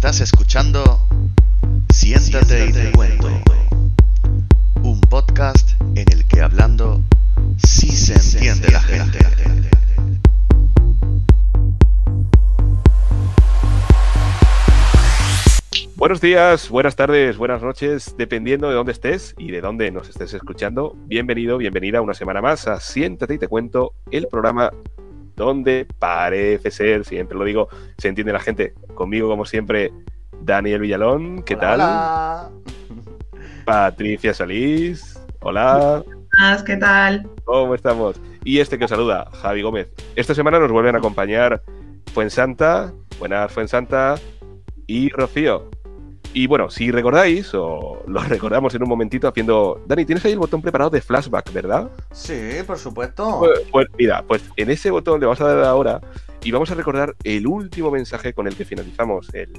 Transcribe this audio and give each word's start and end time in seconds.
Estás 0.00 0.22
escuchando 0.22 0.98
Siéntate 1.92 2.64
y 2.64 2.72
te 2.72 2.90
cuento. 2.92 3.28
Un 4.82 4.98
podcast 5.02 5.78
en 5.94 6.10
el 6.10 6.26
que 6.26 6.40
hablando 6.40 7.02
sí 7.58 7.90
se 7.90 8.14
entiende 8.14 8.70
la 8.70 8.80
gente. 8.80 9.18
Buenos 15.96 16.22
días, 16.22 16.70
buenas 16.70 16.96
tardes, 16.96 17.36
buenas 17.36 17.60
noches, 17.60 18.14
dependiendo 18.16 18.70
de 18.70 18.76
dónde 18.76 18.92
estés 18.92 19.34
y 19.36 19.50
de 19.50 19.60
dónde 19.60 19.90
nos 19.90 20.08
estés 20.08 20.32
escuchando. 20.32 20.96
Bienvenido, 21.08 21.58
bienvenida 21.58 22.00
una 22.00 22.14
semana 22.14 22.40
más 22.40 22.66
a 22.66 22.80
Siéntate 22.80 23.34
y 23.34 23.38
te 23.38 23.48
cuento, 23.48 23.92
el 24.10 24.28
programa 24.28 24.70
donde 25.40 25.86
parece 25.98 26.70
ser, 26.70 27.04
siempre 27.04 27.36
lo 27.36 27.44
digo, 27.44 27.68
se 27.98 28.08
entiende 28.08 28.32
la 28.32 28.40
gente. 28.40 28.74
Conmigo, 29.00 29.30
como 29.30 29.46
siempre, 29.46 29.94
Daniel 30.42 30.82
Villalón, 30.82 31.42
¿qué 31.42 31.56
tal? 31.56 31.80
Hola. 31.80 32.50
Patricia 33.64 34.34
Solís, 34.34 35.18
hola. 35.40 36.04
¿Qué 36.66 36.76
tal? 36.76 37.26
¿Cómo 37.44 37.74
estamos? 37.74 38.20
Y 38.44 38.58
este 38.58 38.76
que 38.76 38.84
os 38.84 38.90
saluda, 38.90 39.30
Javi 39.40 39.62
Gómez. 39.62 39.88
Esta 40.16 40.34
semana 40.34 40.58
nos 40.58 40.70
vuelven 40.70 40.96
a 40.96 40.98
acompañar 40.98 41.62
Fuensanta, 42.12 42.92
buenas 43.18 43.50
Fuensanta 43.50 44.16
y 44.86 45.08
Rocío. 45.08 45.70
Y 46.34 46.46
bueno, 46.46 46.68
si 46.68 46.90
recordáis, 46.90 47.54
o 47.54 48.02
lo 48.06 48.20
recordamos 48.28 48.74
en 48.74 48.82
un 48.82 48.88
momentito 48.90 49.28
haciendo... 49.28 49.82
Dani, 49.86 50.04
tienes 50.04 50.26
ahí 50.26 50.32
el 50.32 50.38
botón 50.38 50.60
preparado 50.60 50.90
de 50.90 51.00
flashback, 51.00 51.50
¿verdad? 51.54 51.90
Sí, 52.12 52.58
por 52.66 52.76
supuesto. 52.76 53.38
Pues, 53.38 53.60
pues 53.72 53.86
mira, 53.96 54.22
pues 54.28 54.44
en 54.56 54.68
ese 54.68 54.90
botón 54.90 55.20
le 55.20 55.24
vamos 55.24 55.40
a 55.40 55.54
dar 55.54 55.64
ahora 55.64 56.02
y 56.42 56.50
vamos 56.50 56.70
a 56.70 56.74
recordar 56.74 57.16
el 57.24 57.46
último 57.46 57.90
mensaje 57.90 58.32
con 58.32 58.46
el 58.46 58.56
que 58.56 58.64
finalizamos 58.64 59.28
el, 59.34 59.52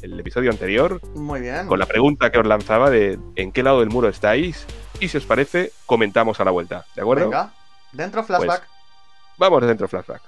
el 0.00 0.18
episodio 0.18 0.50
anterior, 0.50 1.00
Muy 1.14 1.40
bien. 1.40 1.66
con 1.66 1.78
la 1.78 1.86
pregunta 1.86 2.30
que 2.30 2.38
os 2.38 2.46
lanzaba 2.46 2.90
de 2.90 3.18
en 3.36 3.52
qué 3.52 3.62
lado 3.62 3.80
del 3.80 3.90
muro 3.90 4.08
estáis 4.08 4.66
y 5.00 5.08
si 5.08 5.16
os 5.18 5.24
parece, 5.24 5.72
comentamos 5.86 6.40
a 6.40 6.44
la 6.44 6.50
vuelta, 6.50 6.86
¿de 6.94 7.02
acuerdo? 7.02 7.26
Venga, 7.26 7.52
dentro 7.92 8.24
flashback. 8.24 8.66
Vamos 9.38 9.66
dentro 9.66 9.88
flashback. 9.88 10.22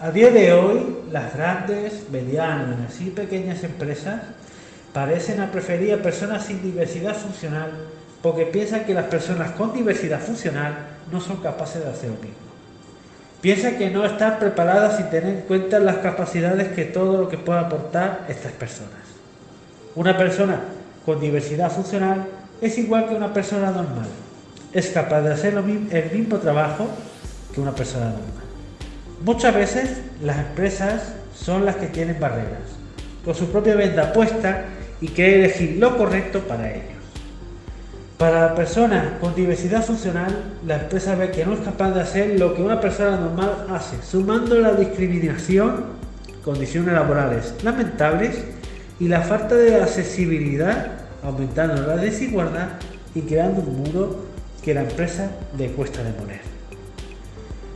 A 0.00 0.10
día 0.10 0.30
de 0.30 0.52
hoy, 0.52 0.96
las 1.10 1.34
grandes, 1.34 2.08
medianas 2.10 3.00
y 3.00 3.10
pequeñas 3.10 3.62
empresas 3.64 4.22
parecen 4.92 5.40
a 5.40 5.50
preferir 5.52 5.94
a 5.94 6.02
personas 6.02 6.46
sin 6.46 6.62
diversidad 6.62 7.14
funcional 7.14 7.70
porque 8.22 8.46
piensan 8.46 8.84
que 8.84 8.94
las 8.94 9.06
personas 9.06 9.52
con 9.52 9.72
diversidad 9.72 10.20
funcional 10.20 10.74
no 11.10 11.20
son 11.20 11.38
capaces 11.38 11.82
de 11.84 11.90
hacer 11.90 12.10
lo 12.10 12.16
mismo. 12.16 12.49
Piensan 13.40 13.78
que 13.78 13.88
no 13.88 14.04
están 14.04 14.38
preparadas 14.38 14.98
sin 14.98 15.08
tener 15.08 15.34
en 15.34 15.40
cuenta 15.42 15.78
las 15.78 15.96
capacidades 15.96 16.68
que 16.68 16.84
todo 16.84 17.22
lo 17.22 17.28
que 17.28 17.38
pueda 17.38 17.60
aportar 17.60 18.26
estas 18.28 18.52
personas. 18.52 18.90
Una 19.94 20.16
persona 20.18 20.60
con 21.06 21.20
diversidad 21.20 21.70
funcional 21.72 22.26
es 22.60 22.76
igual 22.76 23.08
que 23.08 23.14
una 23.14 23.32
persona 23.32 23.70
normal. 23.70 24.08
Es 24.72 24.90
capaz 24.90 25.22
de 25.22 25.32
hacer 25.32 25.54
el 25.54 26.10
mismo 26.12 26.36
trabajo 26.36 26.88
que 27.54 27.60
una 27.60 27.74
persona 27.74 28.06
normal. 28.06 28.44
Muchas 29.24 29.54
veces 29.54 30.00
las 30.22 30.38
empresas 30.38 31.14
son 31.34 31.64
las 31.64 31.76
que 31.76 31.86
tienen 31.86 32.20
barreras, 32.20 32.60
con 33.24 33.34
su 33.34 33.50
propia 33.50 33.74
venda 33.74 34.12
puesta 34.12 34.64
y 35.00 35.08
quieren 35.08 35.40
elegir 35.40 35.78
lo 35.78 35.96
correcto 35.96 36.40
para 36.40 36.70
ellos. 36.70 36.99
Para 38.20 38.48
la 38.48 38.54
persona 38.54 39.16
con 39.18 39.34
diversidad 39.34 39.82
funcional, 39.82 40.36
la 40.66 40.76
empresa 40.82 41.14
ve 41.14 41.30
que 41.30 41.46
no 41.46 41.54
es 41.54 41.60
capaz 41.60 41.92
de 41.92 42.02
hacer 42.02 42.38
lo 42.38 42.54
que 42.54 42.60
una 42.60 42.78
persona 42.78 43.16
normal 43.16 43.64
hace, 43.70 43.96
sumando 44.02 44.56
la 44.56 44.72
discriminación, 44.74 45.84
condiciones 46.44 46.92
laborales 46.92 47.54
lamentables 47.62 48.44
y 48.98 49.08
la 49.08 49.22
falta 49.22 49.54
de 49.54 49.76
accesibilidad, 49.76 50.88
aumentando 51.22 51.80
la 51.86 51.96
desigualdad 51.96 52.68
y 53.14 53.22
creando 53.22 53.62
un 53.62 53.84
muro 53.84 54.26
que 54.62 54.74
la 54.74 54.82
empresa 54.82 55.30
le 55.56 55.68
cuesta 55.68 56.02
demoler. 56.02 56.42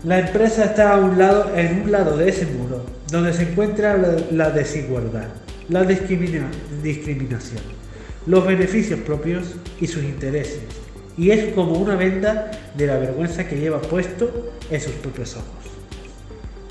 La 0.02 0.18
empresa 0.18 0.66
está 0.66 0.98
en 0.98 1.04
un 1.84 1.90
lado 1.90 2.18
de 2.18 2.28
ese 2.28 2.44
muro, 2.44 2.84
donde 3.10 3.32
se 3.32 3.50
encuentra 3.50 3.96
la, 4.30 4.50
desigualdad, 4.50 5.24
la 5.70 5.84
discrimina- 5.84 6.50
discriminación, 6.82 7.62
los 8.26 8.46
beneficios 8.46 9.00
propios 9.00 9.56
y 9.80 9.86
sus 9.86 10.02
intereses. 10.02 10.60
Y 11.16 11.30
es 11.30 11.52
como 11.54 11.74
una 11.74 11.96
venda 11.96 12.50
de 12.76 12.86
la 12.86 12.98
vergüenza 12.98 13.46
que 13.46 13.56
lleva 13.56 13.80
puesto 13.80 14.52
en 14.70 14.80
sus 14.80 14.92
propios 14.94 15.36
ojos. 15.36 15.46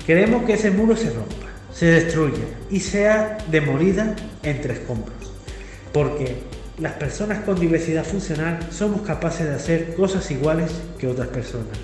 Queremos 0.06 0.44
que 0.44 0.54
ese 0.54 0.70
muro 0.70 0.96
se 0.96 1.10
rompa, 1.10 1.48
se 1.72 1.86
destruya 1.86 2.44
y 2.70 2.80
sea 2.80 3.38
demolida 3.50 4.14
entre 4.42 4.74
escombros. 4.74 5.32
Porque 5.92 6.36
las 6.78 6.92
personas 6.94 7.44
con 7.44 7.58
diversidad 7.58 8.04
funcional 8.04 8.58
somos 8.70 9.02
capaces 9.02 9.46
de 9.48 9.54
hacer 9.54 9.94
cosas 9.94 10.30
iguales 10.30 10.70
que 10.98 11.06
otras 11.06 11.28
personas 11.28 11.78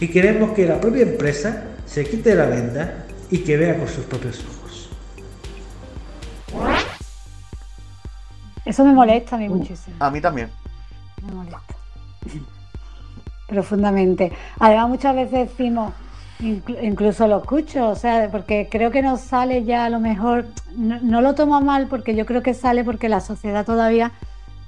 y 0.00 0.08
queremos 0.08 0.52
que 0.52 0.66
la 0.66 0.80
propia 0.80 1.02
empresa 1.02 1.64
se 1.86 2.04
quite 2.04 2.34
la 2.34 2.46
venda 2.46 3.06
y 3.30 3.38
que 3.38 3.56
vea 3.56 3.76
con 3.76 3.88
sus 3.88 4.04
propios 4.04 4.40
ojos. 4.40 4.57
Eso 8.68 8.84
me 8.84 8.92
molesta 8.92 9.36
a 9.36 9.38
mí 9.38 9.48
muchísimo. 9.48 9.96
A 9.98 10.10
mí 10.10 10.20
también. 10.20 10.50
Me 11.26 11.32
molesta. 11.32 11.74
Profundamente. 13.46 14.30
Además, 14.60 14.88
muchas 14.90 15.14
veces 15.16 15.48
decimos, 15.48 15.92
inclu- 16.40 16.76
incluso 16.82 17.26
lo 17.26 17.38
escucho, 17.38 17.88
o 17.88 17.94
sea, 17.94 18.28
porque 18.30 18.68
creo 18.70 18.90
que 18.90 19.00
nos 19.00 19.20
sale 19.22 19.64
ya 19.64 19.86
a 19.86 19.88
lo 19.90 20.00
mejor, 20.00 20.44
no, 20.76 20.98
no 21.00 21.22
lo 21.22 21.34
tomo 21.34 21.56
a 21.56 21.60
mal 21.60 21.86
porque 21.86 22.14
yo 22.14 22.26
creo 22.26 22.42
que 22.42 22.52
sale 22.52 22.84
porque 22.84 23.08
la 23.08 23.20
sociedad 23.20 23.64
todavía 23.64 24.12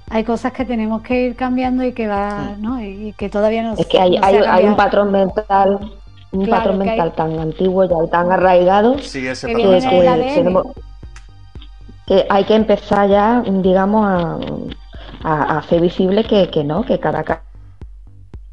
hay 0.09 0.23
cosas 0.23 0.51
que 0.51 0.65
tenemos 0.65 1.03
que 1.03 1.27
ir 1.27 1.35
cambiando 1.35 1.83
y 1.83 1.93
que 1.93 2.07
va, 2.07 2.55
¿no? 2.57 2.81
Y, 2.81 3.13
que 3.17 3.29
todavía 3.29 3.61
no 3.61 3.75
Es 3.75 3.85
que 3.85 3.99
hay, 3.99 4.17
no 4.17 4.23
se 4.23 4.25
hay, 4.25 4.35
ha 4.43 4.53
hay 4.55 4.65
un 4.65 4.75
patrón 4.75 5.11
mental, 5.11 5.91
un 6.31 6.45
Claro, 6.45 6.63
patrón 6.63 6.81
hay- 6.81 6.87
mental 6.87 7.13
tan 7.13 7.39
antiguo 7.39 7.85
y 7.85 8.09
tan 8.09 8.31
arraigado 8.31 8.97
Sí, 8.97 9.27
ese 9.27 9.45
Que 9.47 9.53
que, 9.53 9.57
viene 9.61 9.75
patrón. 9.79 9.93
en 9.93 9.99
el 9.99 10.03
que 10.03 10.09
ADN. 10.25 10.33
tenemos- 10.35 10.65
hay 12.29 12.45
que 12.45 12.55
empezar 12.55 13.09
ya, 13.09 13.43
digamos, 13.47 14.05
a, 14.05 14.39
a- 15.23 15.43
a 15.55 15.57
hacer 15.59 15.79
visible 15.81 16.23
que, 16.25 16.49
que 16.49 16.63
no, 16.63 16.83
que 16.85 16.99
cada 16.99 17.23
ca- 17.23 17.45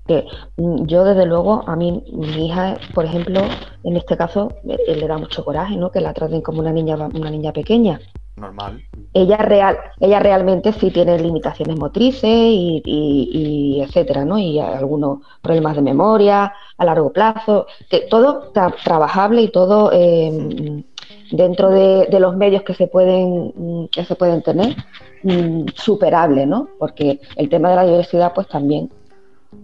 que 0.08 0.26
mm, 0.56 0.86
yo 0.86 1.04
desde 1.04 1.24
luego 1.26 1.62
a 1.68 1.76
mí 1.76 2.02
mi 2.12 2.46
hija 2.46 2.76
por 2.94 3.04
ejemplo 3.04 3.42
en 3.84 3.96
este 3.96 4.16
caso 4.16 4.56
eh, 4.64 4.96
le 4.96 5.06
da 5.06 5.18
mucho 5.18 5.44
coraje 5.44 5.76
no 5.76 5.90
que 5.92 6.00
la 6.00 6.14
traten 6.14 6.40
como 6.42 6.60
una 6.60 6.72
niña 6.72 6.96
una 6.96 7.30
niña 7.30 7.52
pequeña 7.52 8.00
Normal. 8.36 8.82
ella 9.12 9.36
real, 9.38 9.78
ella 10.00 10.20
realmente 10.20 10.72
sí 10.72 10.90
tiene 10.90 11.18
limitaciones 11.18 11.76
motrices 11.76 12.24
y, 12.24 12.82
y- 12.84 13.76
y 13.78 13.82
etcétera, 13.82 14.24
¿no? 14.24 14.38
Y 14.38 14.58
algunos 14.60 15.20
problemas 15.42 15.76
de 15.76 15.82
memoria 15.82 16.52
a 16.76 16.84
largo 16.84 17.12
plazo, 17.12 17.66
que 17.90 18.00
todo 18.10 18.52
tra- 18.52 18.74
trabajable 18.84 19.42
y 19.42 19.50
todo 19.50 19.90
eh, 19.92 20.84
dentro 21.30 21.70
de, 21.70 22.06
los 22.18 22.36
medios 22.36 22.62
que 22.62 22.74
se 22.74 22.86
pueden 22.86 23.52
mm, 23.56 23.86
que 23.88 24.04
se 24.04 24.14
pueden 24.14 24.42
tener 24.42 24.76
mm, 25.22 25.66
superable, 25.74 26.46
¿no? 26.46 26.68
Porque 26.78 27.20
el 27.36 27.48
tema 27.48 27.70
de 27.70 27.76
la 27.76 27.86
diversidad, 27.86 28.32
pues 28.34 28.48
también 28.48 28.90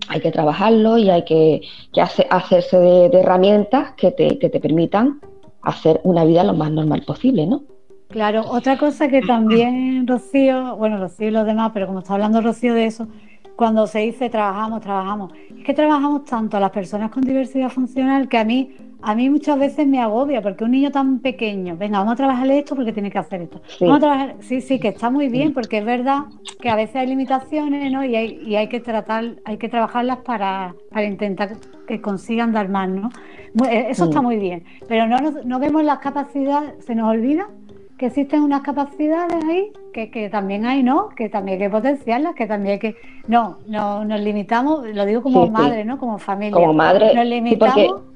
hay 0.09 0.21
que 0.21 0.31
trabajarlo 0.31 0.99
y 0.99 1.11
hay 1.11 1.25
que, 1.25 1.63
que 1.93 2.01
hace- 2.01 2.27
hacerse 2.31 2.79
de, 2.79 3.09
de 3.11 3.21
herramientas 3.21 3.93
que 3.97 4.11
te, 4.11 4.39
que 4.39 4.49
te 4.49 4.61
permitan 4.61 5.21
hacer 5.63 6.01
una 6.05 6.25
vida 6.25 6.45
lo 6.45 6.55
más 6.55 6.71
normal 6.71 7.03
posible, 7.07 7.47
¿no? 7.47 7.63
Claro, 8.09 8.45
otra 8.49 8.79
cosa 8.79 9.09
que 9.09 9.23
también 9.23 10.07
Rocío, 10.07 10.77
bueno, 10.77 10.99
Rocío 10.99 11.29
y 11.29 11.31
los 11.31 11.47
demás, 11.47 11.73
pero 11.75 11.87
como 11.87 11.99
está 12.01 12.15
hablando 12.15 12.41
Rocío 12.41 12.75
de 12.75 12.87
eso, 12.87 13.09
cuando 13.57 13.87
se 13.87 14.01
dice 14.01 14.31
trabajamos, 14.31 14.81
trabajamos, 14.83 15.33
es 15.57 15.65
que 15.65 15.75
trabajamos 15.75 16.25
tanto 16.25 16.57
a 16.57 16.61
las 16.61 16.71
personas 16.71 17.11
con 17.11 17.23
diversidad 17.23 17.71
funcional 17.71 18.29
que 18.29 18.39
a 18.39 18.45
mí, 18.45 18.77
a 19.05 19.15
mí 19.15 19.29
muchas 19.31 19.59
veces 19.59 19.87
me 19.87 20.01
agobia, 20.01 20.41
porque 20.43 20.65
un 20.65 20.71
niño 20.73 20.91
tan 20.91 21.21
pequeño, 21.21 21.77
venga, 21.77 21.99
vamos 21.99 22.15
a 22.15 22.17
trabajarle 22.17 22.59
esto 22.59 22.75
porque 22.75 22.93
tiene 22.93 23.11
que 23.11 23.19
hacer 23.19 23.43
esto. 23.43 23.61
Sí. 23.67 23.85
Vamos 23.85 23.99
a 23.99 24.01
trabajar, 24.01 24.35
sí, 24.41 24.61
sí, 24.61 24.79
que 24.81 24.89
está 24.89 25.11
muy 25.11 25.29
bien, 25.29 25.53
porque 25.53 25.79
es 25.79 25.85
verdad 25.85 26.21
que 26.61 26.69
a 26.71 26.77
veces 26.77 26.97
hay 26.97 27.07
limitaciones, 27.07 27.93
¿no? 27.93 28.05
Y 28.05 28.17
hay, 28.17 28.41
y 28.47 28.57
hay 28.57 28.69
que 28.69 28.81
tratar, 28.81 29.37
hay 29.45 29.57
que 29.59 29.69
trabajarlas 29.69 30.19
para, 30.19 30.75
para 30.91 31.05
intentar 31.07 31.51
que 31.87 32.01
consigan 32.01 32.53
dar 32.53 32.69
más, 32.69 32.89
¿no? 32.89 33.11
Eh, 33.69 33.87
Eso 33.91 34.05
está 34.05 34.21
Mm. 34.21 34.25
muy 34.25 34.37
bien, 34.37 34.65
pero 34.89 35.07
no, 35.07 35.17
no 35.45 35.59
vemos 35.61 35.85
las 35.85 35.99
capacidades, 35.99 36.85
se 36.85 36.95
nos 36.95 37.09
olvida 37.11 37.47
que 37.99 38.07
existen 38.07 38.43
unas 38.43 38.63
capacidades 38.63 39.37
ahí 39.45 39.71
que, 39.93 40.11
que 40.11 40.29
también 40.29 40.67
hay, 40.67 40.83
¿no? 40.83 41.11
Que 41.11 41.29
también 41.29 41.61
hay 41.63 41.69
que 41.69 41.71
potenciarlas, 41.71 42.35
que 42.35 42.47
también 42.47 42.73
hay 42.73 42.79
que... 42.81 42.97
No, 43.29 43.59
no 43.69 44.05
nos 44.05 44.21
limitamos, 44.21 44.85
lo 44.89 45.07
digo 45.07 45.23
como 45.23 45.43
Sí, 45.43 45.47
sí. 45.47 45.53
madre, 45.53 45.85
¿no? 45.85 45.97
Como 45.99 46.19
familia. 46.19 46.55
Como 46.55 46.73
madre, 46.75 47.15
Nos 47.15 47.23
sí, 47.25 47.31
limitamos 47.31 47.75
porque- 47.75 48.14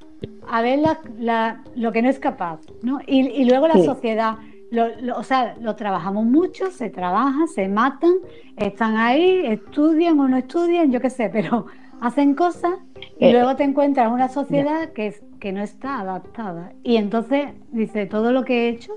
a 0.51 0.63
ver 0.63 0.79
la- 0.79 1.01
la- 1.19 1.63
lo 1.75 1.93
que 1.93 2.03
no 2.03 2.09
es 2.09 2.19
capaz, 2.19 2.61
¿no? 2.83 3.01
Y, 3.07 3.21
y 3.29 3.45
luego 3.45 3.69
la 3.69 3.75
Sí. 3.75 3.85
sociedad, 3.85 4.37
lo, 4.71 4.89
lo- 5.01 5.17
o 5.19 5.23
sea, 5.23 5.57
lo 5.61 5.77
trabajamos 5.77 6.25
mucho, 6.27 6.71
se 6.71 6.91
trabaja, 6.91 7.47
se 7.47 7.69
matan, 7.69 8.13
están 8.57 8.97
ahí, 8.97 9.43
estudian 9.45 10.19
o 10.21 10.29
no 10.29 10.37
estudian, 10.37 10.91
yo 10.93 11.01
qué 11.01 11.11
sé, 11.11 11.29
pero 11.31 11.67
hacen 12.01 12.35
cosas 12.35 12.73
y 13.19 13.27
Eh, 13.27 13.33
luego 13.33 13.57
te 13.57 13.65
encuentras 13.65 14.11
una 14.13 14.29
sociedad 14.29 14.93
que, 14.93 15.09
es, 15.09 15.23
que 15.41 15.53
no 15.53 15.63
está 15.63 16.01
adaptada. 16.01 16.73
Y 16.83 16.97
entonces 16.97 17.49
dice, 17.73 18.07
todo 18.07 18.33
lo 18.33 18.45
que 18.45 18.67
he 18.67 18.69
hecho 18.71 18.93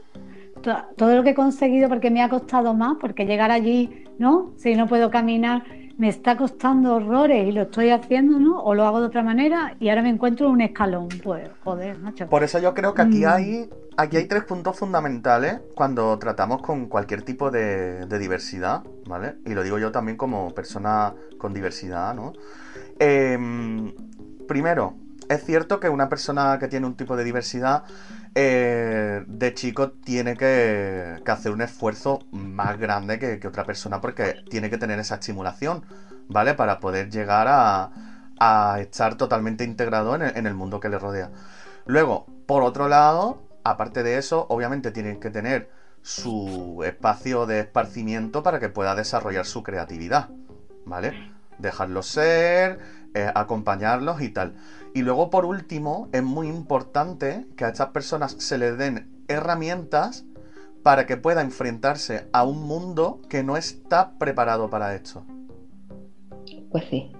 todo 0.96 1.16
lo 1.16 1.24
que 1.24 1.32
he 1.32 1.34
conseguido 1.34 1.90
porque 1.90 2.12
me 2.12 2.22
ha 2.22 2.30
costado 2.30 2.76
más, 2.76 2.98
porque 3.02 3.26
llegar 3.26 3.50
allí, 3.50 4.04
¿no? 4.20 4.52
Si 4.58 4.76
no 4.76 4.86
puedo 4.88 5.10
caminar, 5.10 5.64
me 6.02 6.10
está 6.10 6.36
costando 6.36 6.96
horrores 6.96 7.48
y 7.48 7.52
lo 7.52 7.62
estoy 7.62 7.92
haciendo, 7.92 8.40
¿no? 8.40 8.60
O 8.64 8.74
lo 8.74 8.88
hago 8.88 9.02
de 9.02 9.06
otra 9.06 9.22
manera 9.22 9.76
y 9.80 9.88
ahora 9.90 10.02
me 10.02 10.10
encuentro 10.10 10.48
en 10.48 10.54
un 10.54 10.62
escalón. 10.62 11.10
Pues, 11.24 11.48
joder, 11.64 12.00
macho. 12.00 12.26
Por 12.28 12.42
eso 12.42 12.58
yo 12.58 12.74
creo 12.74 12.96
que 12.96 13.04
aquí 13.04 13.24
Mm. 13.24 13.30
hay, 13.30 13.70
aquí 13.98 14.18
hay 14.18 14.26
tres 14.26 14.44
puntos 14.46 14.80
fundamentales 14.80 15.60
cuando 15.76 16.18
tratamos 16.18 16.64
con 16.64 16.88
cualquier 16.88 17.22
tipo 17.22 17.52
de, 17.52 18.08
de 18.08 18.18
diversidad, 18.18 18.82
¿vale? 19.06 19.36
Y 19.46 19.54
lo 19.54 19.62
digo 19.62 19.78
yo 19.78 19.92
también 19.92 20.18
como 20.18 20.50
persona 20.56 21.14
con 21.38 21.54
diversidad, 21.54 22.16
¿no? 22.16 22.34
Em, 22.98 23.94
primero, 24.48 24.96
es 25.30 25.46
cierto 25.46 25.80
que 25.80 25.88
una 25.88 26.10
persona 26.10 26.58
que 26.60 26.68
tiene 26.68 26.88
un 26.88 26.96
tipo 26.96 27.16
de 27.16 27.24
diversidad 27.24 27.84
eh, 28.34 29.24
de 29.28 29.54
chico 29.54 29.90
tiene 29.90 30.36
que, 30.36 31.22
hacer 31.26 31.52
un 31.52 31.62
esfuerzo 31.62 32.20
más 32.32 32.78
grande 32.78 33.20
que, 33.20 33.48
otra 33.48 33.64
persona 33.64 34.00
porque 34.00 34.44
tiene 34.50 34.70
que 34.70 34.78
tener 34.78 35.00
esa 35.00 35.16
estimulación, 35.16 35.86
¿vale? 36.28 36.54
Para 36.54 36.80
poder 36.80 37.10
llegar 37.10 37.48
a, 37.50 37.90
estar 38.80 39.16
totalmente 39.16 39.64
integrado 39.64 40.16
en 40.16 40.24
el, 40.24 40.36
en 40.36 40.48
el 40.48 40.56
mundo 40.56 40.80
que 40.80 40.90
le 40.90 40.98
rodea. 40.98 41.30
Luego, 41.86 42.26
por 42.48 42.64
otro 42.64 42.88
lado, 42.88 43.44
aparte 43.64 44.02
de 44.02 44.18
eso, 44.18 44.48
obviamente 44.50 44.92
tienen 44.92 45.20
que 45.20 45.30
tener 45.30 45.70
su 46.02 46.82
espacio 46.84 47.46
de 47.46 47.60
esparcimiento 47.60 48.42
para 48.42 48.60
que 48.60 48.70
pueda 48.70 48.96
desarrollar 48.96 49.46
su 49.46 49.62
creatividad, 49.62 50.30
¿vale? 50.86 51.32
Dejarlos 51.60 52.08
ser, 52.08 52.80
eh, 53.14 53.30
acompañarlos 53.36 54.22
y 54.22 54.30
tal. 54.30 54.54
Y 54.94 55.04
luego, 55.04 55.30
por 55.30 55.46
último, 55.46 56.10
es 56.12 56.24
muy 56.24 56.48
importante 56.48 57.48
que 57.56 57.66
a 57.66 57.70
estas 57.70 57.90
personas 57.90 58.34
se 58.40 58.58
les 58.58 58.78
den 58.78 59.10
herramientas 59.28 60.26
para 60.84 61.06
que 61.06 61.16
pueda 61.16 61.42
enfrentarse 61.42 62.28
a 62.34 62.44
un 62.44 62.64
mundo 62.68 63.20
que 63.30 63.44
no 63.44 63.56
está 63.56 64.12
preparado 64.18 64.70
para 64.70 64.94
esto. 64.96 65.24
Pues 66.72 66.84
sí. 66.90 67.12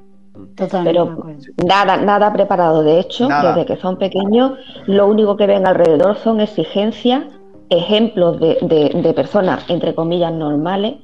Totalmente 0.56 0.92
Pero-. 0.92 1.26
Nada, 1.66 1.98
nada 1.98 2.34
preparado. 2.34 2.84
De 2.84 3.00
hecho, 3.00 3.28
Nada. 3.30 3.54
desde 3.54 3.66
que 3.68 3.80
son 3.82 3.98
pequeños, 3.98 4.54
lo 4.88 5.08
único 5.08 5.38
que 5.38 5.46
ven 5.46 5.68
alrededor 5.68 6.18
son 6.18 6.40
exigencias, 6.42 7.24
ejemplos 7.70 8.40
de, 8.40 8.58
de- 8.62 9.02
de 9.02 9.14
personas, 9.14 9.64
entre 9.70 9.94
comillas, 9.96 10.34
normales, 10.34 10.96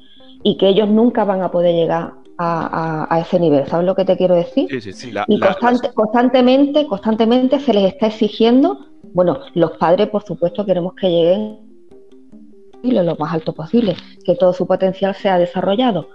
y 0.44 0.58
que 0.58 0.70
ellos 0.70 0.88
nunca 0.90 1.24
van 1.26 1.42
a 1.42 1.52
poder 1.52 1.76
llegar 1.76 2.14
a, 2.38 3.06
a- 3.10 3.16
a 3.16 3.20
ese 3.22 3.40
nivel. 3.40 3.66
¿Sabes 3.68 3.86
lo 3.86 3.96
que 3.96 4.06
te 4.06 4.18
quiero 4.18 4.36
decir? 4.36 4.68
Sí, 4.70 4.82
sí, 4.82 4.94
sí. 4.94 5.12
La- 5.12 5.26
Y 5.28 5.38
la- 5.38 5.48
constante- 5.56 5.94
constantemente, 5.94 6.86
constantemente 6.88 7.60
se 7.60 7.74
les 7.74 7.94
está 7.94 8.08
exigiendo, 8.08 8.78
bueno, 9.14 9.40
los 9.54 9.72
padres 9.78 10.10
por 10.10 10.24
supuesto 10.24 10.66
queremos 10.66 10.94
que 10.96 11.10
lleguen 11.10 11.60
lo 12.84 13.16
más 13.18 13.34
alto 13.34 13.54
posible, 13.54 13.96
que 14.24 14.36
todo 14.36 14.54
su 14.54 14.66
potencial 14.68 15.14
sea 15.16 15.38
desarrollado, 15.40 16.08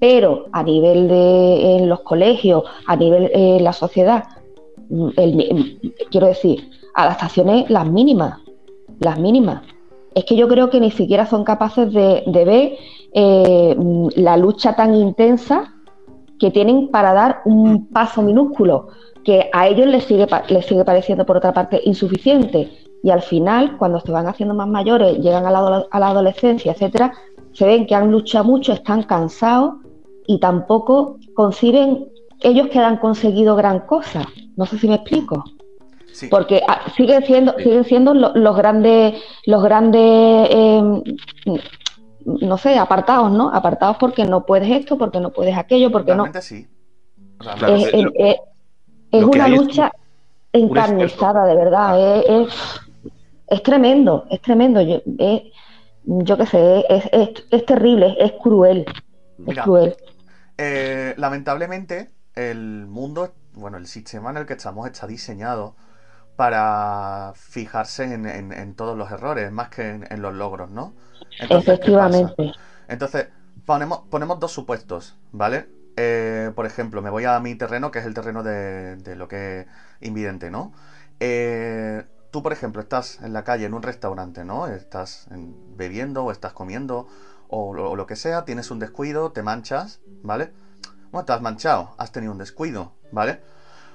pero 0.00 0.46
a 0.52 0.62
nivel 0.62 1.08
de 1.08 1.76
en 1.76 1.88
los 1.88 2.00
colegios, 2.00 2.64
a 2.86 2.96
nivel 2.96 3.30
en 3.32 3.64
la 3.64 3.72
sociedad, 3.72 4.24
mm, 4.90 5.08
el 5.16 5.36
mm, 5.36 5.88
quiero 6.10 6.26
decir, 6.26 6.70
adaptaciones 6.94 7.70
las 7.70 7.86
mínimas, 7.86 8.40
las 9.00 9.18
mínimas. 9.18 9.62
Es 10.14 10.24
que 10.24 10.36
yo 10.36 10.48
creo 10.48 10.68
que 10.70 10.80
ni 10.80 10.90
siquiera 10.90 11.24
son 11.26 11.44
capaces 11.44 11.92
de, 11.92 12.24
de 12.26 12.44
ver 12.44 12.72
eh, 13.12 13.76
la 14.16 14.36
lucha 14.36 14.74
tan 14.76 14.94
intensa 14.94 15.74
que 16.38 16.50
tienen 16.50 16.88
para 16.90 17.12
dar 17.12 17.40
un 17.44 17.88
paso 17.88 18.22
minúsculo, 18.22 18.88
que 19.24 19.50
a 19.52 19.66
ellos 19.68 19.86
les 19.86 20.04
sigue, 20.04 20.26
les 20.48 20.66
sigue 20.66 20.84
pareciendo 20.84 21.26
por 21.26 21.36
otra 21.36 21.52
parte 21.52 21.80
insuficiente. 21.84 22.70
Y 23.02 23.10
al 23.10 23.22
final, 23.22 23.76
cuando 23.76 24.00
se 24.00 24.10
van 24.12 24.26
haciendo 24.26 24.54
más 24.54 24.68
mayores, 24.68 25.18
llegan 25.18 25.46
a 25.46 25.50
la, 25.50 25.86
a 25.90 26.00
la 26.00 26.08
adolescencia, 26.08 26.72
etcétera, 26.72 27.12
se 27.52 27.66
ven 27.66 27.86
que 27.86 27.94
han 27.94 28.10
luchado 28.10 28.44
mucho, 28.44 28.72
están 28.72 29.02
cansados 29.04 29.74
y 30.26 30.38
tampoco 30.38 31.16
conciben 31.34 32.08
ellos 32.40 32.68
que 32.68 32.78
han 32.78 32.98
conseguido 32.98 33.56
gran 33.56 33.80
cosa. 33.80 34.22
No 34.56 34.66
sé 34.66 34.78
si 34.78 34.88
me 34.88 34.96
explico. 34.96 35.44
Sí. 36.12 36.26
Porque 36.28 36.62
ah, 36.68 36.80
siguen 36.96 37.24
siendo, 37.24 37.54
siguen 37.58 37.84
siendo 37.84 38.14
lo- 38.14 38.34
los 38.34 38.56
grandes, 38.56 39.14
los 39.46 39.62
grandes, 39.62 40.48
eh, 40.50 41.02
no 42.40 42.58
sé, 42.58 42.78
apartados, 42.78 43.30
¿no? 43.32 43.50
Apartados 43.54 43.96
porque 43.98 44.24
no 44.24 44.44
puedes 44.46 44.70
esto, 44.70 44.98
porque 44.98 45.20
no 45.20 45.30
puedes 45.32 45.56
aquello, 45.56 45.90
porque 45.90 46.14
no. 46.14 46.24
Realmente 46.24 46.42
sí. 46.42 46.68
Realmente 47.40 47.58
Claro, 47.58 47.76
Es, 47.76 47.94
lo- 48.04 48.12
es- 48.14 48.36
una 49.26 49.46
es 49.46 49.58
lucha 49.58 49.92
un 50.52 50.70
encarnizada, 50.70 51.46
de 51.46 51.56
verdad. 51.56 52.18
Es, 52.18 52.24
es, 52.28 52.80
es 53.48 53.62
tremendo, 53.62 54.26
es 54.30 54.40
tremendo. 54.42 54.80
Yo, 54.82 55.00
es- 55.18 55.42
yo 56.04 56.36
qué 56.38 56.46
sé, 56.46 56.84
es, 56.88 57.04
es, 57.12 57.30
es 57.50 57.66
terrible, 57.66 58.16
es 58.18 58.32
cruel, 58.42 58.86
es 59.46 59.46
Mira, 59.46 59.62
cruel. 59.62 59.96
Eh, 60.56 61.14
lamentablemente, 61.16 62.12
el 62.34 62.86
mundo, 62.86 63.34
bueno, 63.54 63.78
el 63.78 63.86
sistema 63.86 64.30
en 64.30 64.38
el 64.38 64.46
que 64.46 64.54
estamos 64.54 64.86
está 64.86 65.06
diseñado 65.06 65.76
para 66.38 67.32
fijarse 67.36 68.04
en, 68.14 68.26
en- 68.26 68.52
en 68.54 68.74
todos 68.74 68.96
los 68.96 69.10
errores, 69.10 69.50
más 69.52 69.68
que 69.70 69.90
en, 69.90 70.06
en 70.10 70.22
los 70.22 70.34
logros, 70.34 70.70
¿no? 70.70 70.94
Entonces. 71.40 71.78
Efectivamente. 71.80 72.52
Entonces, 72.88 73.26
ponemos, 73.66 74.00
ponemos 74.10 74.38
dos 74.40 74.52
supuestos, 74.52 75.16
¿vale? 75.32 75.66
Eh, 75.96 76.52
por 76.54 76.66
ejemplo, 76.66 77.02
me 77.02 77.10
voy 77.10 77.24
a 77.24 77.40
mi 77.40 77.54
terreno, 77.56 77.90
que 77.90 77.98
es 78.00 78.06
el 78.06 78.14
terreno 78.14 78.42
de, 78.44 78.96
de 78.96 79.16
lo 79.16 79.28
que 79.28 79.60
es 79.62 79.66
invidente, 80.08 80.50
¿no? 80.50 80.72
Eh, 81.20 82.04
tú, 82.30 82.42
por 82.42 82.52
ejemplo, 82.52 82.80
estás 82.80 83.18
en 83.20 83.32
la 83.32 83.42
calle, 83.44 83.66
en 83.66 83.74
un 83.74 83.82
restaurante, 83.82 84.44
¿no? 84.44 84.68
Estás 84.68 85.26
en- 85.30 85.56
bebiendo 85.76 86.24
o 86.24 86.30
estás 86.32 86.52
comiendo 86.52 87.06
o 87.48 87.74
lo, 87.74 87.90
o 87.90 87.96
lo 87.96 88.06
que 88.06 88.16
sea, 88.16 88.44
tienes 88.44 88.70
un 88.70 88.78
descuido, 88.78 89.32
te 89.32 89.42
manchas, 89.42 90.00
¿vale? 90.22 90.52
Bueno, 91.12 91.24
te 91.26 91.32
has 91.32 91.40
manchado, 91.42 91.94
has 91.98 92.12
tenido 92.12 92.32
un 92.32 92.38
descuido, 92.38 92.92
¿vale? 93.12 93.40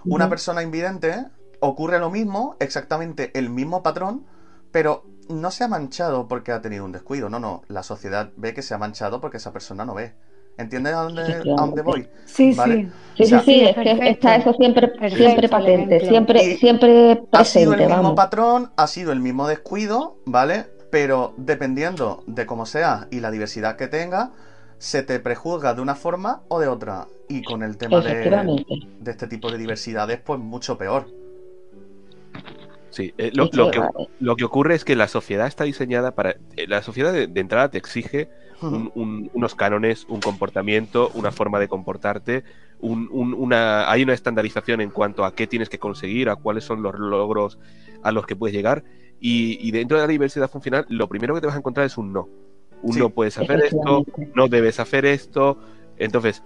Una 0.09 0.29
persona 0.29 0.61
invidente 0.61 1.27
ocurre 1.63 1.99
lo 1.99 2.09
mismo, 2.09 2.55
exactamente 2.59 3.31
el 3.37 3.49
mismo 3.49 3.83
patrón, 3.83 4.25
pero 4.71 5.03
no 5.29 5.51
se 5.51 5.63
ha 5.63 5.67
manchado 5.67 6.27
porque 6.27 6.51
ha 6.51 6.61
tenido 6.61 6.85
un 6.85 6.91
descuido, 6.91 7.29
no, 7.29 7.39
no, 7.39 7.61
la 7.67 7.83
sociedad 7.83 8.31
ve 8.35 8.53
que 8.53 8.61
se 8.61 8.73
ha 8.73 8.77
manchado 8.77 9.21
porque 9.21 9.37
esa 9.37 9.53
persona 9.53 9.85
no 9.85 9.93
ve. 9.93 10.13
¿Entiendes 10.57 10.93
a 10.93 11.01
dónde, 11.03 11.45
a 11.57 11.61
dónde 11.61 11.81
voy? 11.81 12.07
Sí, 12.25 12.53
Vale. 12.53 12.83
sí. 12.83 12.91
Sí, 13.15 13.23
O 13.23 13.25
sea, 13.25 13.41
sí, 13.41 13.61
es 13.61 13.75
que 13.75 14.09
está 14.09 14.35
eso 14.35 14.53
siempre, 14.53 14.87
Perfecto, 14.87 15.17
siempre 15.17 15.49
patente, 15.49 15.99
siempre, 15.99 16.43
Y 16.43 16.57
siempre 16.57 17.27
Ha 17.31 17.45
sido 17.45 17.73
el 17.73 17.77
presente, 17.77 17.87
mismo 17.87 17.95
vamos. 17.95 18.15
patrón, 18.15 18.71
ha 18.75 18.87
sido 18.87 19.11
el 19.11 19.19
mismo 19.19 19.47
descuido, 19.47 20.17
¿vale? 20.25 20.65
Pero 20.91 21.33
dependiendo 21.37 22.23
de 22.27 22.45
cómo 22.45 22.65
sea 22.65 23.07
y 23.11 23.19
la 23.19 23.31
diversidad 23.31 23.77
que 23.77 23.87
tenga, 23.87 24.31
se 24.77 25.01
te 25.03 25.19
prejuzga 25.19 25.73
de 25.73 25.81
una 25.81 25.95
forma 25.95 26.43
o 26.49 26.59
de 26.59 26.67
otra. 26.67 27.07
Y 27.29 27.43
con 27.43 27.63
el 27.63 27.77
tema 27.77 28.01
de, 28.01 28.65
de 28.99 29.11
este 29.11 29.27
tipo 29.27 29.49
de 29.51 29.57
diversidades, 29.57 30.19
pues 30.19 30.39
mucho 30.39 30.77
peor. 30.77 31.07
Sí, 32.93 33.11
eh, 33.17 33.31
lo, 33.33 33.49
que, 33.49 33.57
lo 33.57 33.71
que, 33.71 33.79
vale. 33.79 33.91
lo 34.19 34.35
que 34.35 34.43
ocurre 34.45 34.75
es 34.75 34.85
que 34.85 34.95
la 34.95 35.07
sociedad 35.07 35.47
está 35.47 35.63
diseñada 35.63 36.13
para. 36.13 36.35
eh, 36.55 36.67
La 36.67 36.83
sociedad 36.83 37.11
de, 37.11 37.25
de 37.25 37.41
entrada 37.41 37.71
te 37.71 37.79
exige 37.79 38.29
un- 38.61 38.91
un- 38.93 39.31
unos 39.33 39.55
cánones, 39.55 40.05
un 40.07 40.21
comportamiento, 40.21 41.09
una 41.15 41.31
forma 41.31 41.59
de 41.59 41.67
comportarte, 41.67 42.43
un- 42.79 43.09
un- 43.11 43.33
una, 43.33 43.89
hay 43.91 44.03
una 44.03 44.13
estandarización 44.13 44.79
en 44.79 44.91
cuanto 44.91 45.25
a 45.25 45.33
qué 45.33 45.47
tienes 45.47 45.69
que 45.69 45.79
conseguir, 45.79 46.29
a 46.29 46.35
cuáles 46.35 46.63
son 46.65 46.83
los 46.83 46.93
logros 46.99 47.57
a 48.03 48.11
los 48.11 48.27
que 48.27 48.35
puedes 48.35 48.55
llegar. 48.55 48.83
Y, 49.19 49.57
y 49.67 49.71
dentro 49.71 49.97
de 49.97 50.03
la 50.03 50.07
diversidad 50.07 50.49
funcional, 50.51 50.85
lo 50.87 51.07
primero 51.09 51.33
que 51.33 51.41
te 51.41 51.47
vas 51.47 51.55
a 51.55 51.59
encontrar 51.59 51.87
es 51.87 51.97
un 51.97 52.13
no. 52.13 52.29
Un 52.83 52.93
Sí, 52.93 52.99
no 52.99 53.09
puedes 53.09 53.37
hacer 53.39 53.59
esto, 53.63 54.05
no 54.35 54.47
debes 54.49 54.79
hacer 54.79 55.05
esto. 55.07 55.57
Entonces, 55.97 56.43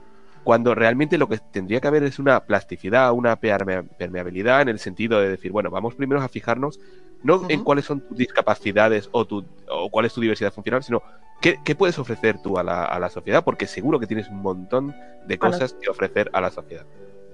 cuando 0.48 0.74
realmente 0.74 1.18
lo 1.18 1.27
que 1.27 1.39
tendría 1.51 1.82
que 1.82 1.89
haber 1.89 2.04
es 2.04 2.20
una 2.20 2.39
plasticidad, 2.39 3.12
una 3.12 3.36
permea- 3.38 3.84
permeabilidad 3.98 4.62
en 4.62 4.70
el 4.70 4.80
sentido 4.80 5.20
de 5.20 5.27
decir, 5.27 5.51
bueno, 5.51 5.70
vamos 5.70 5.94
primero 5.96 6.22
a 6.22 6.30
fijarnos 6.30 6.80
no 7.22 7.42
en 7.50 7.66
cuáles 7.66 7.84
son 7.84 8.00
tus 8.00 8.18
discapacidades 8.18 9.10
o, 9.12 9.25
tu, 9.25 9.44
o 9.70 9.89
cuál 9.89 10.06
es 10.06 10.13
tu 10.13 10.22
diversidad 10.22 10.54
funcional, 10.54 10.82
sino 10.84 11.04
qué, 11.42 11.60
qué 11.66 11.75
puedes 11.75 12.00
ofrecer 12.00 12.42
tú 12.42 12.58
a 12.58 12.63
la, 12.63 12.86
a 12.86 12.98
la 12.98 13.10
sociedad, 13.10 13.44
porque 13.44 13.68
seguro 13.68 14.00
que 14.00 14.08
tienes 14.08 14.30
un 14.30 14.42
montón 14.42 14.96
de 15.25 15.38
cosas 15.38 15.74
que 15.82 15.89
ofrecer 15.89 16.30
a 16.32 16.39
la 16.39 16.50
sociedad. 16.50 16.86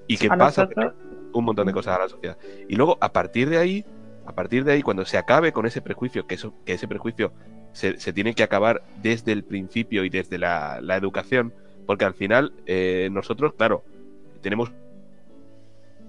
Y 0.08 0.18
que 0.18 0.26
A 0.26 0.36
vas 0.36 0.58
a 0.58 0.64
nosotros- 0.64 0.74
tener 0.74 0.94
un 1.34 1.46
montón 1.46 1.68
de 1.68 1.74
cosas 1.74 1.96
a 1.96 2.02
la 2.02 2.10
sociedad. 2.10 2.36
Y 2.68 2.76
luego, 2.76 2.98
a 3.00 3.10
partir 3.14 3.48
de 3.48 3.60
ahí, 3.60 3.86
a 4.26 4.32
partir 4.34 4.64
de 4.64 4.72
ahí, 4.72 4.82
cuando 4.82 5.06
se 5.06 5.20
acabe 5.20 5.52
con 5.52 5.68
ese 5.68 5.82
prejuicio, 5.84 6.26
que, 6.26 6.34
eso, 6.34 6.52
que 6.66 6.74
ese 6.74 6.88
prejuicio 6.88 7.32
se, 7.74 8.00
se 8.00 8.12
tiene 8.12 8.34
que 8.34 8.42
acabar 8.42 8.82
desde 9.04 9.34
el 9.34 9.44
principio 9.44 10.04
y 10.04 10.10
desde 10.10 10.40
la, 10.40 10.80
la 10.82 10.96
educación, 10.96 11.54
porque 11.86 12.06
al 12.06 12.14
final 12.14 12.54
eh, 12.66 13.10
nosotros, 13.12 13.54
claro, 13.54 13.84
tenemos 14.42 14.72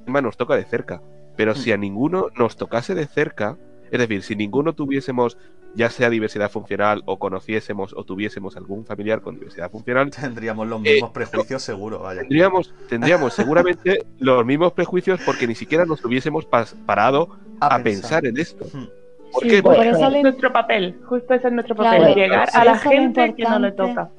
tema 0.05 0.21
nos 0.21 0.37
toca 0.37 0.57
de 0.57 0.65
cerca, 0.65 1.01
pero 1.37 1.55
si 1.55 1.73
a 1.73 1.77
ninguno 1.77 2.29
nos 2.39 2.57
tocase 2.57 2.95
de 2.95 3.07
cerca, 3.07 3.57
es 3.91 3.99
decir, 3.99 4.23
si 4.23 4.37
ninguno 4.37 4.73
tuviésemos 4.75 5.37
ya 5.77 5.91
sea 5.91 6.09
diversidad 6.09 6.51
funcional 6.53 7.03
o 7.05 7.19
conociésemos 7.19 7.95
o 7.97 8.05
tuviésemos 8.05 8.57
algún 8.57 8.85
familiar 8.85 9.23
con 9.23 9.35
diversidad 9.35 9.71
funcional, 9.73 10.11
Tendríamos 10.11 10.69
los 10.69 10.81
Eh, 10.85 10.93
mismos 10.95 11.11
prejuicios, 11.11 11.63
seguro, 11.63 11.99
vaya. 12.01 12.21
tendríamos, 12.21 12.73
tendríamos 12.89 13.35
seguramente 13.35 14.05
los 14.21 14.45
mismos 14.47 14.73
prejuicios 14.73 15.21
porque 15.27 15.49
ni 15.49 15.55
siquiera 15.57 15.85
nos 15.85 16.05
hubiésemos 16.05 16.49
pas- 16.49 16.75
parado 16.87 17.29
a, 17.61 17.79
pensar. 17.83 18.25
en 18.27 18.37
esto. 18.39 18.65
Hmm. 18.73 18.85
¿Por 19.33 19.43
Sí, 19.43 19.49
qué? 19.49 19.63
por 19.65 19.75
Porque- 19.75 19.91
eso 19.91 20.11
le- 20.11 20.23
nuestro 20.23 20.53
papel, 20.53 21.01
justo 21.07 21.35
ese 21.35 21.49
es 21.49 21.53
nuestro 21.53 21.75
Claro, 21.75 21.99
papel, 22.03 22.15
llegar 22.15 22.49
sí, 22.51 22.57
a 22.57 22.65
la 22.65 22.73
es 22.75 22.83
gente 22.83 23.35
que 23.35 23.43
no 23.43 23.59
le 23.59 23.73
toca. 23.73 24.11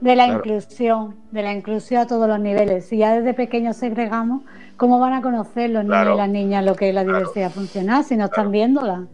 De 0.00 0.14
la 0.16 0.24
Claro. 0.26 0.38
inclusión, 0.38 1.16
de 1.32 1.42
la 1.42 1.52
inclusión 1.52 2.00
a 2.02 2.06
todos 2.06 2.28
los 2.28 2.38
niveles. 2.40 2.86
Si 2.86 2.98
ya 2.98 3.14
desde 3.16 3.34
pequeños 3.34 3.76
segregamos, 3.76 4.42
¿cómo 4.76 4.98
van 5.00 5.12
a 5.12 5.22
conocer 5.22 5.70
los 5.70 5.84
Claro. 5.84 6.10
niños 6.10 6.14
y 6.14 6.18
las 6.18 6.28
niñas 6.30 6.64
lo 6.64 6.74
que 6.74 6.88
es 6.90 6.94
la 6.94 7.02
Claro. 7.04 7.18
diversidad 7.18 7.50
funcional 7.50 8.04
si 8.04 8.16
no 8.16 8.26
están 8.26 8.50
viéndola? 8.52 9.06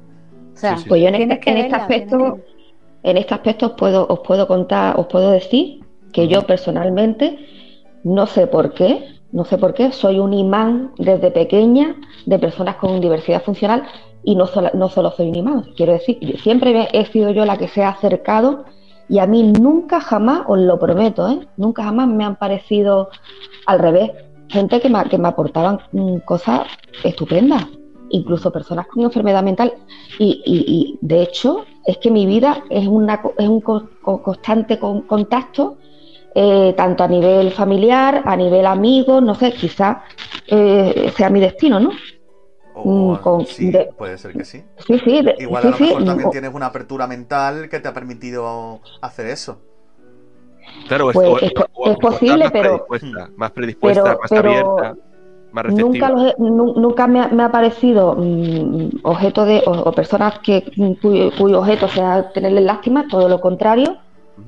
O 0.54 0.56
sea, 0.56 0.76
Sí, 0.76 0.82
sí. 0.84 0.88
Pues 0.88 1.02
yo 1.02 1.08
en 1.08 1.14
este, 1.14 1.40
que 1.40 1.50
en 1.50 1.56
este 1.56 1.68
verla, 1.70 1.82
aspecto, 1.84 2.18
que- 2.18 3.10
en 3.10 3.16
este 3.16 3.34
aspecto 3.34 3.66
os 3.66 3.72
puedo, 3.72 4.06
os 4.08 4.20
puedo 4.20 4.46
contar, 4.46 4.98
os 4.98 5.06
puedo 5.06 5.30
decir 5.30 5.80
que 6.12 6.28
yo 6.28 6.42
personalmente 6.42 7.38
no 8.04 8.26
sé 8.26 8.46
por 8.46 8.72
qué, 8.74 9.08
no 9.32 9.44
sé 9.44 9.58
por 9.58 9.74
qué, 9.74 9.90
soy 9.90 10.18
un 10.20 10.32
imán 10.32 10.92
desde 10.98 11.30
pequeña 11.30 11.96
de 12.26 12.38
personas 12.38 12.76
con 12.76 13.00
diversidad 13.00 13.42
funcional 13.42 13.82
y 14.22 14.36
no 14.36 14.46
solo, 14.46 14.70
no 14.74 14.88
solo 14.88 15.10
soy 15.10 15.28
un 15.28 15.34
imán, 15.34 15.64
quiero 15.76 15.92
decir, 15.92 16.18
yo 16.20 16.38
siempre 16.38 16.88
he 16.92 17.04
sido 17.06 17.30
yo 17.30 17.44
la 17.44 17.56
que 17.56 17.68
se 17.68 17.82
ha 17.82 17.88
acercado 17.90 18.64
y 19.08 19.18
a 19.18 19.26
mí 19.26 19.42
nunca 19.44 20.00
jamás, 20.00 20.42
os 20.46 20.58
lo 20.58 20.78
prometo, 20.78 21.28
¿eh? 21.28 21.46
nunca 21.56 21.84
jamás 21.84 22.08
me 22.08 22.25
han 22.25 22.37
parecido 22.37 23.08
al 23.66 23.78
revés, 23.78 24.11
gente 24.49 24.80
que 24.80 24.88
me, 24.88 25.04
que 25.04 25.18
me 25.18 25.28
aportaban 25.28 25.80
mm, 25.92 26.18
cosas 26.25 26.62
estupendas, 27.02 27.66
incluso 28.11 28.50
personas 28.52 28.87
con 28.87 29.02
enfermedad 29.02 29.42
mental 29.42 29.73
y, 30.18 30.42
y- 30.44 30.64
y, 30.66 30.99
de 31.00 31.23
hecho 31.23 31.64
es 31.87 31.99
que 31.99 32.11
mi 32.11 32.26
vida 32.26 32.62
es, 32.70 32.87
una, 32.87 33.20
es 33.38 33.49
un 33.49 33.61
co- 33.61 33.88
co- 34.02 34.23
constante 34.23 34.78
con- 34.78 35.02
contacto 35.02 35.76
eh, 36.34 36.75
tanto 36.76 37.04
a 37.04 37.08
nivel 37.08 37.52
familiar, 37.52 38.23
a 38.25 38.37
nivel 38.37 38.66
amigo, 38.66 39.20
no 39.20 39.34
sé, 39.34 39.52
quizás 39.52 39.99
eh, 40.49 41.12
sea 41.16 41.30
mi 41.30 41.40
destino, 41.40 41.78
¿no? 41.78 41.90
O, 42.76 43.12
Mm, 43.14 43.16
con- 43.23 43.47
sí, 43.47 43.71
de- 43.71 43.90
puede 43.97 44.19
ser 44.19 44.33
que 44.33 44.45
sí. 44.45 44.64
Sí, 44.87 44.99
sí, 44.99 45.23
de- 45.23 45.37
Igual 45.38 45.62
sí, 45.62 45.69
a 45.69 45.71
lo 45.71 45.76
sí, 45.76 45.85
mejor 45.85 46.04
también 46.04 46.28
o- 46.28 46.33
tienes 46.33 46.52
una 46.54 46.66
apertura 46.66 47.07
mental 47.07 47.69
que 47.69 47.78
te 47.81 47.88
ha 47.88 47.95
permitido 47.95 48.81
hacer 49.00 49.26
eso. 49.26 49.59
Claro, 50.88 51.11
es, 51.11 51.14
Pues 51.14 51.28
o- 51.75 51.87
es 51.90 51.97
posible, 51.99 52.45
más 52.45 52.52
pero- 52.52 52.85
predispuesta, 52.87 53.31
más 53.37 53.50
predispuesta, 53.52 54.02
pero- 54.02 54.19
más 54.21 54.31
pero 54.31 54.50
abierta, 54.50 54.97
más. 55.52 55.64
Nunca, 55.73 56.09
los 56.11 56.23
he- 56.25 56.35
nu- 56.38 56.75
nunca 56.75 57.07
me, 57.07 57.21
ha, 57.21 57.28
me 57.28 57.45
ha 57.45 57.52
parecido 57.52 58.16
mm, 58.19 58.88
objeto 59.04 59.45
de 59.45 59.62
o, 59.64 59.71
o 59.71 59.93
personas 59.93 60.40
que 60.40 60.64
cuyo, 61.00 61.31
cuyo 61.38 61.61
objeto 61.61 61.87
sea 61.88 62.33
tenerle 62.33 62.61
lástima, 62.61 63.07
todo 63.09 63.28
lo 63.28 63.40
contrario. 63.40 63.99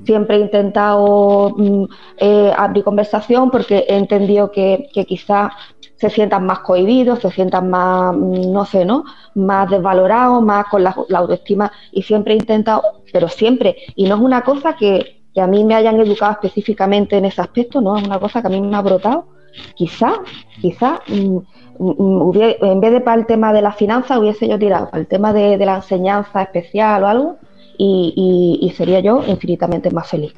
Siempre 0.03 0.35
he 0.35 0.39
intentado 0.41 1.53
mm, 1.55 1.83
eh, 2.17 2.51
abrir 2.57 2.83
conversación 2.83 3.49
porque 3.49 3.85
he 3.87 3.95
entendido 3.95 4.51
que, 4.51 4.89
que 4.93 5.05
quizás 5.05 5.53
se 5.97 6.09
sientan 6.09 6.45
más 6.45 6.59
cohibidos, 6.59 7.19
se 7.19 7.31
sientan 7.31 7.69
más, 7.69 8.15
mm, 8.15 8.51
no 8.51 8.65
sé, 8.65 8.85
¿no? 8.85 9.03
Más 9.35 9.69
desvalorados, 9.69 10.43
más 10.43 10.65
con 10.67 10.83
la, 10.83 10.95
la 11.09 11.19
autoestima 11.19 11.71
y 11.91 12.03
siempre 12.03 12.33
he 12.33 12.37
intentado, 12.37 12.81
pero 13.11 13.27
siempre, 13.29 13.75
y 13.95 14.07
no 14.07 14.15
es 14.15 14.21
una 14.21 14.41
cosa 14.43 14.75
que, 14.75 15.23
que 15.33 15.41
a 15.41 15.47
mí 15.47 15.63
me 15.63 15.75
hayan 15.75 15.99
educado 15.99 16.33
específicamente 16.33 17.17
en 17.17 17.25
ese 17.25 17.41
aspecto, 17.41 17.81
no 17.81 17.97
es 17.97 18.03
una 18.05 18.19
cosa 18.19 18.41
que 18.41 18.47
a 18.47 18.51
mí 18.51 18.61
me 18.61 18.75
ha 18.77 18.81
brotado 18.81 19.27
quizá, 19.75 20.13
quizá, 20.61 21.01
mm, 21.07 21.37
mm, 21.79 22.21
hubie- 22.21 22.57
en 22.61 22.79
vez 22.79 22.91
de 22.91 23.01
para 23.01 23.19
el 23.19 23.25
tema 23.25 23.53
de 23.53 23.61
las 23.61 23.75
finanzas, 23.75 24.17
hubiese 24.19 24.47
yo 24.47 24.59
tirado 24.59 24.89
para 24.89 25.01
el 25.01 25.07
tema 25.07 25.33
de, 25.33 25.57
de 25.57 25.65
la 25.65 25.75
enseñanza 25.77 26.41
especial 26.43 27.03
o 27.03 27.07
algo, 27.07 27.37
y, 27.77 28.13
y- 28.61 28.65
y 28.67 28.69
sería 28.71 28.99
yo 28.99 29.23
infinitamente 29.27 29.91
más 29.91 30.07
feliz. 30.09 30.33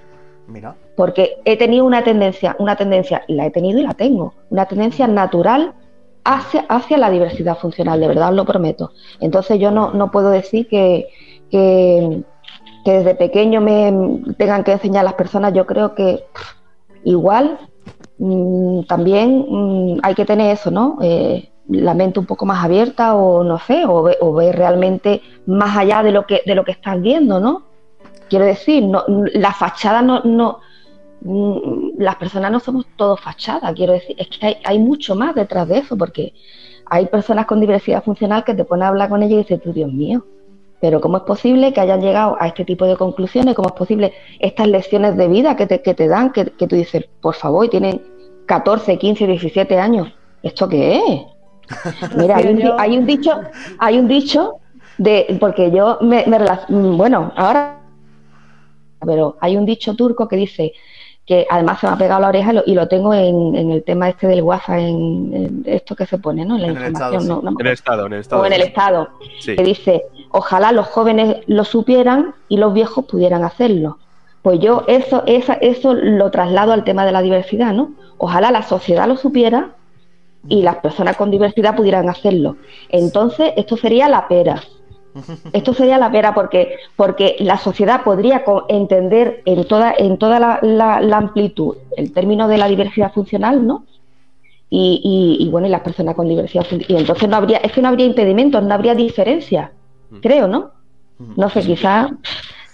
Mira. 0.49 0.75
Porque 0.95 1.35
he 1.45 1.57
tenido 1.57 1.85
una 1.85 2.03
tendencia, 2.03 2.55
una 2.59 2.75
tendencia, 2.75 3.23
la 3.27 3.45
he 3.45 3.51
tenido 3.51 3.79
y 3.79 3.83
la 3.83 3.93
tengo, 3.93 4.33
una 4.49 4.65
tendencia 4.65 5.07
natural 5.07 5.73
hacia, 6.23 6.61
hacia 6.67 6.97
la 6.97 7.09
diversidad 7.09 7.57
funcional, 7.57 7.99
de 7.99 8.07
verdad 8.07 8.29
os 8.29 8.35
lo 8.35 8.45
prometo. 8.45 8.91
Entonces 9.19 9.59
yo 9.59 9.71
no, 9.71 9.91
no 9.93 10.11
puedo 10.11 10.29
decir 10.29 10.67
que, 10.67 11.07
que, 11.49 12.23
que 12.83 12.91
desde 12.91 13.15
pequeño 13.15 13.61
me 13.61 13.93
tengan 14.37 14.63
que 14.63 14.73
enseñar 14.73 15.01
a 15.01 15.03
las 15.05 15.13
personas, 15.13 15.53
yo 15.53 15.65
creo 15.65 15.95
que 15.95 16.23
pff, 16.33 16.53
igual 17.03 17.57
mm, 18.17 18.81
también 18.83 19.45
mm, 19.49 19.99
hay 20.03 20.15
que 20.15 20.25
tener 20.25 20.51
eso, 20.51 20.71
¿no? 20.71 20.97
Eh, 21.01 21.49
la 21.69 21.93
mente 21.93 22.19
un 22.19 22.25
poco 22.25 22.47
más 22.47 22.63
abierta 22.65 23.13
o 23.15 23.43
no 23.43 23.59
sé, 23.59 23.85
o, 23.85 24.01
ve- 24.03 24.17
o 24.21 24.33
ver 24.33 24.55
realmente 24.57 25.21
más 25.45 25.77
allá 25.77 26.01
de 26.01 26.11
lo 26.11 26.25
que, 26.25 26.41
de 26.45 26.55
lo 26.55 26.63
que 26.65 26.71
estás 26.71 26.99
viendo, 26.99 27.39
¿no? 27.39 27.68
Quiero 28.29 28.45
decir, 28.45 28.83
no, 28.83 29.03
la 29.33 29.53
fachada 29.53 30.01
no, 30.01 30.21
no 30.23 30.59
mm, 31.21 31.99
las 31.99 32.15
personas 32.15 32.51
no 32.51 32.59
somos 32.59 32.85
todos 32.95 33.19
fachadas, 33.19 33.73
quiero 33.73 33.93
decir, 33.93 34.15
es 34.19 34.27
que 34.27 34.45
hay, 34.45 34.57
hay 34.63 34.79
mucho 34.79 35.15
más 35.15 35.35
detrás 35.35 35.67
de 35.67 35.79
eso, 35.79 35.97
porque 35.97 36.33
hay 36.85 37.05
personas 37.07 37.45
con 37.45 37.59
diversidad 37.59 38.03
funcional 38.03 38.43
que 38.43 38.53
te 38.53 38.65
ponen 38.65 38.83
a 38.83 38.87
hablar 38.89 39.09
con 39.09 39.21
ellas 39.21 39.33
y 39.33 39.37
dices, 39.37 39.61
tú, 39.61 39.73
Dios 39.73 39.91
mío, 39.91 40.25
pero 40.81 41.01
¿cómo 41.01 41.17
es 41.17 41.23
posible 41.23 41.73
que 41.73 41.81
hayan 41.81 42.01
llegado 42.01 42.37
a 42.39 42.47
este 42.47 42.63
tipo 42.63 42.85
de 42.85 42.95
conclusiones? 42.95 43.55
¿Cómo 43.55 43.69
es 43.69 43.75
posible 43.75 44.13
estas 44.39 44.67
lecciones 44.67 45.17
de 45.17 45.27
vida 45.27 45.55
que 45.55 45.67
te, 45.67 45.81
que 45.81 45.93
te 45.93 46.07
dan, 46.07 46.31
que, 46.31 46.45
que 46.45 46.67
tú 46.67 46.75
dices, 46.75 47.05
por 47.21 47.35
favor, 47.35 47.65
y 47.65 47.69
tienen 47.69 48.01
14, 48.45 48.97
15, 48.97 49.27
17 49.27 49.77
años? 49.77 50.07
¿Esto 50.41 50.69
qué 50.69 50.97
es? 50.97 51.21
Mira, 52.17 52.37
hay 52.37 52.47
un, 52.47 52.73
hay 52.77 52.97
un 52.97 53.05
dicho, 53.05 53.31
hay 53.77 53.99
un 53.99 54.07
dicho 54.07 54.55
de, 54.97 55.37
porque 55.39 55.69
yo 55.71 55.97
me, 56.01 56.25
me 56.25 56.39
bueno, 56.69 57.31
ahora, 57.35 57.78
pero 59.05 59.37
hay 59.39 59.57
un 59.57 59.65
dicho 59.65 59.95
turco 59.95 60.27
que 60.27 60.35
dice 60.35 60.73
que 61.25 61.45
además 61.49 61.79
se 61.79 61.85
me 61.87 61.93
ha 61.93 61.97
pegado 61.97 62.21
la 62.21 62.29
oreja 62.29 62.51
y 62.51 62.55
lo, 62.55 62.63
y 62.65 62.73
lo 62.73 62.87
tengo 62.87 63.13
en, 63.13 63.55
en 63.55 63.69
el 63.71 63.83
tema 63.83 64.09
este 64.09 64.25
del 64.27 64.41
WhatsApp, 64.41 64.79
en, 64.79 65.31
en 65.33 65.63
esto 65.67 65.95
que 65.95 66.07
se 66.07 66.17
pone, 66.17 66.43
¿no? 66.43 66.55
En 66.55 66.61
la 66.61 66.67
En 66.69 66.77
el 66.77 66.87
información, 66.89 67.21
estado, 67.21 67.41
no- 67.43 67.51
En 67.59 67.67
el 67.67 67.73
estado, 67.73 68.05
en 68.07 68.13
el 68.13 68.19
estado. 68.21 68.41
o 68.41 68.45
en 68.47 68.53
el 68.53 68.61
estado, 68.61 69.09
Sí. 69.39 69.55
que 69.55 69.63
dice, 69.63 70.03
ojalá 70.31 70.71
los 70.71 70.87
jóvenes 70.87 71.37
lo 71.45 71.63
supieran 71.65 72.33
y 72.47 72.57
los 72.57 72.73
viejos 72.73 73.05
pudieran 73.05 73.43
hacerlo. 73.43 73.99
Pues 74.41 74.59
yo 74.59 74.85
eso, 74.87 75.21
esa, 75.27 75.53
eso 75.55 75.93
lo 75.93 76.31
traslado 76.31 76.71
al 76.73 76.83
tema 76.83 77.05
de 77.05 77.11
la 77.11 77.21
diversidad, 77.21 77.73
¿no? 77.73 77.91
Ojalá 78.17 78.49
la 78.51 78.63
sociedad 78.63 79.07
lo 79.07 79.15
supiera 79.15 79.71
y 80.47 80.63
las 80.63 80.77
personas 80.77 81.15
con 81.15 81.29
diversidad 81.29 81.75
pudieran 81.75 82.09
hacerlo. 82.09 82.55
Entonces, 82.89 83.51
esto 83.55 83.77
sería 83.77 84.09
la 84.09 84.27
pera. 84.27 84.63
Esto 85.53 85.73
sería 85.73 85.97
la 85.97 86.11
pera 86.11 86.33
porque, 86.33 86.77
porque 86.95 87.35
la 87.39 87.57
sociedad 87.57 88.03
podría 88.03 88.43
entender 88.67 89.41
en 89.45 89.65
toda, 89.65 89.93
en 89.97 90.17
toda 90.17 90.39
la, 90.39 90.59
la- 90.61 91.01
la 91.01 91.17
amplitud 91.17 91.75
el 91.97 92.11
término 92.13 92.47
de 92.47 92.57
la 92.57 92.67
diversidad 92.67 93.11
funcional, 93.13 93.65
¿no? 93.65 93.85
Y, 94.69 95.01
y- 95.39 95.43
y, 95.45 95.49
bueno, 95.49 95.67
y 95.67 95.71
las 95.71 95.81
personas 95.81 96.15
con 96.15 96.27
diversidad 96.27 96.63
funcional. 96.63 96.91
Y 96.91 97.01
entonces 97.01 97.27
no 97.27 97.37
habría, 97.37 97.57
es 97.57 97.71
que 97.71 97.81
no 97.81 97.87
habría 97.87 98.05
impedimentos, 98.05 98.61
no 98.63 98.73
habría 98.73 98.93
diferencia, 98.95 99.71
creo, 100.21 100.47
¿no? 100.47 100.71
No 101.35 101.49
sé, 101.49 101.61
quizás 101.61 102.11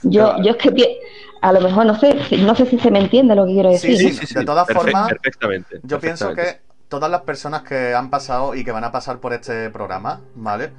yo, 0.03 0.25
Claro. 0.25 0.43
yo 0.43 0.51
es 0.51 0.57
que 0.57 0.99
a 1.41 1.51
lo 1.53 1.61
mejor 1.61 1.85
no 1.85 1.95
sé, 1.97 2.15
no 2.39 2.55
sé 2.55 2.65
si 2.65 2.77
se 2.79 2.91
me 2.91 2.99
entiende 2.99 3.35
lo 3.35 3.45
que 3.45 3.53
quiero 3.53 3.71
Sí, 3.77 3.95
decir. 3.95 4.13
sí, 4.13 4.33
¿no? 4.33 4.39
de 4.41 4.45
todas 4.45 4.67
formas, 4.71 5.09
perfectamente. 5.09 5.79
Yo 5.83 5.99
pienso 5.99 6.33
que 6.33 6.59
todas 6.89 7.09
las 7.09 7.21
personas 7.21 7.63
que 7.63 7.93
han 7.93 8.09
pasado 8.09 8.53
y 8.55 8.63
que 8.63 8.71
van 8.71 8.83
a 8.83 8.91
pasar 8.91 9.19
por 9.19 9.33
este 9.33 9.69
programa, 9.69 10.21
¿vale? 10.35 10.71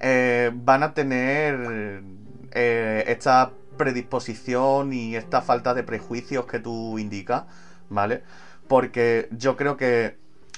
Eh, 0.00 0.50
van 0.54 0.82
a 0.82 0.94
tener 0.94 2.02
eh, 2.52 3.04
esta 3.06 3.52
predisposición 3.76 4.92
y 4.92 5.16
esta 5.16 5.40
falta 5.42 5.74
de 5.74 5.82
prejuicios 5.82 6.46
que 6.46 6.58
tú 6.60 6.98
indicas, 6.98 7.44
¿vale? 7.88 8.22
Porque 8.68 9.28
yo 9.32 9.56
creo 9.56 9.76
que 9.76 10.16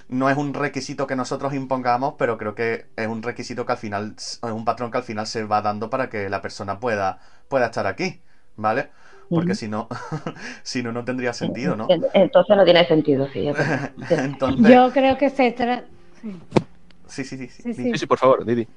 no 0.09 0.31
es 0.31 0.37
un 0.37 0.55
requisito 0.55 1.07
que 1.07 1.17
nosotros 1.17 1.55
impongamos, 1.55 2.15
pero 2.19 2.39
creo 2.39 2.55
que 2.55 2.87
es 2.97 3.07
un 3.09 3.23
requisito 3.23 3.67
que 3.67 3.73
al 3.73 3.79
final, 3.79 4.15
es 4.17 4.41
un 4.43 4.65
patrón 4.65 4.91
que 4.91 4.99
al 4.99 5.05
final 5.05 5.27
se 5.27 5.45
va 5.45 5.63
dando 5.63 5.91
para 5.91 6.09
que 6.09 6.29
la 6.29 6.43
persona 6.43 6.79
pueda, 6.79 7.19
pueda 7.49 7.67
estar 7.67 7.87
aquí, 7.87 8.21
¿vale? 8.57 8.91
Porque 9.29 9.55
si 9.57 9.67
no, 9.69 9.89
si 10.63 10.83
no, 10.83 10.93
no 10.93 11.05
tendría 11.05 11.33
sentido, 11.33 11.77
¿no? 11.77 11.89
Entonces 12.15 12.57
no 12.57 12.65
tiene 12.65 12.87
sentido, 12.87 13.29
sí. 13.33 13.49
es 13.49 13.57
verdad. 13.59 13.91
Entonces, 14.25 14.69
Yo 14.71 14.93
creo 14.93 15.19
que 15.19 15.31
se 15.31 15.51
trata... 15.53 15.85
sí, 17.09 17.25
sí, 17.25 17.37
sí, 17.37 17.49
sí, 17.49 17.63
Sí, 17.63 17.75
sí. 17.75 17.75
sí. 17.75 17.93
Sí, 17.93 17.99
sí, 17.99 18.07
por 18.07 18.19
favor, 18.19 18.45
Didi. 18.45 18.69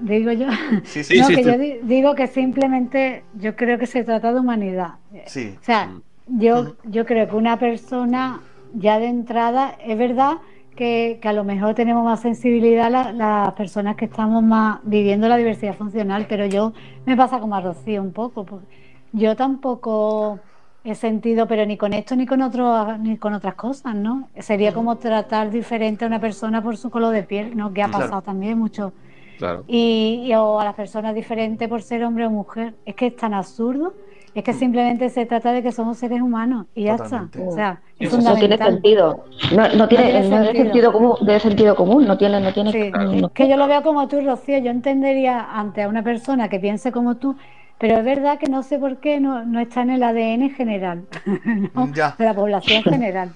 Digo 0.00 0.32
yo. 0.32 0.46
Sí, 0.84 1.04
sí, 1.04 1.18
no, 1.18 1.26
sí, 1.26 1.36
que 1.36 1.42
sí. 1.44 1.48
yo 1.50 1.58
di- 1.58 1.78
digo 1.84 2.14
que 2.14 2.26
simplemente 2.26 3.24
yo 3.34 3.54
creo 3.56 3.78
que 3.78 3.86
se 3.86 4.04
trata 4.04 4.32
de 4.32 4.40
humanidad. 4.40 4.94
sí. 5.26 5.54
O 5.60 5.64
sea, 5.64 5.86
Mm. 5.86 6.38
yo, 6.40 6.76
yo 6.84 7.06
creo 7.06 7.28
que 7.28 7.36
una 7.36 7.58
persona 7.58 8.40
ya 8.74 8.98
de 8.98 9.06
entrada, 9.06 9.76
es 9.84 9.96
verdad 9.96 10.38
que, 10.74 11.18
que 11.22 11.28
a 11.28 11.32
lo 11.32 11.44
mejor 11.44 11.74
tenemos 11.74 12.04
más 12.04 12.20
sensibilidad 12.20 12.90
la- 12.90 13.12
las 13.12 13.52
personas 13.52 13.94
que 13.96 14.06
estamos 14.06 14.42
más 14.42 14.80
viviendo 14.82 15.28
la 15.28 15.36
diversidad 15.36 15.74
funcional, 15.74 16.26
pero 16.28 16.46
yo 16.46 16.72
me 17.06 17.16
pasa 17.16 17.38
como 17.38 17.54
a 17.54 17.60
Rocío 17.60 18.02
un 18.02 18.12
poco. 18.12 18.44
porque 18.44 18.66
yo 19.12 19.36
tampoco 19.36 20.40
he 20.82 20.94
sentido, 20.96 21.46
pero 21.46 21.64
ni 21.64 21.76
con 21.76 21.92
esto 21.94 22.16
ni 22.16 22.26
con 22.26 22.42
otro, 22.42 22.98
ni 22.98 23.16
con 23.16 23.32
otras 23.32 23.54
cosas, 23.54 23.94
¿no? 23.94 24.28
Sería 24.38 24.72
como 24.74 24.96
tratar 24.96 25.50
diferente 25.50 26.04
a 26.04 26.08
una 26.08 26.20
persona 26.20 26.60
por 26.62 26.76
su 26.76 26.90
color 26.90 27.14
de 27.14 27.22
piel, 27.22 27.56
¿no? 27.56 27.72
Que 27.72 27.82
ha 27.82 27.86
Claro. 27.88 28.02
pasado 28.04 28.22
también 28.22 28.58
mucho 28.58 28.92
Claro. 29.38 29.64
y, 29.66 30.22
y- 30.26 30.34
o 30.34 30.60
a 30.60 30.64
las 30.64 30.74
personas 30.74 31.14
diferentes 31.14 31.68
por 31.68 31.82
ser 31.82 32.04
hombre 32.04 32.26
o 32.26 32.30
mujer. 32.30 32.74
Es 32.86 32.94
que 32.94 33.06
es 33.08 33.16
tan 33.16 33.34
absurdo 33.34 33.94
Es 34.34 34.42
que 34.42 34.52
simplemente 34.52 35.08
se 35.10 35.26
trata 35.26 35.52
de 35.52 35.62
que 35.62 35.70
somos 35.70 35.96
seres 35.98 36.20
humanos 36.20 36.66
y 36.74 36.84
ya 36.84 36.96
Totalmente. 36.96 37.38
está. 37.38 37.50
O 37.50 37.54
sea, 37.54 37.80
es 38.00 38.08
Eso 38.12 38.20
no 38.20 38.34
tiene 38.34 38.58
sentido. 38.58 39.24
No, 39.54 39.68
no 39.76 39.86
tiene, 39.88 40.04
tiene 40.10 40.28
no 40.28 40.36
es 40.36 40.40
de 40.40 40.46
sentido. 40.46 40.64
sentido 40.64 40.92
común, 40.92 41.16
de 41.22 41.40
sentido 41.40 41.76
común, 41.76 42.04
no 42.06 42.18
tiene, 42.18 42.40
no 42.40 42.52
tiene. 42.52 42.72
Sí, 42.72 42.90
no- 42.90 43.26
es 43.28 43.32
que 43.32 43.48
yo 43.48 43.56
lo 43.56 43.68
veo 43.68 43.82
como 43.84 44.08
tú, 44.08 44.20
Rocío. 44.22 44.58
Yo 44.58 44.70
entendería 44.72 45.40
ante 45.52 45.82
a 45.84 45.88
una 45.88 46.02
persona 46.02 46.48
que 46.48 46.58
piense 46.58 46.90
como 46.90 47.14
tú, 47.16 47.36
pero 47.78 47.98
es 47.98 48.04
verdad 48.04 48.38
que 48.40 48.48
no 48.48 48.62
sé 48.64 48.78
por 48.80 48.96
qué 48.98 49.20
no, 49.20 49.44
no 49.44 49.60
está 49.60 49.82
en 49.82 49.90
el 49.90 50.02
ADN 50.02 50.50
general, 50.50 51.04
de 52.18 52.24
la 52.24 52.34
población 52.34 52.82
general. 52.82 53.30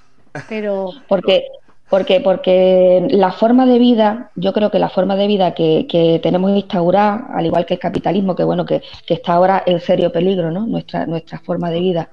Pero 0.48 0.90
Porque, 1.08 1.44
porque, 1.88 2.20
porque 2.20 3.06
la 3.10 3.32
forma 3.32 3.64
de 3.64 3.78
vida, 3.78 4.30
yo 4.36 4.52
creo 4.52 4.70
que 4.70 4.78
la 4.78 4.90
forma 4.90 5.16
de 5.16 5.26
vida 5.26 5.54
que, 5.54 5.86
que 5.88 6.20
tenemos 6.22 6.50
instaurada, 6.50 7.28
al 7.34 7.46
igual 7.46 7.64
que 7.64 7.74
el 7.74 7.80
capitalismo, 7.80 8.36
que 8.36 8.44
bueno, 8.44 8.66
que, 8.66 8.82
está 9.06 9.34
ahora 9.34 9.62
en 9.64 9.80
serio 9.80 10.12
peligro, 10.12 10.50
¿no? 10.50 10.66
Nuestra, 10.66 11.06
nuestra 11.06 11.38
forma 11.38 11.70
de 11.70 11.80
vida, 11.80 12.10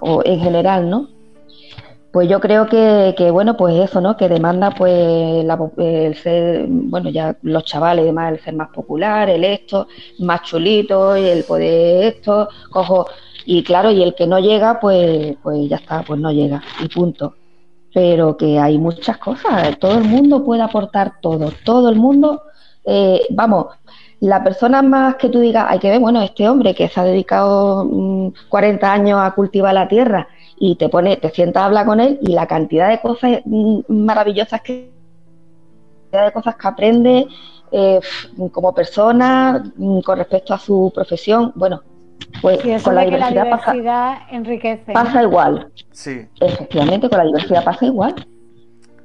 o 0.00 0.22
en 0.24 0.40
general, 0.40 0.90
¿no? 0.90 1.08
Pues 2.12 2.28
yo 2.28 2.38
creo 2.38 2.66
que, 2.66 3.14
que, 3.16 3.30
bueno, 3.30 3.56
pues 3.56 3.74
eso, 3.76 4.00
¿no? 4.00 4.16
Que 4.16 4.28
demanda 4.28 4.70
pues 4.70 5.44
la 5.44 5.58
el 5.78 6.14
ser, 6.16 6.66
bueno, 6.68 7.08
ya 7.10 7.36
los 7.42 7.64
chavales 7.64 8.04
demás, 8.04 8.32
el 8.32 8.40
ser 8.40 8.54
más 8.54 8.68
popular, 8.68 9.30
el 9.30 9.42
esto, 9.42 9.88
más 10.20 10.42
chulito, 10.42 11.16
y 11.16 11.24
el 11.24 11.44
poder 11.44 12.14
esto, 12.14 12.48
cojo, 12.70 13.06
y 13.46 13.64
claro, 13.64 13.90
y 13.90 14.02
el 14.02 14.14
que 14.14 14.26
no 14.26 14.38
llega, 14.38 14.78
pues, 14.80 15.36
pues 15.42 15.68
ya 15.68 15.76
está, 15.76 16.02
pues 16.02 16.20
no 16.20 16.30
llega, 16.30 16.62
y 16.82 16.88
punto 16.88 17.34
pero 17.94 18.36
que 18.36 18.58
hay 18.58 18.76
muchas 18.76 19.18
cosas, 19.18 19.78
todo 19.78 19.98
el 19.98 20.04
mundo 20.04 20.44
puede 20.44 20.62
aportar 20.62 21.20
todo, 21.20 21.52
todo 21.64 21.88
el 21.88 21.96
mundo, 21.96 22.42
eh, 22.84 23.22
vamos, 23.30 23.66
la 24.18 24.42
persona 24.42 24.82
más 24.82 25.14
que 25.14 25.28
tú 25.28 25.38
digas, 25.38 25.66
hay 25.68 25.78
que 25.78 25.90
ver, 25.90 26.00
bueno, 26.00 26.20
este 26.20 26.48
hombre 26.48 26.74
que 26.74 26.88
se 26.88 27.00
ha 27.00 27.04
dedicado 27.04 27.84
mm, 27.84 28.28
40 28.48 28.92
años 28.92 29.20
a 29.22 29.30
cultivar 29.30 29.72
la 29.74 29.86
tierra 29.86 30.26
y 30.58 30.74
te 30.74 30.88
pone, 30.88 31.16
te 31.18 31.30
sientas 31.30 31.62
a 31.62 31.66
hablar 31.66 31.86
con 31.86 32.00
él 32.00 32.18
y 32.20 32.32
la 32.32 32.46
cantidad 32.48 32.88
de 32.88 33.00
cosas 33.00 33.42
mm, 33.44 33.82
maravillosas 33.88 34.60
que 34.62 34.92
de 36.10 36.32
cosas 36.32 36.56
que 36.56 36.68
aprende 36.68 37.26
eh, 37.70 38.00
como 38.52 38.74
persona 38.74 39.64
mm, 39.76 40.00
con 40.00 40.18
respecto 40.18 40.52
a 40.52 40.58
su 40.58 40.90
profesión, 40.94 41.52
bueno, 41.54 41.82
pues 42.44 42.64
y 42.64 42.70
eso 42.72 42.84
con 42.84 42.94
la 42.94 43.00
de 43.04 43.10
que 43.10 43.18
la 43.18 43.28
diversidad 43.30 43.50
pasa, 43.50 44.26
enriquece. 44.30 44.84
¿no? 44.88 44.92
pasa 44.94 45.22
igual, 45.22 45.72
Sí, 45.90 46.20
efectivamente, 46.40 47.08
con 47.08 47.18
la 47.18 47.24
diversidad 47.24 47.64
pasa 47.64 47.86
igual. 47.86 48.14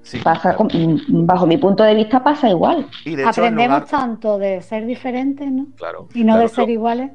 sí. 0.01 0.19
Pasa, 0.23 0.55
con- 0.55 0.67
mm, 0.67 1.25
bajo 1.25 1.47
mi 1.47 1.57
punto 1.57 1.83
de 1.83 1.95
vista, 1.95 2.23
pasa 2.23 2.49
igual. 2.49 2.87
Y 3.05 3.15
de 3.15 3.23
hecho, 3.23 3.41
en 3.41 3.53
Aprendemos 3.53 3.79
lugar... 3.81 3.85
tanto 3.89 4.37
de 4.37 4.61
ser 4.61 4.85
diferentes, 4.85 5.49
¿no? 5.51 5.67
Claro. 5.77 6.07
Y 6.13 6.23
no 6.23 6.33
claro, 6.33 6.41
de 6.41 6.47
ser 6.49 6.65
lo- 6.65 6.71
iguales. 6.73 7.11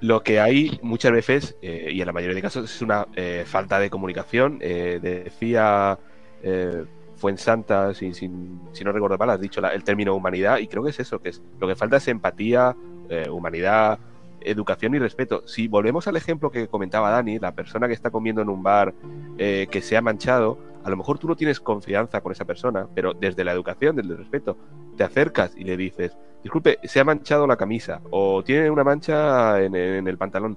Lo 0.00 0.22
que 0.22 0.40
hay 0.40 0.78
muchas 0.82 1.12
veces, 1.12 1.56
eh, 1.62 1.90
y 1.92 2.00
en 2.00 2.06
la 2.06 2.12
mayoría 2.12 2.34
de 2.36 2.42
casos, 2.42 2.64
es 2.64 2.82
una 2.82 3.06
eh, 3.16 3.44
falta 3.46 3.78
de 3.78 3.90
comunicación. 3.90 4.58
Eh, 4.60 4.98
decía 5.02 5.98
eh, 6.42 6.84
Fuensanta, 7.16 7.92
si, 7.94 8.14
sin- 8.14 8.60
si 8.72 8.84
no 8.84 8.92
recuerdo 8.92 9.18
mal, 9.18 9.30
has 9.30 9.40
dicho 9.40 9.60
la- 9.60 9.74
el 9.74 9.82
término 9.84 10.14
humanidad, 10.14 10.58
y 10.58 10.68
creo 10.68 10.82
que 10.84 10.90
es 10.90 11.00
eso, 11.00 11.18
que 11.20 11.30
es 11.30 11.42
lo 11.60 11.66
que 11.66 11.74
falta 11.76 11.96
es 11.96 12.06
empatía, 12.08 12.76
eh, 13.10 13.28
humanidad, 13.28 13.98
educación 14.42 14.94
y 14.94 14.98
respeto. 14.98 15.42
Si 15.46 15.68
volvemos 15.68 16.06
al 16.08 16.16
ejemplo 16.16 16.50
que 16.50 16.68
comentaba 16.68 17.10
Dani, 17.10 17.38
la 17.38 17.52
persona 17.52 17.86
que 17.88 17.94
está 17.94 18.10
comiendo 18.10 18.42
en 18.42 18.48
un 18.48 18.62
bar 18.62 18.94
eh, 19.38 19.66
que 19.70 19.80
se 19.80 19.96
ha 19.96 20.02
manchado, 20.02 20.58
a 20.84 20.90
lo 20.90 20.96
mejor 20.96 21.18
tú 21.18 21.28
no 21.28 21.36
tienes 21.36 21.60
confianza 21.60 22.20
con 22.20 22.32
esa 22.32 22.44
persona, 22.44 22.86
pero 22.94 23.12
desde 23.14 23.44
la 23.44 23.52
educación, 23.52 23.96
desde 23.96 24.12
el 24.12 24.18
respeto, 24.18 24.56
te 24.96 25.04
acercas 25.04 25.52
y 25.56 25.64
le 25.64 25.76
dices, 25.76 26.16
disculpe, 26.42 26.78
se 26.84 27.00
ha 27.00 27.04
manchado 27.04 27.46
la 27.46 27.56
camisa 27.56 28.00
o 28.10 28.42
tiene 28.42 28.70
una 28.70 28.84
mancha 28.84 29.62
en, 29.62 29.74
en 29.74 30.06
el 30.08 30.16
pantalón. 30.18 30.56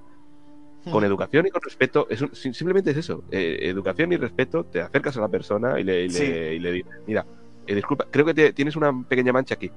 Con 0.91 1.03
Hmm. 1.03 1.05
educación 1.05 1.45
y 1.45 1.51
con 1.51 1.61
respeto, 1.61 2.07
es 2.09 2.21
un- 2.23 2.33
simplemente 2.33 2.89
es 2.89 2.97
eso, 2.97 3.23
eh, 3.29 3.59
educación 3.61 4.13
y 4.13 4.17
respeto, 4.17 4.63
te 4.63 4.81
acercas 4.81 5.15
a 5.15 5.21
la 5.21 5.27
persona 5.27 5.79
y 5.79 5.83
le, 5.83 6.05
y 6.05 6.07
le- 6.07 6.13
Sí. 6.13 6.23
y 6.25 6.57
le 6.59 6.71
dices, 6.71 6.91
mira, 7.05 7.23
eh, 7.67 7.75
disculpa, 7.75 8.07
creo 8.09 8.25
que 8.25 8.33
te- 8.33 8.51
tienes 8.53 8.75
una 8.75 8.91
pequeña 9.07 9.31
mancha 9.31 9.53
aquí. 9.53 9.69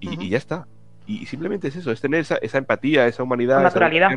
Y, 0.00 0.20
y 0.24 0.28
ya 0.30 0.38
está. 0.38 0.66
Y, 1.06 1.22
y 1.22 1.26
simplemente 1.26 1.68
es 1.68 1.76
eso, 1.76 1.90
es 1.90 2.00
tener 2.00 2.20
esa, 2.20 2.36
esa 2.36 2.58
empatía, 2.58 3.06
esa 3.06 3.22
humanidad. 3.22 3.58
Esa 3.58 3.68
naturalidad. 3.68 4.10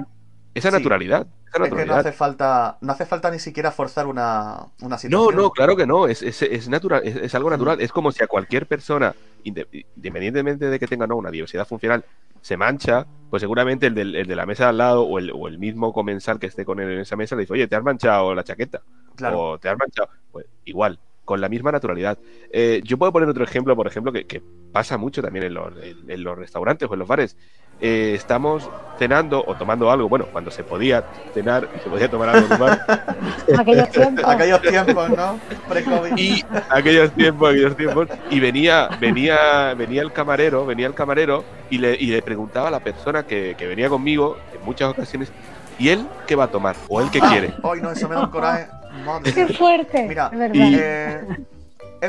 Esa 0.53 0.69
Sí. 0.69 0.75
naturalidad. 0.75 1.27
Esa 1.53 1.63
Es 1.65 1.73
que 1.73 1.85
no 1.85 1.95
hace 1.95 2.11
falta, 2.11 2.77
no 2.81 2.91
hace 2.93 3.05
falta 3.05 3.31
ni 3.31 3.39
siquiera 3.39 3.71
forzar 3.71 4.07
una, 4.07 4.65
una 4.81 4.89
No, 4.89 4.97
situación. 4.97 5.35
no, 5.35 5.49
claro 5.51 5.75
que 5.75 5.85
no, 5.85 6.07
es, 6.07 6.21
es, 6.21 6.41
es 6.41 6.67
natural, 6.69 7.01
es, 7.05 7.15
es 7.15 7.35
algo 7.35 7.49
natural. 7.49 7.79
Es 7.81 7.91
como 7.91 8.11
si 8.11 8.23
a 8.23 8.27
cualquier 8.27 8.65
persona, 8.67 9.13
inde- 9.43 9.67
independientemente 9.95 10.65
de 10.69 10.79
que 10.79 10.87
tenga 10.87 11.07
no, 11.07 11.15
una 11.15 11.31
diversidad 11.31 11.65
funcional, 11.67 12.03
se 12.41 12.57
mancha, 12.57 13.05
pues 13.29 13.41
seguramente 13.41 13.87
el, 13.87 13.95
del- 13.95 14.15
el 14.15 14.27
de 14.27 14.35
la 14.35 14.45
mesa 14.45 14.65
de 14.65 14.69
al 14.69 14.77
lado 14.77 15.03
o 15.03 15.17
el, 15.19 15.31
o 15.31 15.47
el 15.47 15.57
mismo 15.57 15.91
comensal 15.93 16.39
que 16.39 16.47
esté 16.47 16.63
con 16.65 16.79
él 16.79 16.91
en 16.91 16.99
esa 16.99 17.15
mesa 17.15 17.35
le 17.35 17.41
dice, 17.41 17.53
oye, 17.53 17.67
te 17.67 17.75
has 17.75 17.83
manchado 17.83 18.35
la 18.35 18.43
chaqueta 18.43 18.81
Claro. 19.15 19.39
o 19.41 19.57
te 19.57 19.67
has 19.69 19.77
manchado. 19.77 20.09
Pues 20.31 20.45
igual, 20.65 20.99
con 21.25 21.41
la 21.41 21.49
misma 21.49 21.71
naturalidad. 21.71 22.17
Eh, 22.51 22.81
yo 22.83 22.97
puedo 22.97 23.11
poner 23.11 23.27
otro 23.27 23.43
ejemplo, 23.43 23.75
por 23.75 23.87
ejemplo, 23.87 24.11
que, 24.13 24.25
que 24.25 24.41
pasa 24.71 24.97
mucho 24.97 25.21
también 25.21 25.45
en 25.45 25.53
los, 25.55 25.73
en- 25.83 26.09
en 26.09 26.23
los 26.23 26.37
restaurantes 26.37 26.87
o 26.89 26.93
en 26.93 26.99
los 26.99 27.07
bares. 27.07 27.35
Eh, 27.81 28.13
estamos 28.15 28.69
cenando 28.97 29.43
o 29.45 29.55
tomando 29.55 29.91
algo, 29.91 30.07
bueno, 30.07 30.27
cuando 30.31 30.49
se 30.49 30.63
podía 30.63 31.03
cenar 31.33 31.67
y 31.75 31.79
se 31.83 31.89
podía 31.89 32.09
tomar 32.09 32.29
algo 32.29 32.45
en 32.47 32.53
un 32.53 32.59
bar, 32.59 32.85
Aquellos 33.59 33.89
tiempos. 33.89 34.23
Aquellos 34.25 34.61
tiempos, 34.61 35.09
¿no? 35.09 35.39
Pre-COVID. 35.67 36.17
y 36.17 36.41
aquellos 36.69 37.11
tiempos, 37.11 37.49
aquellos 37.49 37.75
tiempos, 37.75 38.07
y 38.29 38.39
venía, 38.39 38.87
venía, 39.01 39.73
venía 39.73 40.01
el 40.03 40.13
camarero, 40.13 40.65
venía 40.65 40.87
el 40.87 40.93
camarero 40.93 41.43
y 41.69 41.77
le, 41.79 41.95
y 41.95 42.05
le 42.07 42.21
preguntaba 42.21 42.69
a 42.69 42.71
la 42.71 42.79
persona 42.79 43.23
que, 43.23 43.55
que 43.57 43.67
venía 43.67 43.89
conmigo 43.89 44.37
en 44.57 44.63
muchas 44.63 44.89
ocasiones, 44.91 45.29
¿y 45.77 45.89
él 45.89 46.07
qué 46.27 46.35
va 46.37 46.45
a 46.45 46.47
tomar? 46.51 46.77
¿O 46.87 47.01
él 47.01 47.09
qué 47.11 47.19
quiere? 47.19 47.53
Ay, 47.61 47.81
no, 47.81 47.91
eso 47.91 48.07
me 48.07 48.15
da 48.15 48.21
un 48.21 48.29
coraje. 48.29 48.67
Madre 49.03 49.33
Qué 49.33 49.47
fuerte. 49.53 50.03
Mira, 50.07 50.29
es 50.31 50.39
verdad. 50.39 50.55
y- 50.55 50.75
Eh, 50.77 51.21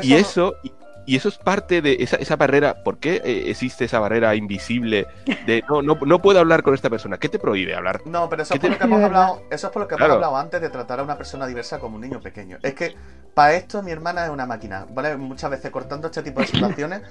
Y 0.03 0.13
eso, 0.13 0.55
y, 0.63 0.71
y 1.07 1.15
eso 1.15 1.29
es 1.29 1.37
parte 1.39 1.81
de 1.81 1.97
esa, 1.99 2.17
esa 2.17 2.35
barrera. 2.35 2.83
¿Por 2.83 2.99
qué 2.99 3.21
eh, 3.25 3.49
existe 3.49 3.85
esa 3.85 3.99
barrera 3.99 4.35
invisible 4.35 5.07
de 5.47 5.63
no, 5.67 5.81
no, 5.81 5.97
no 6.05 6.21
puedo 6.21 6.39
hablar 6.39 6.61
con 6.61 6.75
esta 6.75 6.89
persona? 6.91 7.17
¿Qué 7.17 7.29
te 7.29 7.39
prohíbe 7.39 7.73
hablar? 7.75 8.01
No, 8.05 8.29
pero 8.29 8.43
eso 8.43 8.53
¿Qué 8.53 8.57
es 8.57 8.61
por 8.61 8.69
te- 8.69 8.73
lo 8.75 8.77
que 8.77 8.83
hemos 8.85 9.03
hablado, 9.03 9.41
eso 9.49 9.67
es 9.67 9.73
por 9.73 9.81
lo 9.81 9.87
que 9.87 9.95
hemos 9.95 9.99
Claro. 10.05 10.13
hablado 10.13 10.37
antes 10.37 10.61
de 10.61 10.69
tratar 10.69 10.99
a 10.99 11.03
una 11.03 11.17
persona 11.17 11.47
diversa 11.47 11.79
como 11.79 11.95
un 11.95 12.01
niño 12.01 12.19
pequeño. 12.21 12.57
Es 12.61 12.75
que 12.75 12.95
para 13.33 13.53
esto 13.55 13.81
mi 13.81 13.91
hermana 13.91 14.25
es 14.25 14.29
una 14.31 14.45
máquina, 14.45 14.85
¿vale? 14.91 15.15
Muchas 15.17 15.49
veces 15.49 15.71
cortando 15.71 16.07
este 16.07 16.21
tipo 16.23 16.41
de 16.41 16.47
situaciones, 16.47 17.01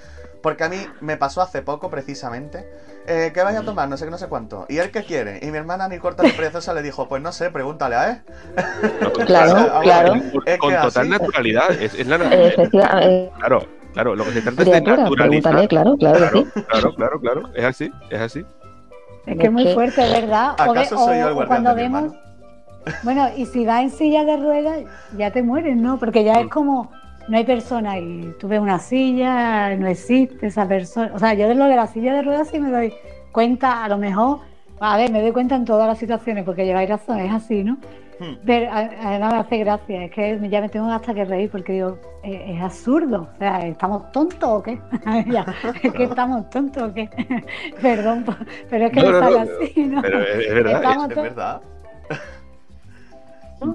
porque 0.42 0.64
a 0.64 0.68
mí 0.68 0.86
me 1.00 1.16
pasó 1.16 1.40
hace 1.40 1.62
poco 1.62 1.88
precisamente, 1.90 2.68
eh, 3.06 3.30
¿qué 3.32 3.42
vais 3.42 3.56
a 3.56 3.62
tomar? 3.62 3.88
No 3.88 3.96
sé 3.96 4.04
qué, 4.04 4.10
no 4.10 4.18
sé 4.18 4.26
cuánto. 4.26 4.66
¿Y 4.68 4.78
él 4.78 4.90
qué 4.90 5.04
quiere? 5.04 5.38
Y 5.42 5.50
mi 5.50 5.58
hermana 5.58 5.88
ni 5.88 5.98
corta 5.98 6.22
ni 6.24 6.32
preciosa 6.32 6.74
le 6.74 6.82
dijo, 6.82 7.08
pues 7.08 7.22
no 7.22 7.32
sé, 7.32 7.50
pregúntale 7.50 7.94
a 7.96 8.10
él. 8.10 8.22
Claro, 9.26 9.70
Ah, 9.72 9.80
claro. 9.82 10.12
Con, 10.12 10.42
que 10.44 10.56
total 10.76 10.90
así- 11.02 11.08
naturalidad. 11.08 11.70
Es, 11.70 11.94
es 11.94 12.06
la, 12.06 12.16
Efectivamente, 12.32 13.32
claro, 13.38 13.66
claro. 13.96 14.14
Lo 14.14 14.24
que 14.26 14.32
se 14.32 14.42
trata 14.42 14.62
es 14.62 14.70
de 14.70 14.80
naturalizar. 14.82 15.52
pregúntale, 15.52 15.68
claro, 15.68 15.96
claro 15.96 16.18
Claro, 16.18 16.38
sí. 16.44 16.50
claro, 16.68 16.94
claro, 16.94 17.20
claro. 17.20 17.42
Es 17.54 17.64
así, 17.64 17.90
es 18.10 18.20
así. 18.20 18.44
Es 19.26 19.38
que 19.38 19.46
es 19.46 19.52
muy 19.52 19.66
fuerte, 19.74 20.02
¿verdad? 20.02 20.54
O 20.58 20.70
¿Acaso 20.70 20.96
soy 20.98 21.18
yo 21.18 21.24
o- 21.24 21.28
el 21.28 21.32
o 21.32 21.34
guardián 21.34 21.46
cuando 21.64 21.74
de 21.74 21.88
mi 21.88 21.94
vemos, 21.94 22.12
bueno, 23.02 23.26
y 23.36 23.46
si 23.46 23.66
vas 23.66 23.82
en 23.82 23.90
silla 23.90 24.24
de 24.24 24.36
ruedas, 24.36 24.78
ya 25.16 25.30
te 25.32 25.42
mueres, 25.42 25.76
¿no? 25.76 25.98
Porque 25.98 26.22
ya 26.22 26.34
Mm. 26.34 26.44
es 26.44 26.48
como, 26.48 26.92
no 27.26 27.36
hay 27.36 27.44
persona 27.44 27.98
y 27.98 28.32
tú 28.38 28.46
ves 28.46 28.60
una 28.60 28.78
silla, 28.78 29.74
no 29.76 29.88
existe 29.88 30.46
esa 30.46 30.68
persona. 30.68 31.10
O 31.14 31.18
sea, 31.18 31.34
yo 31.34 31.48
de 31.48 31.56
lo 31.56 31.64
de 31.64 31.74
la 31.74 31.88
silla 31.88 32.14
de 32.14 32.22
ruedas 32.22 32.48
sí 32.48 32.60
me 32.60 32.70
doy 32.70 32.92
cuenta, 33.32 33.82
a 33.84 33.88
lo 33.88 33.98
mejor, 33.98 34.38
a 34.78 34.96
ver, 34.96 35.10
me 35.10 35.20
doy 35.22 35.32
cuenta 35.32 35.56
en 35.56 35.64
todas 35.64 35.88
las 35.88 35.98
situaciones, 35.98 36.44
porque 36.44 36.64
lleváis 36.64 36.88
razón, 36.88 37.18
es 37.18 37.32
así, 37.32 37.64
¿no? 37.64 37.78
Hmm. 38.18 38.32
Pero 38.46 38.70
además 38.72 39.32
me 39.34 39.38
hace 39.40 39.58
gracia, 39.58 40.04
es 40.04 40.10
que 40.10 40.48
ya 40.48 40.60
me 40.62 40.68
tengo 40.70 40.90
hasta 40.90 41.12
que 41.12 41.24
reír 41.26 41.50
porque 41.50 41.72
digo, 41.74 41.98
eh, 42.22 42.54
es 42.56 42.62
absurdo, 42.62 43.28
o 43.34 43.38
sea, 43.38 43.66
¿estamos 43.66 44.10
tontos 44.12 44.48
o 44.48 44.62
qué? 44.62 44.78
Ya, 45.26 45.44
es 45.82 45.92
que 45.92 46.04
estamos 46.04 46.48
tontos 46.48 46.82
o 46.84 46.94
qué. 46.94 47.10
Perdón, 47.82 48.24
pero 48.70 48.86
es 48.86 48.92
que 48.92 49.00
No, 49.02 49.12
no, 49.12 49.20
no, 49.30 49.38
así, 49.38 49.84
¿no? 49.84 50.00
Pero 50.00 50.22
es, 50.22 50.46
es 50.46 50.54
verdad. 50.54 50.74
Estamos 50.82 51.10
Es 51.10 51.16
verdad. 51.16 51.60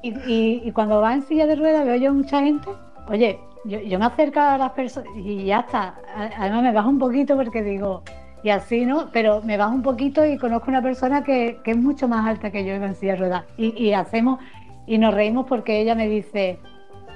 y, 0.02 0.10
y- 0.32 0.62
y 0.66 0.72
cuando 0.72 1.02
va 1.02 1.14
en 1.14 1.22
silla 1.24 1.46
de 1.46 1.56
ruedas 1.56 1.86
veo 1.86 1.96
yo 1.98 2.14
mucha 2.14 2.40
gente, 2.42 2.70
oye, 3.10 3.40
yo, 3.66 3.80
yo 3.80 4.00
me 4.00 4.06
acerco 4.06 4.40
a 4.40 4.58
las 4.58 4.72
personas 4.72 5.10
y 5.18 5.46
ya 5.46 5.60
está. 5.60 5.96
Además 6.38 6.64
me 6.64 6.72
bajo 6.72 6.90
un 6.90 6.98
poquito 7.00 7.36
porque 7.36 7.62
digo, 7.62 8.04
y 8.44 8.50
así, 8.50 8.86
¿no? 8.86 9.10
Pero 9.12 9.42
me 9.44 9.58
bajo 9.58 9.74
un 9.74 9.82
poquito 9.84 10.26
y 10.26 10.38
conozco 10.38 10.70
una 10.70 10.82
persona 10.82 11.24
que, 11.24 11.60
que 11.64 11.72
es 11.72 11.78
mucho 11.78 12.08
más 12.08 12.26
alta 12.28 12.52
que 12.52 12.66
yo 12.66 12.74
y 12.76 12.80
va 12.80 12.88
en 12.88 12.96
silla 12.96 13.14
de 13.14 13.20
ruedas. 13.20 13.46
Y, 13.58 13.78
y 13.82 13.94
hacemos, 13.94 14.40
y 14.88 14.98
nos 14.98 15.14
reímos 15.14 15.46
porque 15.48 15.80
ella 15.80 15.96
me 15.96 16.08
dice, 16.08 16.60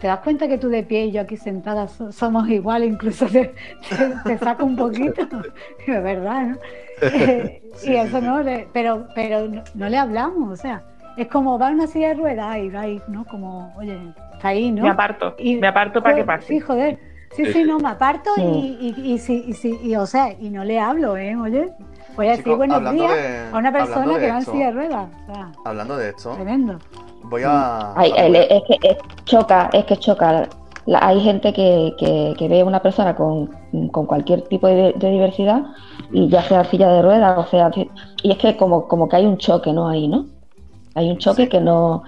¿te 0.02 0.08
das 0.08 0.20
cuenta 0.20 0.48
que 0.48 0.58
tú 0.58 0.70
de 0.70 0.84
pie 0.84 1.06
y 1.06 1.12
yo 1.12 1.22
aquí 1.22 1.38
sentada 1.38 1.88
so- 1.88 2.12
somos 2.12 2.48
iguales? 2.50 2.90
Incluso 2.90 3.26
te, 3.28 3.54
te, 3.98 4.14
te 4.26 4.38
saco 4.38 4.66
un 4.66 4.76
poquito. 4.76 5.28
Es 5.88 6.04
verdad, 6.04 6.48
¿no? 6.48 6.58
Eh, 7.02 7.62
Sí, 7.76 7.92
y 7.92 7.96
eso 7.98 8.22
no 8.22 8.42
le, 8.42 8.68
pero, 8.72 9.08
pero 9.14 9.48
no, 9.50 9.62
no 9.74 9.90
le 9.90 9.98
hablamos, 9.98 10.50
o 10.50 10.56
sea, 10.56 10.82
es 11.18 11.28
como 11.28 11.60
va 11.60 11.68
en 11.68 11.76
una 11.76 11.88
silla 11.88 12.10
de 12.10 12.14
ruedas 12.14 12.58
y 12.58 12.70
va 12.70 12.82
ahí, 12.82 13.02
¿no? 13.10 13.26
Como, 13.26 13.74
oye, 13.78 13.98
está 14.34 14.50
ahí, 14.50 14.72
¿no? 14.72 14.84
Me 14.84 14.90
aparto, 14.90 15.36
Y- 15.38 15.58
me 15.58 15.68
aparto 15.68 16.02
para 16.02 16.16
que 16.16 16.24
pase. 16.24 16.48
Sí, 16.48 16.60
joder. 16.62 16.98
Sí, 17.36 17.46
Sí, 17.46 17.54
sí, 17.54 17.54
sí. 17.54 17.64
no, 17.66 17.80
me 17.80 17.90
aparto 17.90 18.30
y, 18.38 18.42
y, 18.42 19.14
y, 19.14 19.18
si- 19.18 19.44
y 19.48 19.54
si- 19.54 19.80
y, 19.84 19.96
o 19.96 20.06
sea, 20.06 20.32
y 20.40 20.50
no 20.50 20.64
le 20.64 20.80
hablo, 20.80 21.18
¿eh? 21.18 21.36
Oye, 21.36 21.70
voy 22.16 22.28
a 22.28 22.32
decir 22.32 22.56
buenos 22.56 22.80
días 22.92 23.14
de- 23.14 23.50
a 23.52 23.58
una 23.58 23.72
persona 23.72 24.18
que 24.20 24.30
va 24.30 24.38
en 24.38 24.46
silla 24.46 24.66
de 24.68 24.72
ruedas. 24.72 25.10
O 25.30 25.34
sea, 25.34 25.52
Hablando 25.66 25.98
de 25.98 26.10
esto, 26.10 26.32
tremendo. 26.32 26.78
voy 27.24 27.44
a. 27.46 27.94
Ay, 27.98 28.12
a- 28.18 28.26
el- 28.26 28.36
es 28.36 28.64
que 28.68 28.78
es- 28.90 28.98
choca, 29.26 29.70
es 29.74 29.84
que 29.86 29.98
choca. 29.98 30.48
La- 30.86 31.00
hay 31.02 31.20
gente 31.22 31.52
que, 31.52 31.94
que- 31.98 32.36
que 32.38 32.48
ve 32.48 32.62
a 32.62 32.66
una 32.66 32.80
persona 32.80 33.16
con, 33.16 33.48
con 33.92 34.06
cualquier 34.06 34.44
tipo 34.44 34.68
de, 34.68 34.94
de 34.96 35.10
diversidad 35.12 35.64
y 36.12 36.30
ya 36.30 36.44
sea 36.44 36.64
silla 36.66 36.88
de 36.90 37.02
ruedas, 37.02 37.38
o 37.38 37.46
sea, 37.50 37.72
y 38.22 38.32
es 38.32 38.38
que 38.38 38.56
como, 38.56 38.88
como 38.88 39.10
que 39.10 39.16
hay 39.16 39.26
un 39.26 39.38
choque, 39.40 39.74
¿no? 39.74 39.88
Ahí, 39.90 40.08
¿no? 40.08 40.26
Hay 40.94 41.10
un 41.10 41.18
choque 41.18 41.44
Sí. 41.44 41.50
que 41.50 41.60
no 41.60 42.04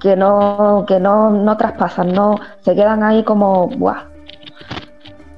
que 0.00 0.14
no 0.14 0.84
que 0.86 1.00
no, 1.00 1.30
no 1.30 1.56
traspasan, 1.56 2.12
no 2.12 2.36
se 2.60 2.74
quedan 2.76 3.02
ahí 3.02 3.24
como 3.24 3.66
¡buah! 3.68 4.11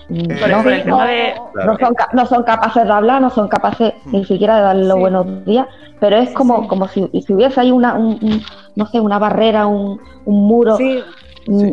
Mm, 0.08 0.30
Eh, 0.30 0.48
no, 0.50 0.70
el 0.70 0.84
tema 0.84 1.06
de. 1.06 1.34
son, 1.80 1.94
no 2.12 2.26
son 2.26 2.42
capaces 2.42 2.84
de 2.84 2.92
hablar, 2.92 3.22
no 3.22 3.30
son 3.30 3.48
capaces 3.48 3.94
Hmm. 4.04 4.12
ni 4.12 4.24
siquiera 4.24 4.56
de 4.56 4.62
darle 4.62 4.84
los 4.86 4.94
Sí. 4.96 5.00
buenos 5.00 5.44
días, 5.46 5.66
pero 5.98 6.16
es 6.16 6.30
como, 6.32 6.62
sí. 6.62 6.68
como 6.68 6.88
si, 6.88 7.08
si 7.26 7.32
hubiese 7.32 7.60
ahí 7.60 7.70
una, 7.72 7.94
un- 7.94 8.18
un- 8.22 8.42
no 8.76 8.86
sé, 8.86 9.00
una 9.00 9.18
barrera, 9.18 9.66
un, 9.66 9.98
un 10.24 10.46
muro. 10.46 10.76
Sí, 10.76 11.02
Mm, 11.46 11.72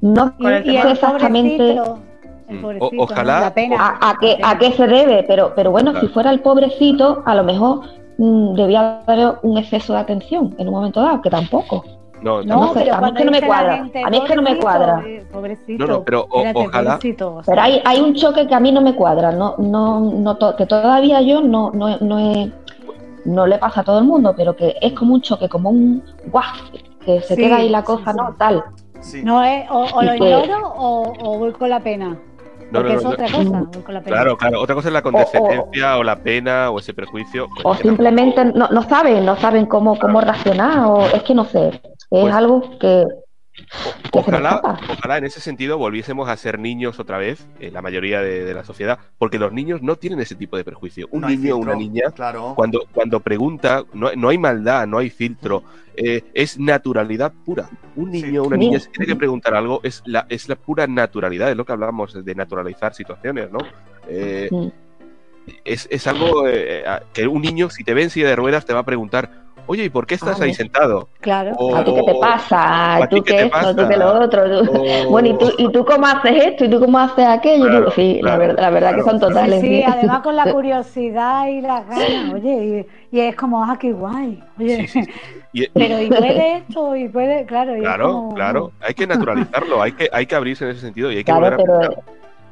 No 0.00 0.32
sé 0.38 0.58
exactamente 0.90 1.74
pobrecito, 1.74 1.98
el 2.48 2.56
Mm, 2.58 2.62
pobrecito, 2.62 2.86
o- 2.86 3.02
ojalá- 3.02 3.34
¿no? 3.34 3.40
la 3.46 3.54
pena. 3.54 3.76
a, 4.00 4.10
a 4.10 4.14
qué, 4.20 4.38
a 4.42 4.56
qué 4.58 4.72
se 4.72 4.86
debe, 4.86 5.24
pero, 5.26 5.52
pero 5.56 5.72
bueno, 5.72 5.90
Claro. 5.90 6.06
si 6.06 6.12
fuera 6.12 6.30
el 6.30 6.38
pobrecito, 6.40 7.22
a 7.26 7.34
lo 7.34 7.42
mejor 7.42 7.80
mm, 8.16 8.54
debía 8.54 9.00
haber 9.06 9.38
un 9.42 9.58
exceso 9.58 9.92
de 9.92 9.98
atención 10.00 10.54
en 10.58 10.68
un 10.68 10.74
momento 10.74 11.00
dado, 11.02 11.20
que 11.20 11.30
tampoco. 11.30 11.84
No, 12.22 12.42
No, 12.42 12.66
no 12.66 12.72
pero 12.74 12.94
a 12.94 13.00
mí 13.00 13.08
es 13.10 13.14
que 13.16 13.24
no 13.24 13.30
me 13.30 13.42
cuadra. 13.42 13.76
gente, 13.76 14.02
A 14.04 14.10
mí 14.10 14.16
es 14.16 14.24
que 14.24 14.34
no 14.36 14.42
me 14.42 14.58
cuadra. 14.58 15.02
eh, 15.06 15.24
Pobrecito. 15.32 15.86
No, 15.86 15.92
no, 15.92 16.04
pero 16.04 16.22
o- 16.30 16.38
Espérate, 16.38 16.66
ojalá- 16.66 16.90
pobrecito, 16.96 17.34
o 17.36 17.42
sea, 17.44 17.52
Pero 17.52 17.62
hay, 17.62 17.82
hay 17.84 18.00
un 18.00 18.14
choque 18.14 18.46
que 18.46 18.54
a 18.54 18.60
mí 18.60 18.72
no 18.72 18.80
me 18.80 18.94
cuadra, 18.94 19.30
no, 19.32 19.54
no, 19.58 20.00
no 20.00 20.36
to- 20.36 20.56
que 20.56 20.66
todavía 20.66 21.20
yo 21.22 21.40
no, 21.42 21.70
no, 21.72 21.96
no, 22.00 22.18
he- 22.18 22.52
no 23.24 23.46
le 23.46 23.58
pasa 23.58 23.82
a 23.82 23.84
todo 23.84 23.98
el 23.98 24.04
mundo, 24.04 24.34
pero 24.36 24.56
que 24.56 24.76
es 24.80 24.92
como 24.94 25.14
un 25.14 25.20
choque, 25.20 25.48
como 25.48 25.70
un 25.70 26.02
guau, 26.26 26.44
que 27.04 27.20
se 27.20 27.36
Sí, 27.36 27.42
queda 27.42 27.56
ahí 27.56 27.68
la 27.68 27.82
cosa, 27.84 28.12
sí. 28.12 28.16
¿no? 28.18 28.34
Tal. 28.36 28.64
Sí. 29.00 29.22
No 29.22 29.44
es, 29.44 29.70
o, 29.70 29.84
o 29.94 30.02
lo 30.02 30.14
ignoro 30.14 30.72
o, 30.76 31.12
o 31.22 31.38
voy 31.38 31.52
con 31.52 31.70
la 31.70 31.78
pena. 31.80 32.16
No, 32.70 32.80
Porque 32.80 32.92
no, 32.92 32.98
es 32.98 33.04
no, 33.04 33.10
otra 33.10 33.26
cosa, 33.26 33.42
voy 33.72 33.82
con 33.82 33.94
la 33.94 34.00
pena. 34.02 34.16
Claro, 34.16 34.36
claro. 34.36 34.60
Otra 34.60 34.74
cosa 34.74 34.88
es 34.88 34.92
la 34.94 35.02
condescendencia 35.02 35.96
o, 35.96 36.04
la 36.04 36.16
pena 36.16 36.70
o 36.70 36.78
ese 36.78 36.92
prejuicio. 36.92 37.46
pues, 37.54 37.64
O 37.64 37.74
simplemente 37.74 38.44
no, 38.44 38.68
no 38.68 38.82
saben, 38.82 39.24
no 39.24 39.36
saben 39.36 39.66
cómo, 39.66 39.98
cómo 39.98 40.20
reaccionar, 40.20 40.84
o 40.86 41.06
es 41.06 41.22
que 41.22 41.34
no 41.34 41.44
sé, 41.46 41.68
es 41.68 41.80
Pues- 42.10 42.34
algo 42.34 42.78
que, 42.78 43.06
Ojalá, 44.12 44.60
ojalá 44.88 45.18
en 45.18 45.24
ese 45.24 45.40
sentido 45.40 45.78
volviésemos 45.78 46.28
a 46.28 46.36
ser 46.36 46.58
niños 46.58 46.98
otra 46.98 47.18
vez, 47.18 47.46
eh, 47.60 47.70
la 47.70 47.82
mayoría 47.82 48.20
de, 48.20 48.44
de 48.44 48.54
la 48.54 48.64
sociedad, 48.64 48.98
porque 49.18 49.38
los 49.38 49.52
niños 49.52 49.82
no 49.82 49.96
tienen 49.96 50.20
ese 50.20 50.34
tipo 50.34 50.56
de 50.56 50.64
prejuicio. 50.64 51.08
Un 51.10 51.22
No 51.22 51.28
niño 51.28 51.54
o 51.56 51.58
una 51.58 51.74
niña, 51.74 52.10
Claro. 52.14 52.54
cuando, 52.56 52.86
cuando 52.92 53.20
pregunta, 53.20 53.84
no, 53.92 54.10
no 54.16 54.28
hay 54.28 54.38
maldad, 54.38 54.86
no 54.86 54.98
hay 54.98 55.10
filtro, 55.10 55.62
eh, 55.96 56.22
es 56.34 56.58
naturalidad 56.58 57.32
pura. 57.44 57.68
Un 57.96 58.10
niño 58.10 58.42
o 58.42 58.46
una 58.46 58.56
niña, 58.56 58.78
si 58.78 58.88
tiene 58.90 59.06
que 59.06 59.16
preguntar 59.16 59.54
algo, 59.54 59.80
es 59.82 60.02
la, 60.06 60.26
es 60.28 60.48
la 60.48 60.56
pura 60.56 60.86
naturalidad, 60.86 61.50
es 61.50 61.56
lo 61.56 61.64
que 61.64 61.72
hablábamos 61.72 62.24
de 62.24 62.34
naturalizar 62.34 62.94
situaciones, 62.94 63.50
¿no? 63.50 63.58
Eh, 64.08 64.48
es, 65.64 65.88
es 65.90 66.06
algo 66.06 66.46
eh, 66.46 66.84
que 67.12 67.26
un 67.26 67.42
niño, 67.42 67.70
si 67.70 67.82
te 67.84 67.94
ve 67.94 68.02
en 68.02 68.10
silla 68.10 68.28
de 68.28 68.36
ruedas, 68.36 68.64
te 68.66 68.72
va 68.74 68.80
a 68.80 68.84
preguntar, 68.84 69.47
oye, 69.68 69.84
¿y 69.84 69.88
por 69.90 70.04
qué 70.06 70.14
estás 70.16 70.40
Ah, 70.40 70.44
ahí 70.44 70.52
sentado? 70.54 71.08
Claro. 71.20 71.52
O- 71.56 71.76
¿A 71.76 71.84
ti 71.84 71.94
qué 71.94 72.02
te 72.02 72.14
pasa? 72.18 72.96
a 72.96 73.06
ti 73.08 73.16
¿Tú 73.16 73.22
qué 73.22 73.36
qué 73.36 73.38
te 73.42 73.46
esto? 73.46 73.76
¿Tú 73.76 73.88
qué 73.88 73.96
lo 73.96 74.20
otro? 74.24 74.64
¿Tú- 74.64 74.72
O- 74.80 75.10
Bueno, 75.10 75.28
¿y 75.28 75.38
tú, 75.38 75.52
¿y 75.58 75.70
tú 75.70 75.84
cómo 75.84 76.06
haces 76.06 76.44
esto? 76.46 76.64
¿Y 76.64 76.70
tú 76.70 76.80
cómo 76.80 76.98
haces 76.98 77.26
aquello? 77.26 77.66
Claro, 77.68 77.90
sí, 77.92 78.18
claro, 78.20 78.36
la 78.36 78.38
verdad, 78.46 78.62
la 78.62 78.70
verdad 78.70 78.88
claro. 78.90 79.04
que 79.04 79.10
son 79.10 79.20
totales. 79.20 79.60
Sí, 79.60 79.82
además 79.84 80.20
con 80.22 80.34
la 80.36 80.44
curiosidad 80.52 81.46
y 81.48 81.60
las 81.60 81.86
ganas, 81.88 82.34
oye, 82.34 82.86
y, 83.12 83.16
y 83.16 83.20
es 83.20 83.36
como, 83.36 83.62
ah, 83.62 83.76
qué 83.78 83.92
guay, 83.92 84.42
oye, 84.58 84.76
Sí, 84.78 84.86
sí, 84.88 85.04
sí. 85.04 85.10
Y- 85.52 85.68
pero 85.74 86.00
y 86.02 86.08
puede 86.08 86.56
esto, 86.56 86.96
y 86.96 87.08
puede, 87.08 87.46
claro, 87.46 87.76
y 87.76 87.80
Claro, 87.80 88.12
como- 88.12 88.34
claro. 88.34 88.72
Hay 88.80 88.94
que 88.94 89.06
naturalizarlo, 89.06 89.80
hay 89.82 89.92
que, 89.92 90.08
hay 90.12 90.26
que 90.26 90.34
abrirse 90.34 90.64
en 90.64 90.70
ese 90.70 90.80
sentido 90.80 91.12
y 91.12 91.16
hay 91.18 91.24
que 91.24 91.32
Claro, 91.32 91.56
volver 91.56 91.84
a 91.84 91.88
pero- 91.90 92.02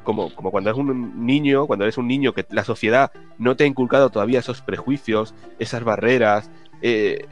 como, 0.03 0.33
como 0.33 0.51
cuando 0.51 0.69
eres 0.69 0.79
un 0.79 1.25
niño, 1.25 1.67
cuando 1.67 1.83
eres 1.83 1.97
un 1.97 2.07
niño 2.07 2.31
que 2.31 2.45
la 2.51 2.63
sociedad 2.63 3.11
no 3.37 3.57
te 3.57 3.65
ha 3.65 3.67
inculcado 3.67 4.09
todavía 4.09 4.39
esos 4.39 4.61
prejuicios, 4.61 5.33
esas 5.59 5.83
barreras. 5.83 6.49
Eh, 6.81 7.25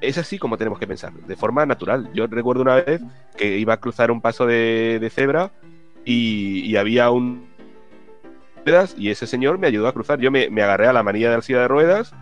es 0.00 0.18
así 0.18 0.38
como 0.38 0.58
tenemos 0.58 0.78
que 0.78 0.86
pensar, 0.86 1.12
de 1.12 1.36
forma 1.36 1.64
natural. 1.66 2.10
Yo 2.12 2.26
recuerdo 2.26 2.62
una 2.62 2.76
vez 2.76 3.00
que 3.36 3.58
iba 3.58 3.74
a 3.74 3.76
cruzar 3.80 4.10
un 4.10 4.20
paso 4.20 4.46
de, 4.46 4.98
de 5.00 5.10
cebra 5.10 5.52
y, 6.04 6.60
y 6.64 6.76
había 6.76 7.10
un 7.10 7.52
y 8.96 9.10
ese 9.10 9.26
señor 9.26 9.58
me 9.58 9.66
ayudó 9.66 9.88
a 9.88 9.92
cruzar. 9.92 10.20
Yo 10.20 10.30
me, 10.30 10.48
me 10.50 10.62
agarré 10.62 10.86
a 10.86 10.92
la 10.92 11.02
manilla 11.02 11.30
de 11.30 11.36
la 11.36 11.42
silla 11.42 11.60
de 11.60 11.68
ruedas. 11.68 12.12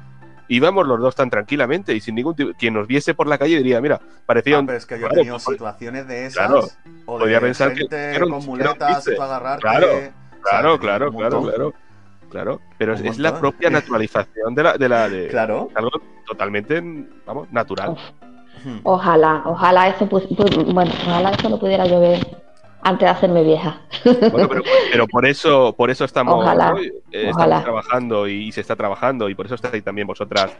Íbamos 0.48 0.86
los 0.86 0.98
dos 0.98 1.14
tan 1.14 1.30
tranquilamente 1.30 1.94
y 1.94 2.00
sin 2.00 2.14
ningún 2.14 2.34
tipo. 2.34 2.52
Quien 2.58 2.74
nos 2.74 2.86
viese 2.86 3.14
por 3.14 3.26
la 3.26 3.38
calle 3.38 3.56
diría, 3.58 3.80
mira, 3.80 4.00
parecía 4.26 4.56
Ah, 4.56 4.60
un 4.60 4.66
pero 4.66 4.78
es 4.78 4.86
que 4.86 4.94
yo 4.98 5.06
he 5.06 5.08
claro, 5.08 5.14
tenido 5.16 5.38
situaciones 5.38 6.08
de 6.08 6.26
esas. 6.26 6.46
claro. 6.46 6.60
o 7.06 7.18
de 7.18 7.20
Podría 7.20 7.40
pensar 7.40 7.72
que 7.72 7.80
gente 7.80 8.20
con 8.20 8.44
muletas, 8.46 9.04
tú 9.04 9.22
agarrarte. 9.22 9.60
Claro, 9.62 9.86
o 9.86 9.90
sea, 10.00 10.12
Claro, 10.42 10.78
claro, 10.80 11.12
claro, 11.12 11.42
claro. 11.42 11.74
Claro, 12.30 12.60
pero 12.78 12.94
es, 12.94 13.18
la 13.18 13.38
propia 13.38 13.68
naturalización 13.70 14.54
de 14.54 14.62
la, 14.62 14.78
de 14.78 14.88
la 14.88 15.08
de 15.08 15.28
Claro. 15.30 15.68
algo 15.74 15.90
totalmente, 16.26 16.80
vamos, 17.26 17.50
natural. 17.52 17.96
Hmm. 18.64 18.78
Ojalá, 18.84 19.42
ojalá 19.46 19.88
eso, 19.88 20.08
pu- 20.08 20.28
pu- 20.28 20.72
bueno, 20.72 20.92
ojalá 21.06 21.30
eso 21.30 21.48
lo 21.48 21.58
pudiera 21.58 21.86
yo 21.86 21.98
ver 22.00 22.18
antes 22.82 23.06
de 23.06 23.10
hacerme 23.10 23.42
vieja. 23.42 23.80
Bueno, 24.30 24.48
pero, 24.48 24.62
pero 24.92 25.06
por 25.08 25.26
eso, 25.26 25.74
por 25.76 25.90
eso 25.90 26.04
estamos, 26.04 26.36
Ojalá, 26.36 26.70
¿no? 26.72 26.78
Eh, 26.78 26.94
estamos 27.10 27.62
trabajando 27.62 28.28
y, 28.28 28.52
se 28.52 28.60
está 28.60 28.76
trabajando 28.76 29.28
y 29.28 29.34
por 29.34 29.46
eso 29.46 29.54
estáis 29.56 29.82
también 29.82 30.06
vosotras 30.06 30.52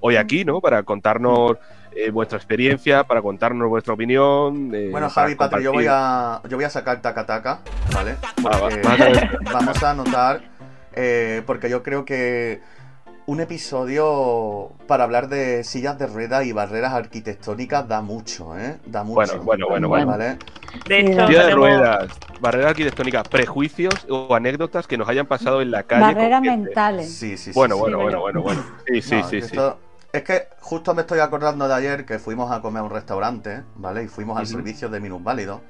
hoy 0.00 0.16
aquí, 0.16 0.44
¿no? 0.44 0.60
Para 0.60 0.82
contarnos 0.82 1.56
eh, 1.94 2.10
vuestra 2.10 2.36
experiencia, 2.36 3.04
para 3.04 3.22
contarnos 3.22 3.68
vuestra 3.68 3.94
opinión. 3.94 4.70
eh, 4.74 4.88
Bueno, 4.90 5.08
Javi, 5.08 5.34
Patri, 5.34 5.62
yo 5.64 5.72
voy 5.72 5.86
a, 5.88 6.40
yo 6.48 6.56
voy 6.56 6.64
a 6.64 6.70
sacar 6.70 7.00
taca 7.00 7.24
taca, 7.24 7.60
¿vale? 7.94 8.16
Ah, 8.22 8.32
va- 8.44 8.58
Porque 8.68 8.82
vas 8.82 9.00
a 9.00 9.04
ver. 9.08 9.28
vamos 9.52 9.82
a 9.82 9.90
anotar, 9.90 10.40
eh, 10.96 11.42
porque 11.46 11.68
yo 11.70 11.82
creo 11.82 12.04
que 12.04 12.60
un 13.26 13.40
episodio 13.40 14.70
para 14.86 15.04
hablar 15.04 15.28
de 15.28 15.64
sillas 15.64 15.98
de 15.98 16.06
ruedas 16.06 16.44
y 16.46 16.52
barreras 16.52 16.92
arquitectónicas 16.92 17.86
da 17.88 18.00
mucho, 18.00 18.56
¿eh? 18.58 18.78
Da 18.86 19.02
mucho. 19.02 19.14
Bueno, 19.14 19.42
bueno, 19.44 19.66
bueno, 19.68 19.88
bueno. 19.88 20.06
¿Vale? 20.06 20.38
De 20.88 21.00
hecho, 21.00 21.26
Silla 21.26 21.26
de 21.26 21.52
tenemos- 21.52 21.54
ruedas, 21.54 22.08
barreras 22.40 22.70
arquitectónicas, 22.70 23.28
prejuicios 23.28 24.06
o 24.08 24.34
anécdotas 24.34 24.86
que 24.86 24.96
nos 24.96 25.08
hayan 25.08 25.26
pasado 25.26 25.60
en 25.60 25.70
la 25.70 25.82
calle. 25.82 26.14
barreras 26.14 26.42
mentales. 26.42 27.10
Sí, 27.12 27.36
sí, 27.36 27.44
sí. 27.44 27.50
Bueno, 27.54 27.74
sí. 27.76 27.80
bueno, 27.80 27.98
Sí, 27.98 28.02
bueno, 28.04 28.20
bueno. 28.20 28.42
bueno, 28.42 28.60
bueno. 28.62 28.78
Sí, 28.86 29.02
sí, 29.02 29.16
No, 29.16 29.22
sí, 29.28 29.40
sí. 29.40 29.46
esto- 29.46 29.78
Es 30.12 30.22
que 30.22 30.48
justo 30.60 30.94
me 30.94 31.02
estoy 31.02 31.18
acordando 31.18 31.68
de 31.68 31.74
ayer 31.74 32.06
que 32.06 32.18
fuimos 32.18 32.50
a 32.50 32.62
comer 32.62 32.80
a 32.80 32.84
un 32.84 32.90
restaurante, 32.90 33.64
¿vale? 33.74 34.04
Y 34.04 34.08
fuimos 34.08 34.38
al 34.38 34.44
Ujú. 34.44 34.52
servicio 34.52 34.88
de 34.88 35.00
minusválidos. 35.00 35.60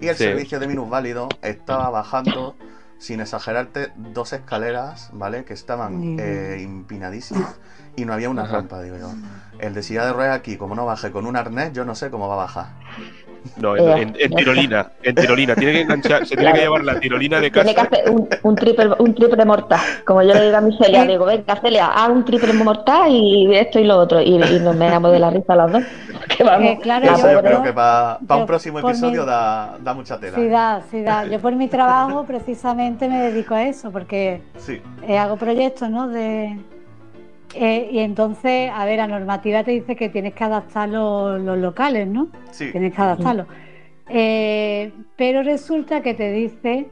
Y 0.00 0.08
el 0.08 0.16
Sí. 0.16 0.24
servicio 0.24 0.58
de 0.58 0.66
minusválidos 0.66 1.28
estaba 1.42 1.88
bajando, 1.90 2.56
sin 3.02 3.18
exagerarte, 3.18 3.92
dos 3.96 4.32
escaleras, 4.32 5.10
¿vale? 5.12 5.44
Que 5.44 5.54
estaban 5.54 6.20
eh, 6.20 6.58
empinadísimas 6.60 7.56
y 7.96 8.04
no 8.04 8.12
había 8.12 8.30
una 8.30 8.42
Ajá. 8.42 8.52
rampa, 8.52 8.80
digo 8.80 8.96
yo. 8.96 9.12
El 9.58 9.74
de 9.74 9.82
silla 9.82 10.06
de 10.06 10.12
ruedas 10.12 10.38
aquí, 10.38 10.56
como 10.56 10.76
no 10.76 10.86
baje 10.86 11.10
con 11.10 11.26
un 11.26 11.34
arnés, 11.34 11.72
yo 11.72 11.84
no 11.84 11.96
sé 11.96 12.10
cómo 12.10 12.28
va 12.28 12.34
a 12.34 12.36
bajar. 12.36 12.66
No, 13.56 13.76
en, 13.76 13.98
en- 13.98 14.16
en 14.18 14.30
tirolina, 14.34 14.92
en 15.02 15.14
tirolina. 15.14 15.54
Tiene 15.54 15.72
que 15.72 15.80
enganchar, 15.82 16.26
se 16.26 16.36
tiene 16.36 16.52
que 16.52 16.60
llevar 16.60 16.84
la 16.84 16.98
tirolina 17.00 17.40
de 17.40 17.50
Tiene 17.50 17.70
que 17.70 17.74
casa. 17.74 17.88
hacer 17.92 18.10
un, 18.10 18.28
un 18.42 18.54
triple, 18.54 18.90
un 18.98 19.14
triple 19.14 19.44
mortal. 19.44 19.80
Como 20.06 20.22
yo 20.22 20.32
le 20.34 20.44
digo 20.44 20.56
a 20.56 20.60
mi 20.60 20.76
Celia, 20.78 21.04
digo, 21.04 21.24
venga 21.24 21.56
Celia, 21.56 21.86
haz 21.88 22.08
un 22.08 22.24
triple 22.24 22.52
mortal 22.52 23.10
y 23.10 23.54
esto 23.54 23.78
y 23.80 23.84
lo 23.84 23.98
otro. 23.98 24.20
Y, 24.20 24.34
y 24.42 24.60
nos 24.60 24.76
meamos 24.76 25.12
de 25.12 25.18
la 25.18 25.30
risa 25.30 25.56
las 25.56 25.72
dos. 25.72 25.82
Que 26.36 26.44
vamos, 26.44 26.70
Eh, 26.70 26.78
claro, 26.80 27.06
yo 27.06 27.12
pobre- 27.14 27.40
creo 27.42 27.62
que 27.62 27.72
para 27.72 28.18
un 28.20 28.26
yo 28.40 28.46
próximo 28.46 28.80
por 28.80 28.90
episodio 28.90 29.22
mi- 29.22 29.26
da, 29.26 29.76
da 29.80 29.94
mucha 29.94 30.18
tela. 30.18 30.36
Sí 30.38 30.48
da, 30.48 30.82
sí 30.90 31.02
da. 31.02 31.24
Yo 31.26 31.40
por 31.40 31.54
mi 31.54 31.68
trabajo 31.68 32.24
precisamente 32.24 33.08
me 33.08 33.20
dedico 33.30 33.54
a 33.54 33.64
eso, 33.64 33.90
porque 33.90 34.40
Sí. 34.58 34.80
eh, 35.06 35.18
hago 35.18 35.36
proyectos, 35.36 35.90
¿no? 35.90 36.08
De, 36.08 36.58
eh, 37.54 37.88
y 37.92 37.98
entonces, 38.00 38.70
a 38.72 38.84
ver, 38.84 38.98
la 38.98 39.06
normativa 39.06 39.62
te 39.64 39.72
dice 39.72 39.96
que 39.96 40.08
tienes 40.08 40.34
que 40.34 40.44
adaptar 40.44 40.88
los, 40.88 41.40
los 41.40 41.58
locales, 41.58 42.08
¿no? 42.08 42.28
Sí. 42.50 42.70
Tienes 42.72 42.94
que 42.94 43.02
adaptarlos. 43.02 43.46
Eh, 44.08 44.92
pero 45.16 45.42
resulta 45.42 46.02
que 46.02 46.14
te 46.14 46.32
dice, 46.32 46.90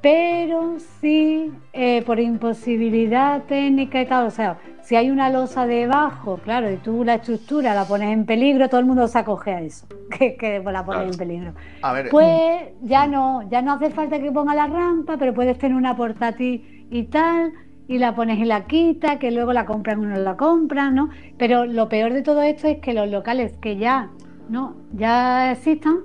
pero 0.00 0.78
sí, 1.00 1.52
eh, 1.72 2.02
por 2.04 2.18
imposibilidad 2.20 3.42
técnica 3.44 4.00
y 4.02 4.06
tal, 4.06 4.26
o 4.26 4.30
sea, 4.30 4.58
si 4.82 4.96
hay 4.96 5.10
una 5.10 5.30
losa 5.30 5.66
debajo, 5.66 6.38
claro, 6.38 6.70
y 6.70 6.76
tú 6.76 7.04
la 7.04 7.14
estructura 7.14 7.72
la 7.74 7.84
pones 7.84 8.12
en 8.12 8.26
peligro, 8.26 8.68
todo 8.68 8.80
el 8.80 8.86
mundo 8.86 9.06
se 9.08 9.18
acoge 9.18 9.52
a 9.52 9.60
eso, 9.60 9.86
que, 10.18 10.36
que 10.36 10.58
la 10.60 10.84
pones 10.84 11.02
Claro. 11.02 11.12
en 11.12 11.16
peligro. 11.18 11.52
A 11.82 11.92
ver, 11.92 12.08
Pues 12.10 12.62
ya 12.82 13.06
no, 13.06 13.48
ya 13.48 13.62
no 13.62 13.72
hace 13.74 13.90
falta 13.90 14.18
que 14.20 14.32
ponga 14.32 14.54
la 14.54 14.66
rampa, 14.66 15.16
pero 15.16 15.32
puedes 15.34 15.56
tener 15.58 15.76
una 15.76 15.96
portátil 15.96 16.86
y 16.90 17.04
tal, 17.04 17.52
y 17.88 17.98
la 17.98 18.14
pones 18.14 18.38
y 18.38 18.44
la 18.44 18.66
quita, 18.66 19.18
que 19.18 19.30
luego 19.30 19.52
la 19.52 19.66
compran 19.66 20.00
o 20.00 20.08
no 20.08 20.16
la 20.16 20.36
compran, 20.36 20.94
¿no? 20.94 21.10
Pero 21.38 21.66
lo 21.66 21.88
peor 21.88 22.12
de 22.12 22.22
todo 22.22 22.42
esto 22.42 22.68
es 22.68 22.78
que 22.78 22.94
los 22.94 23.08
locales 23.10 23.52
que 23.60 23.76
ya 23.76 24.10
no, 24.48 24.76
ya 24.92 25.50
existan, 25.52 25.98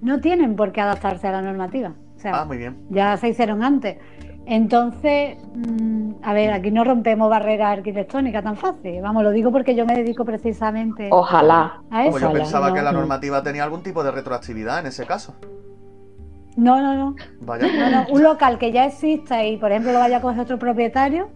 no 0.00 0.20
tienen 0.20 0.56
por 0.56 0.72
qué 0.72 0.80
adaptarse 0.80 1.26
a 1.28 1.32
la 1.32 1.42
normativa. 1.42 1.94
O 2.16 2.18
sea, 2.18 2.40
Ah, 2.40 2.44
muy 2.44 2.56
bien. 2.58 2.76
ya 2.90 3.16
se 3.16 3.28
hicieron 3.28 3.62
antes. 3.62 3.98
Entonces, 4.46 5.38
mm, 5.54 6.12
a 6.22 6.32
ver, 6.34 6.52
aquí 6.52 6.70
no 6.70 6.84
rompemos 6.84 7.30
barreras 7.30 7.78
arquitectónicas 7.78 8.44
tan 8.44 8.56
fácil. 8.56 9.00
Vamos, 9.00 9.22
lo 9.22 9.30
digo 9.30 9.50
porque 9.50 9.74
yo 9.74 9.86
me 9.86 9.94
dedico 9.96 10.24
precisamente 10.24 11.08
Ojalá. 11.10 11.80
a 11.90 12.02
eso. 12.02 12.10
Pues 12.12 12.22
yo 12.22 12.32
pensaba 12.32 12.68
no, 12.68 12.74
que 12.74 12.82
la 12.82 12.92
no. 12.92 12.98
normativa 12.98 13.42
tenía 13.42 13.64
algún 13.64 13.82
tipo 13.82 14.04
de 14.04 14.10
retroactividad 14.10 14.80
en 14.80 14.86
ese 14.86 15.06
caso. 15.06 15.34
No, 16.56 16.80
no, 16.80 16.94
no. 16.94 17.16
Vaya. 17.40 17.66
No, 17.66 17.90
no, 17.90 18.06
un 18.10 18.22
local 18.22 18.58
que 18.58 18.70
ya 18.70 18.86
exista 18.86 19.44
y, 19.44 19.56
por 19.56 19.70
ejemplo, 19.72 19.92
lo 19.92 19.98
vaya 19.98 20.18
a 20.18 20.20
coger 20.20 20.40
otro 20.40 20.58
propietario, 20.58 21.28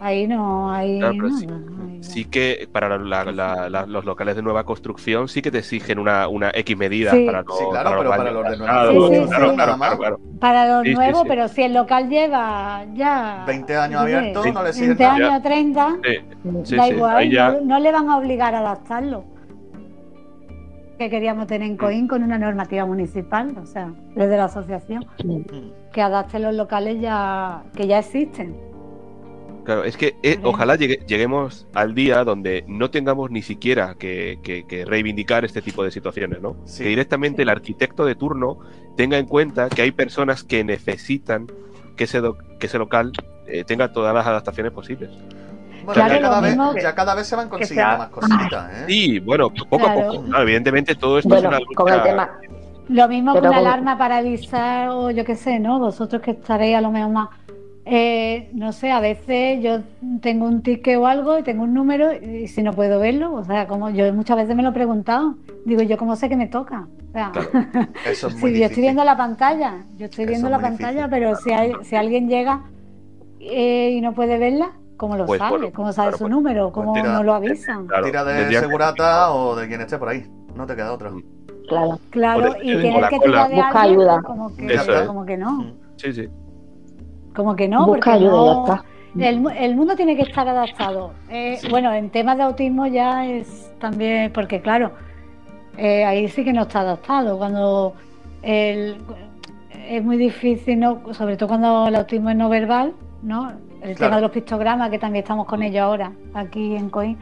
ahí 0.00 0.26
no 0.26 0.70
hay 0.70 0.98
Claro, 0.98 1.14
pero 1.16 1.28
nada, 1.28 1.40
sí- 1.40 1.46
ahí 1.46 1.50
no. 1.74 1.80
Sí 2.02 2.24
que 2.24 2.66
para 2.72 2.96
la- 2.98 3.24
la- 3.26 3.68
la- 3.68 3.86
los 3.86 4.04
locales 4.06 4.34
de 4.34 4.42
nueva 4.42 4.64
construcción 4.64 5.28
sí 5.28 5.42
que 5.42 5.50
te 5.50 5.58
exigen 5.58 5.98
una, 5.98 6.28
una 6.28 6.50
X 6.54 6.76
medida 6.76 7.10
Sí. 7.12 7.26
para 7.26 7.42
los, 7.42 7.58
Sí, 7.58 7.64
claro, 7.70 7.90
pero 7.98 8.10
para 8.10 8.22
baños 8.24 8.34
los 8.42 8.50
de 8.52 8.56
nueva 8.58 8.72
calzados, 8.72 8.94
construcción, 8.94 9.28
claro, 9.28 9.50
sí. 9.50 9.56
claro, 9.56 9.56
nada 9.66 9.76
más. 9.76 9.96
claro, 9.96 10.16
claro. 10.18 10.38
Para 10.40 10.66
los 10.66 10.86
nuevos, 10.96 11.22
sí. 11.22 11.28
pero 11.28 11.48
si 11.48 11.62
el 11.62 11.74
local 11.74 12.08
lleva 12.08 12.84
ya 12.94 13.44
20 13.46 13.76
años 13.76 14.00
abierto, 14.00 14.42
Sí. 14.42 14.52
no 14.52 14.62
le 14.62 14.72
sirve 14.72 14.86
20 14.88 15.04
nada. 15.04 15.14
años, 15.34 15.42
30, 15.42 15.88
Sí, 16.02 16.10
sí, 16.64 16.76
da 16.76 16.84
sí, 16.84 16.90
igual, 16.92 17.16
ahí 17.16 17.30
ya- 17.30 17.50
no, 17.52 17.60
no 17.62 17.78
le 17.80 17.92
van 17.92 18.08
a 18.08 18.16
obligar 18.18 18.54
a 18.54 18.58
adaptarlo. 18.60 19.24
Que 21.00 21.08
queríamos 21.08 21.46
tener 21.46 21.66
en 21.66 21.78
Coín 21.78 22.06
con 22.08 22.22
una 22.22 22.36
normativa 22.36 22.84
municipal, 22.84 23.56
o 23.56 23.64
sea, 23.64 23.90
desde 24.14 24.36
la 24.36 24.44
asociación, 24.44 25.06
Mm. 25.24 25.40
que 25.94 26.02
adapte 26.02 26.38
los 26.38 26.54
locales 26.54 27.00
ya 27.00 27.62
que 27.74 27.86
ya 27.86 28.00
existen. 28.00 28.54
Claro, 29.64 29.84
es 29.84 29.96
que 29.96 30.16
eh, 30.22 30.38
ojalá 30.42 30.76
llegue- 30.76 30.98
lleguemos 31.06 31.66
al 31.72 31.94
día 31.94 32.22
donde 32.22 32.64
no 32.68 32.90
tengamos 32.90 33.30
ni 33.30 33.40
siquiera 33.40 33.94
que, 33.98 34.40
que- 34.42 34.66
que 34.66 34.84
reivindicar 34.84 35.46
este 35.46 35.62
tipo 35.62 35.82
de 35.82 35.90
situaciones, 35.90 36.42
¿no? 36.42 36.56
Sí. 36.66 36.82
Que 36.82 36.90
directamente 36.90 37.36
Sí. 37.36 37.42
el 37.44 37.48
arquitecto 37.48 38.04
de 38.04 38.14
turno 38.14 38.58
tenga 38.98 39.16
en 39.16 39.24
cuenta 39.24 39.70
que 39.70 39.80
hay 39.80 39.92
personas 39.92 40.44
que 40.44 40.64
necesitan 40.64 41.46
que 41.96 42.04
ese, 42.04 42.20
do- 42.20 42.36
que 42.58 42.66
ese 42.66 42.76
local 42.76 43.12
eh, 43.46 43.64
tenga 43.64 43.90
todas 43.94 44.14
las 44.14 44.26
adaptaciones 44.26 44.70
posibles. 44.72 45.08
Bueno, 45.84 45.92
Claro, 45.94 46.14
ya, 46.14 46.20
cada 46.20 46.40
vez, 46.40 46.50
mismo 46.50 46.74
ya 46.76 46.94
cada 46.94 47.14
vez 47.14 47.26
se 47.26 47.36
van 47.36 47.48
consiguiendo 47.48 47.90
sea- 47.90 47.98
más 47.98 48.08
cositas, 48.08 48.70
¿eh? 48.72 48.84
Y 48.88 49.18
bueno, 49.20 49.50
poco 49.50 49.78
Claro. 49.78 50.00
a 50.00 50.04
poco. 50.12 50.22
Claro, 50.24 50.42
evidentemente 50.42 50.94
todo 50.94 51.18
esto 51.18 51.28
Bueno, 51.28 51.42
es 51.42 51.48
una 51.48 51.58
lucha. 51.60 51.74
con 51.74 51.92
el 51.92 52.02
tema. 52.02 52.30
Lo 52.88 53.08
mismo 53.08 53.32
que 53.34 53.38
Pero 53.40 53.50
una 53.50 53.58
con- 53.60 53.66
alarma 53.68 53.98
para 53.98 54.16
avisar, 54.18 54.88
o 54.88 55.10
yo 55.10 55.24
qué 55.24 55.36
sé, 55.36 55.60
¿no? 55.60 55.78
Vosotros 55.78 56.20
que 56.22 56.32
estaréis 56.32 56.76
a 56.76 56.80
lo 56.80 56.90
mejor 56.90 57.10
más. 57.12 57.28
eh, 57.92 58.50
no 58.52 58.72
sé, 58.72 58.90
a 58.92 59.00
veces 59.00 59.60
yo 59.64 59.80
tengo 60.20 60.44
un 60.46 60.62
ticket 60.62 60.96
o 60.98 61.06
algo 61.08 61.38
y 61.38 61.42
tengo 61.42 61.64
un 61.64 61.74
número 61.74 62.12
y 62.12 62.46
si 62.46 62.62
no 62.62 62.72
puedo 62.72 63.00
verlo, 63.00 63.32
o 63.34 63.42
sea, 63.44 63.66
como 63.66 63.90
yo 63.90 64.12
muchas 64.12 64.36
veces 64.36 64.54
me 64.54 64.62
lo 64.62 64.68
he 64.68 64.72
preguntado, 64.72 65.34
digo, 65.64 65.82
¿yo 65.82 65.96
cómo 65.96 66.14
sé 66.14 66.28
que 66.28 66.36
me 66.36 66.46
toca? 66.46 66.86
O 67.08 67.12
sea, 67.12 67.32
Eso 68.06 68.28
es 68.28 68.34
si 68.34 68.58
yo 68.60 68.66
estoy 68.66 68.82
viendo 68.82 69.02
la 69.02 69.16
pantalla, 69.16 69.78
yo 69.96 70.04
estoy 70.04 70.24
Eso 70.24 70.30
viendo 70.30 70.46
es 70.48 70.50
la 70.52 70.58
pantalla, 70.60 71.08
difícil. 71.08 71.10
pero 71.10 71.36
si, 71.36 71.50
hay, 71.52 71.72
si 71.82 71.96
alguien 71.96 72.28
llega 72.28 72.60
eh, 73.40 73.90
y 73.96 74.00
no 74.02 74.12
puede 74.12 74.38
verla, 74.38 74.70
¿cómo 75.00 75.16
lo 75.16 75.24
Pues, 75.24 75.38
sabe? 75.38 75.72
¿Cómo 75.72 75.92
sabe 75.94 76.08
claro, 76.08 76.18
su 76.18 76.24
pues, 76.24 76.30
número? 76.30 76.70
¿Cómo 76.72 76.92
tira- 76.92 77.12
no 77.14 77.22
lo 77.22 77.32
avisan? 77.32 77.86
Claro, 77.86 78.04
Tira 78.04 78.22
de 78.22 78.54
segurata 78.54 79.32
o 79.32 79.56
de 79.56 79.66
quien 79.66 79.80
esté 79.80 79.96
por 79.98 80.10
ahí. 80.10 80.26
No 80.54 80.66
te 80.66 80.76
queda 80.76 80.92
otra. 80.92 81.10
Claro. 81.68 81.98
Claro, 82.10 82.54
y 82.62 82.76
tienes 82.76 83.08
que 83.08 83.18
tirar 83.20 83.48
de 83.48 83.54
Busca 83.54 83.80
alguien, 83.80 84.00
ayuda. 84.00 84.22
Como 84.22 84.54
que, 84.54 84.66
Eso 84.74 84.94
es. 84.94 85.06
como 85.08 85.24
que 85.24 85.36
no. 85.38 85.72
Sí, 85.96 86.12
sí. 86.12 86.28
Como 87.34 87.56
que 87.56 87.66
no, 87.66 87.78
Busca 87.86 87.90
porque 87.92 88.10
ayuda 88.10 88.26
y 88.26 88.30
no- 88.36 88.66
ya 88.66 88.74
está. 88.74 88.84
El, 89.28 89.40
mu- 89.40 89.48
el 89.50 89.74
mundo 89.74 89.96
tiene 89.96 90.16
que 90.16 90.22
estar 90.22 90.46
adaptado. 90.46 91.12
Eh, 91.30 91.56
Sí. 91.60 91.68
Bueno, 91.70 91.92
en 91.94 92.10
temas 92.10 92.36
de 92.36 92.42
autismo 92.42 92.86
ya 92.86 93.26
es 93.26 93.72
también, 93.80 94.32
porque 94.34 94.60
claro, 94.60 94.90
eh, 95.78 96.04
ahí 96.04 96.28
sí 96.28 96.44
que 96.44 96.52
no 96.52 96.62
está 96.62 96.80
adaptado. 96.80 97.38
Cuando 97.38 97.94
el- 98.42 98.98
es 99.88 100.04
muy 100.04 100.16
difícil, 100.18 100.78
¿no? 100.78 101.00
sobre 101.14 101.36
todo 101.38 101.48
cuando 101.48 101.86
el 101.88 101.94
autismo 101.96 102.28
es 102.30 102.36
no 102.36 102.48
verbal, 102.50 102.92
¿no? 103.22 103.50
El 103.82 103.94
Claro. 103.94 104.10
tema 104.10 104.16
de 104.16 104.22
los 104.22 104.30
pictogramas, 104.30 104.90
que 104.90 104.98
también 104.98 105.22
estamos 105.22 105.46
con 105.46 105.62
ellos 105.62 105.80
ahora, 105.82 106.12
aquí 106.34 106.76
en 106.76 106.90
COIN, 106.90 107.16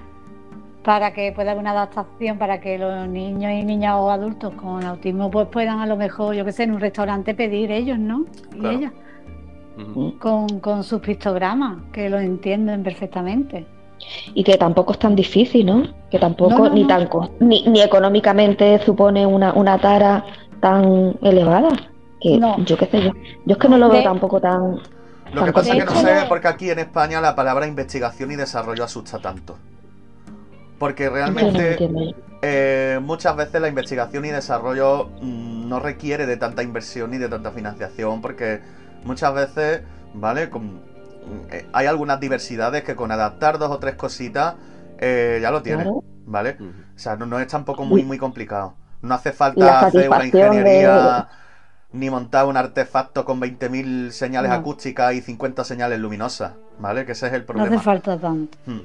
para 0.82 1.12
que 1.12 1.32
pueda 1.32 1.50
haber 1.52 1.60
una 1.60 1.70
adaptación, 1.72 2.38
para 2.38 2.60
que 2.60 2.78
los 2.78 3.06
niños 3.08 3.52
y 3.52 3.62
niñas 3.64 3.94
o 3.98 4.10
adultos 4.10 4.52
con 4.54 4.82
autismo 4.84 5.30
pues 5.30 5.46
puedan 5.48 5.80
a 5.80 5.86
lo 5.86 5.96
mejor, 5.96 6.34
yo 6.34 6.44
qué 6.44 6.52
sé, 6.52 6.64
en 6.64 6.72
un 6.72 6.80
restaurante 6.80 7.34
pedir 7.34 7.70
ellos, 7.70 7.98
¿no? 7.98 8.24
Y 8.54 8.58
Claro. 8.58 8.78
ellas 8.78 8.92
Ujú. 9.78 10.18
con, 10.18 10.60
con 10.60 10.82
sus 10.82 11.00
pictogramas, 11.00 11.78
que 11.92 12.08
lo 12.08 12.18
entienden 12.18 12.82
perfectamente. 12.82 13.66
Y 14.34 14.42
que 14.44 14.56
tampoco 14.56 14.92
es 14.92 14.98
tan 14.98 15.14
difícil, 15.14 15.66
¿no? 15.66 15.82
Que 16.10 16.18
tampoco, 16.18 16.50
No, 16.58 16.68
no, 16.68 16.74
ni 16.74 16.82
no. 16.82 16.88
tan 16.88 17.08
ni, 17.40 17.62
ni 17.64 17.80
económicamente 17.82 18.78
supone 18.80 19.26
una, 19.26 19.52
una 19.52 19.78
tara 19.78 20.24
tan 20.60 21.16
elevada. 21.22 21.68
Que 22.20 22.36
No. 22.38 22.56
yo 22.64 22.76
qué 22.76 22.86
sé 22.86 23.00
yo. 23.02 23.10
Yo 23.46 23.52
es 23.52 23.58
que 23.58 23.68
no 23.68 23.76
lo 23.78 23.88
veo 23.88 23.98
De- 23.98 24.04
tampo 24.04 24.40
tan. 24.40 24.78
Lo 25.32 25.44
que 25.44 25.52
pasa 25.52 25.72
es 25.74 25.84
que 25.84 25.94
no 25.94 26.00
sé 26.00 26.26
por 26.28 26.40
qué 26.40 26.48
aquí 26.48 26.70
en 26.70 26.78
España 26.78 27.20
la 27.20 27.34
palabra 27.34 27.66
investigación 27.66 28.30
y 28.32 28.36
desarrollo 28.36 28.84
asusta 28.84 29.18
tanto. 29.18 29.56
Porque 30.78 31.08
realmente 31.10 31.76
eh, 32.42 33.00
muchas 33.02 33.34
veces 33.36 33.60
la 33.60 33.68
investigación 33.68 34.24
y 34.24 34.30
desarrollo 34.30 35.10
mm, 35.20 35.68
no 35.68 35.80
requiere 35.80 36.24
de 36.26 36.36
tanta 36.36 36.62
inversión 36.62 37.10
ni 37.10 37.18
de 37.18 37.28
tanta 37.28 37.50
financiación 37.50 38.22
porque 38.22 38.60
muchas 39.04 39.34
veces, 39.34 39.82
¿vale? 40.14 40.48
Con- 40.50 40.80
eh, 41.50 41.66
hay 41.72 41.86
algunas 41.86 42.20
diversidades 42.20 42.84
que 42.84 42.94
con 42.96 43.10
adaptar 43.10 43.58
dos 43.58 43.70
o 43.70 43.78
tres 43.78 43.96
cositas 43.96 44.54
eh, 44.98 45.38
ya 45.42 45.50
lo 45.50 45.62
tienes, 45.62 45.84
Claro. 45.84 46.04
¿vale? 46.26 46.56
O 46.60 46.98
sea, 46.98 47.16
no, 47.16 47.26
no 47.26 47.38
es 47.40 47.48
tampoco 47.48 47.84
muy, 47.84 48.02
muy 48.04 48.16
complicado. 48.18 48.74
No 49.02 49.14
hace 49.14 49.32
falta 49.32 49.80
hacer 49.80 50.08
una 50.08 50.18
de- 50.20 50.26
ingeniería 50.26 51.28
ni 51.92 52.10
montar 52.10 52.46
un 52.46 52.56
artefacto 52.56 53.24
con 53.24 53.40
20.000 53.40 54.10
señales 54.10 54.50
No. 54.50 54.56
acústicas 54.56 55.14
y 55.14 55.20
50 55.20 55.64
señales 55.64 55.98
luminosas, 55.98 56.52
¿vale? 56.78 57.06
Que 57.06 57.12
ese 57.12 57.26
es 57.28 57.32
el 57.32 57.40
No 57.40 57.46
problema. 57.46 57.76
hace 57.76 57.84
falta 57.84 58.18
tanto. 58.18 58.58
Hmm. 58.66 58.80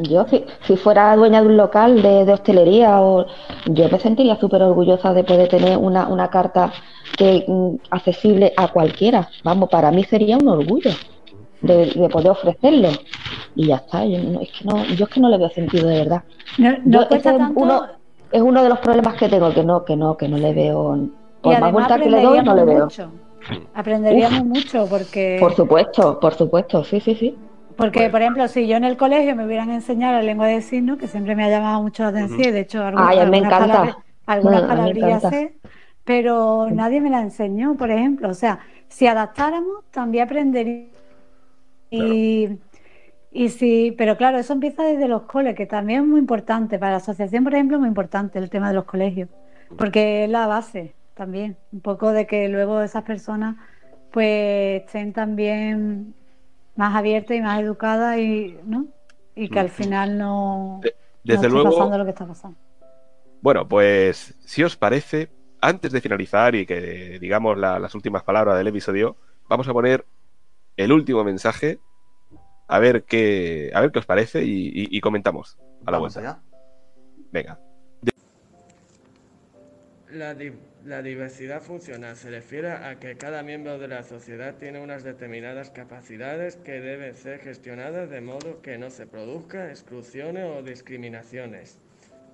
Yo, 0.00 0.26
si, 0.28 0.44
si 0.64 0.76
fuera 0.76 1.14
dueña 1.16 1.40
de 1.40 1.48
un 1.48 1.56
local 1.56 2.02
de, 2.02 2.24
de 2.24 2.32
hostelería, 2.32 3.00
o, 3.00 3.26
yo 3.66 3.88
me 3.88 3.98
sentiría 3.98 4.36
súper 4.36 4.62
orgullosa 4.62 5.12
de 5.12 5.24
poder 5.24 5.48
tener 5.48 5.76
una, 5.76 6.06
una 6.08 6.28
carta 6.30 6.72
que 7.16 7.44
mm, 7.48 7.74
accesible 7.90 8.52
a 8.56 8.68
cualquiera. 8.68 9.28
Vamos, 9.42 9.68
para 9.68 9.90
mí 9.90 10.04
sería 10.04 10.36
un 10.36 10.46
orgullo 10.48 10.90
de, 11.62 11.86
de 11.86 12.08
poder 12.08 12.30
ofrecerlo. 12.30 12.90
Y 13.56 13.66
ya 13.68 13.76
está. 13.76 14.04
Yo, 14.04 14.18
no- 14.22 14.40
es 14.40 14.50
que 14.52 14.64
no, 14.64 14.84
yo 14.84 15.04
es 15.04 15.10
que 15.10 15.20
no 15.20 15.28
le 15.28 15.38
veo 15.38 15.50
sentido 15.50 15.88
de 15.88 15.98
verdad. 15.98 16.22
No, 16.58 16.70
no 16.84 17.00
Yo- 17.02 17.08
cuesta 17.08 17.30
ese 17.30 17.30
es 17.30 17.38
tanto 17.38 17.60
uno- 17.60 17.86
Es 18.30 18.42
uno 18.42 18.62
de 18.62 18.68
los 18.68 18.78
problemas 18.80 19.14
que 19.16 19.28
tengo, 19.28 19.52
que 19.54 19.64
no, 19.64 19.84
que 19.84 19.96
no, 19.96 20.16
que 20.16 20.28
no 20.28 20.36
le 20.36 20.52
veo. 20.54 21.08
Y 21.38 21.42
Por 21.42 21.52
más 21.52 21.62
además 21.62 21.72
vuelta 21.88 21.98
que 22.04 22.10
le 22.10 22.22
doy, 22.22 22.42
no 22.42 22.54
le 22.54 22.64
veo. 22.64 22.84
mucho. 22.84 23.12
Aprenderíamos 23.74 24.44
mucho 24.44 24.86
porque, 24.88 25.36
Por 25.40 25.54
supuesto, 25.54 26.18
por 26.20 26.34
supuesto, 26.34 26.84
sí, 26.84 27.00
sí, 27.00 27.14
sí. 27.14 27.36
porque 27.76 28.00
Pues- 28.00 28.10
por 28.10 28.22
ejemplo, 28.22 28.48
si 28.48 28.66
yo 28.66 28.76
en 28.76 28.84
el 28.84 28.96
colegio 28.96 29.36
me 29.36 29.46
hubieran 29.46 29.70
enseñado 29.70 30.14
la 30.14 30.22
lengua 30.22 30.46
de 30.48 30.60
signos, 30.62 30.98
que 30.98 31.06
siempre 31.06 31.36
me 31.36 31.44
ha 31.44 31.48
llamado 31.48 31.82
mucho 31.82 32.02
la 32.02 32.08
atención, 32.10 32.40
y 32.40 32.50
de 32.50 32.60
hecho 32.60 32.82
algunas, 32.84 33.08
Ay, 33.08 33.16
me 33.18 33.22
algunas 33.22 33.44
encanta. 33.44 33.66
palabras- 33.66 33.96
algunas 34.26 34.62
me 34.62 35.20
sé, 35.20 35.54
pero 36.04 36.68
nadie 36.70 37.00
me 37.00 37.08
la 37.10 37.20
enseñó, 37.20 37.76
por 37.76 37.90
ejemplo. 37.90 38.28
O 38.28 38.34
sea, 38.34 38.58
si 38.88 39.06
adaptáramos, 39.06 39.84
también 39.90 40.24
aprendería. 40.24 40.86
Y, 41.90 42.48
y 43.30 43.48
sí, 43.50 43.94
pero 43.96 44.16
claro, 44.16 44.38
eso 44.38 44.52
empieza 44.52 44.82
desde 44.82 45.08
los 45.08 45.22
coles, 45.22 45.54
que 45.54 45.66
también 45.66 46.02
es 46.02 46.06
muy 46.06 46.18
importante. 46.20 46.78
Para 46.78 46.92
la 46.92 46.96
asociación, 46.98 47.44
por 47.44 47.54
ejemplo, 47.54 47.76
es 47.76 47.80
muy 47.80 47.88
importante 47.88 48.38
el 48.38 48.50
tema 48.50 48.68
de 48.68 48.74
los 48.74 48.84
colegios, 48.84 49.28
porque 49.76 50.24
es 50.24 50.30
la 50.30 50.46
base 50.46 50.94
también, 51.18 51.58
un 51.72 51.80
poco 51.80 52.12
de 52.12 52.26
que 52.26 52.48
luego 52.48 52.80
esas 52.80 53.02
personas 53.02 53.56
pues 54.12 54.82
estén 54.82 55.12
también 55.12 56.14
más 56.76 56.94
abiertas 56.96 57.36
y 57.36 57.40
más 57.42 57.60
educadas 57.60 58.16
y, 58.18 58.56
¿no? 58.64 58.86
y 59.36 59.48
que 59.50 59.58
al 59.60 59.68
final 59.68 60.16
no, 60.16 60.80
De- 60.82 60.94
no 60.96 60.98
Desde 61.24 61.34
esté 61.34 61.48
luego, 61.50 61.70
pasando 61.70 61.98
lo 61.98 62.04
que 62.04 62.10
está 62.10 62.26
pasando. 62.26 62.56
Bueno, 63.42 63.68
pues 63.68 64.34
si 64.40 64.62
os 64.64 64.76
parece, 64.76 65.28
antes 65.60 65.92
de 65.92 66.00
finalizar 66.00 66.54
y 66.54 66.64
que 66.64 67.18
digamos 67.20 67.58
la- 67.58 67.78
las 67.78 67.94
últimas 67.94 68.22
palabras 68.22 68.56
del 68.56 68.68
episodio, 68.68 69.16
vamos 69.48 69.68
a 69.68 69.72
poner 69.72 70.06
el 70.76 70.92
último 70.92 71.22
mensaje 71.24 71.80
a 72.68 72.78
ver 72.78 73.04
qué, 73.04 73.70
a 73.74 73.80
ver 73.80 73.90
qué 73.92 73.98
os 73.98 74.06
parece 74.06 74.44
y, 74.44 74.68
y- 74.68 74.96
y 74.96 75.00
comentamos 75.00 75.58
a 75.84 75.90
la 75.90 75.98
Vamos 75.98 76.14
vuelta. 76.14 76.20
allá. 76.30 76.42
Venga. 77.32 77.60
La, 80.10 80.34
di- 80.34 80.52
la 80.88 81.02
diversidad 81.02 81.60
funcional 81.60 82.16
se 82.16 82.30
refiere 82.30 82.70
a 82.70 82.98
que 82.98 83.16
cada 83.18 83.42
miembro 83.42 83.78
de 83.78 83.88
la 83.88 84.02
sociedad 84.04 84.54
tiene 84.54 84.80
unas 84.80 85.04
determinadas 85.04 85.68
capacidades 85.68 86.56
que 86.56 86.80
deben 86.80 87.14
ser 87.14 87.40
gestionadas 87.40 88.08
de 88.08 88.22
modo 88.22 88.62
que 88.62 88.78
no 88.78 88.88
se 88.88 89.06
produzcan 89.06 89.68
exclusiones 89.68 90.46
o 90.46 90.62
discriminaciones, 90.62 91.78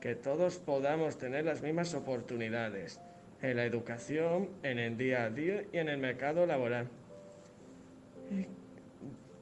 que 0.00 0.14
todos 0.14 0.58
podamos 0.58 1.18
tener 1.18 1.44
las 1.44 1.62
mismas 1.62 1.94
oportunidades 1.94 3.00
en 3.42 3.56
la 3.56 3.64
educación, 3.64 4.48
en 4.62 4.78
el 4.78 4.96
día 4.96 5.24
a 5.24 5.30
día 5.30 5.64
y 5.72 5.78
en 5.78 5.88
el 5.88 5.98
mercado 5.98 6.46
laboral. 6.46 6.86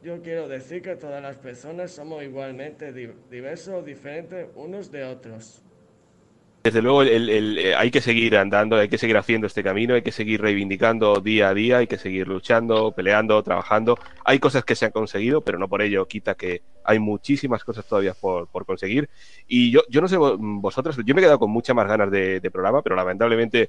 Yo 0.03 0.22
quiero 0.22 0.48
decir 0.48 0.81
que 0.81 0.96
todas 0.96 1.22
las 1.22 1.37
personas 1.37 1.92
somos 1.92 2.25
igualmente 2.25 2.92
di- 2.94 3.12
diversos 3.31 3.75
o 3.75 3.83
diferentes 3.83 4.46
unos 4.57 4.90
de 4.90 5.05
otros. 5.05 5.62
Desde 6.62 6.81
luego 6.81 7.03
el- 7.03 7.59
eh, 7.59 7.75
hay 7.75 7.90
que 7.90 8.01
seguir 8.01 8.37
andando, 8.37 8.77
hay 8.77 8.88
que 8.88 8.98
seguir 8.98 9.16
haciendo 9.16 9.48
este 9.48 9.64
camino, 9.64 9.94
hay 9.94 10.03
que 10.03 10.12
seguir 10.12 10.40
reivindicando 10.40 11.20
día 11.20 11.48
a 11.48 11.55
día, 11.55 11.79
hay 11.79 11.88
que 11.88 11.98
seguir 11.98 12.29
luchando, 12.29 12.92
peleando, 12.92 13.42
trabajando. 13.42 13.98
Hay 14.25 14.38
cosas 14.38 14.64
que 14.64 14.77
se 14.77 14.85
han 14.87 14.92
conseguido, 14.92 15.40
pero 15.40 15.59
no 15.59 15.68
por 15.68 15.83
ello 15.83 16.07
quita 16.07 16.35
que 16.37 16.62
hay 16.85 17.01
muchísimas 17.01 17.64
cosas 17.64 17.85
todavía 17.87 18.14
por, 18.14 18.48
por 18.48 18.64
conseguir. 18.64 19.11
Y 19.48 19.72
yo, 19.72 19.81
yo 19.88 20.01
no 20.01 20.07
sé 20.09 20.16
vo- 20.18 20.37
vosotros, 20.38 20.96
yo 21.05 21.14
me 21.14 21.20
he 21.20 21.25
quedado 21.25 21.38
con 21.40 21.51
muchas 21.51 21.75
más 21.75 21.88
ganas 21.88 22.11
de, 22.12 22.40
programa, 22.53 22.83
pero 22.83 22.94
lamentablemente 22.94 23.68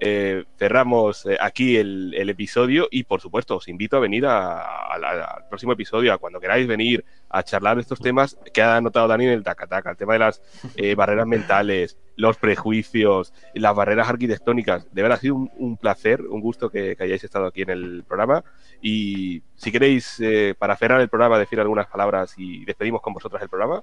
eh, 0.00 0.44
cerramos 0.58 1.24
eh, 1.26 1.38
aquí 1.40 1.76
el, 1.76 2.14
episodio 2.28 2.88
y 2.90 3.04
por 3.04 3.20
supuesto 3.22 3.56
os 3.56 3.68
invito 3.68 3.96
a 3.96 4.00
venir 4.00 4.26
a- 4.26 4.60
al 4.92 5.48
próximo 5.48 5.72
episodio, 5.72 6.12
a 6.12 6.18
cuando 6.18 6.40
queráis 6.40 6.66
venir 6.66 7.04
a 7.36 7.42
charlar 7.42 7.76
de 7.76 7.82
estos 7.82 7.98
temas 8.00 8.38
que 8.52 8.62
ha 8.62 8.76
anotado 8.76 9.08
Dani 9.08 9.24
en 9.24 9.32
el 9.32 9.42
Takataka, 9.42 9.90
el 9.90 9.96
tema 9.96 10.12
de 10.14 10.18
las 10.20 10.40
eh, 10.76 10.94
barreras 10.96 11.26
mentales, 11.26 11.98
los 12.16 12.36
prejuicios, 12.36 13.32
las 13.54 13.74
barreras 13.74 14.08
arquitectónicas. 14.08 14.86
De 14.94 15.02
verdad 15.02 15.18
ha 15.18 15.20
sido 15.20 15.34
un, 15.34 15.50
un 15.56 15.76
placer, 15.76 16.22
un 16.22 16.40
gusto 16.40 16.70
que, 16.70 16.94
que 16.96 17.02
hayáis 17.04 17.24
estado 17.24 17.46
aquí 17.46 17.62
en 17.62 17.70
el 17.70 18.04
programa. 18.06 18.44
Y 18.80 19.42
si 19.56 19.72
queréis, 19.72 20.20
eh, 20.20 20.54
para 20.58 20.76
cerrar 20.76 21.00
el 21.00 21.08
programa, 21.08 21.38
decir 21.38 21.58
algunas 21.60 21.86
palabras 21.86 22.34
y 22.36 22.64
despedimos 22.64 23.00
con 23.02 23.14
vosotras 23.14 23.42
el 23.42 23.48
programa. 23.48 23.82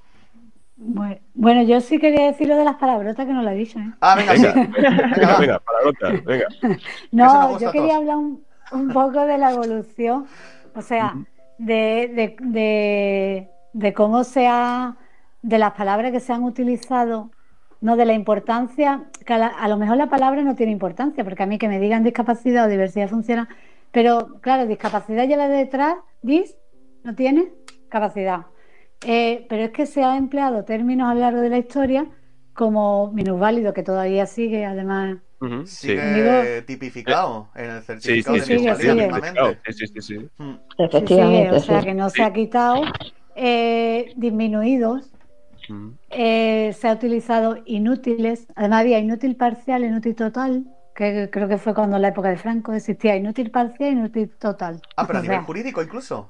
Bueno, 1.34 1.62
yo 1.64 1.80
sí 1.80 2.00
quería 2.00 2.26
decir 2.28 2.48
lo 2.48 2.56
de 2.56 2.66
las 2.66 2.78
palabrotas 2.78 3.26
que 3.28 3.34
no 3.34 3.44
lo 3.44 3.50
he 3.50 3.56
dicho. 3.56 3.78
¿eh? 3.78 3.92
Ah, 4.00 4.16
venga, 4.16 4.34
Venga, 4.34 4.54
venga, 4.54 5.28
va. 5.34 5.40
venga, 5.40 5.60
palabrotas, 5.60 6.24
venga. 6.24 6.48
No, 7.12 7.60
yo 7.60 7.70
a 7.70 7.72
quería 7.72 7.98
hablar 7.98 8.16
un, 8.18 8.44
un 8.72 8.90
poco 8.90 9.26
de 9.26 9.38
la 9.38 9.52
evolución, 9.52 10.26
o 10.74 10.82
sea, 10.82 11.16
de, 11.66 12.12
de, 12.16 12.36
de, 12.40 13.50
de 13.74 13.94
cómo 13.94 14.24
se 14.24 14.48
ha, 14.48 14.98
de 15.42 15.58
las 15.60 15.72
palabras 15.74 16.12
que 16.12 16.20
se 16.20 16.34
han 16.34 16.44
utilizado, 16.44 17.32
no 17.82 17.96
de 17.98 18.06
la 18.06 18.14
importancia, 18.14 19.06
a, 19.28 19.38
la- 19.38 19.68
lo 19.68 19.78
mejor 19.78 19.98
la 19.98 20.10
palabra 20.10 20.44
no 20.44 20.56
tiene 20.56 20.72
importancia, 20.72 21.24
porque 21.24 21.44
a 21.44 21.46
mí 21.48 21.58
que 21.58 21.68
me 21.68 21.80
digan 21.80 22.04
discapacidad 22.04 22.66
o 22.66 22.70
diversidad 22.70 23.10
funcional, 23.10 23.48
pero 23.92 24.40
claro, 24.42 24.68
discapacidad 24.68 25.28
lleva 25.28 25.48
detrás, 25.48 25.96
dis, 26.22 26.56
no 27.04 27.16
tiene 27.16 27.52
capacidad. 27.90 28.46
Eh, 29.04 29.46
pero 29.50 29.64
es 29.64 29.72
que 29.72 29.86
se 29.88 30.04
han 30.04 30.18
empleado 30.18 30.64
términos 30.64 31.10
a 31.10 31.14
lo 31.16 31.22
largo 31.22 31.42
de 31.42 31.50
la 31.50 31.58
historia 31.58 32.08
como 32.54 33.12
minusválido, 33.14 33.74
que 33.74 33.84
todavía 33.84 34.26
sigue, 34.28 34.66
además. 34.66 35.18
Ujú, 35.42 35.66
sí. 35.66 35.88
Sigue 35.88 36.62
tipificado 36.64 37.50
en 37.56 37.70
el 37.72 37.82
certificado 37.84 38.38
sí, 38.38 38.42
de 38.42 38.46
sí, 38.60 38.76
sigue. 38.76 38.96
mismamente. 38.96 39.60
sí, 39.66 39.74
sí, 39.74 39.88
sí, 39.88 40.02
sí. 40.02 40.02
Sí, 40.02 40.28
sí, 40.28 40.30
Efectivamente, 40.78 41.56
o 41.56 41.60
sea 41.60 41.80
sí. 41.80 41.86
que 41.86 41.94
no 41.94 42.10
se 42.10 42.24
ha 42.24 42.34
quitado. 42.34 42.84
Eh, 43.36 44.14
disminuidos, 44.18 45.10
eh, 46.10 46.74
se 46.74 46.88
ha 46.88 46.94
utilizado 46.94 47.58
inútiles. 47.66 48.48
Además, 48.56 48.82
había 48.82 49.00
inútil 49.00 49.36
parcial, 49.36 49.84
inútil 49.84 50.16
total, 50.16 50.66
que 50.96 51.30
creo 51.32 51.48
que 51.48 51.58
fue 51.58 51.74
cuando 51.74 51.96
en 51.96 52.02
la 52.04 52.10
época 52.10 52.30
de 52.30 52.38
Franco 52.38 52.74
existía 52.74 53.16
inútil 53.16 53.50
parcial, 53.52 53.94
inútil 53.94 54.30
total. 54.38 54.82
Ah, 54.98 55.08
pero 55.08 55.20
a 55.20 55.22
nivel 55.22 55.40
sea, 55.40 55.44
jurídico 55.44 55.82
incluso. 55.82 56.28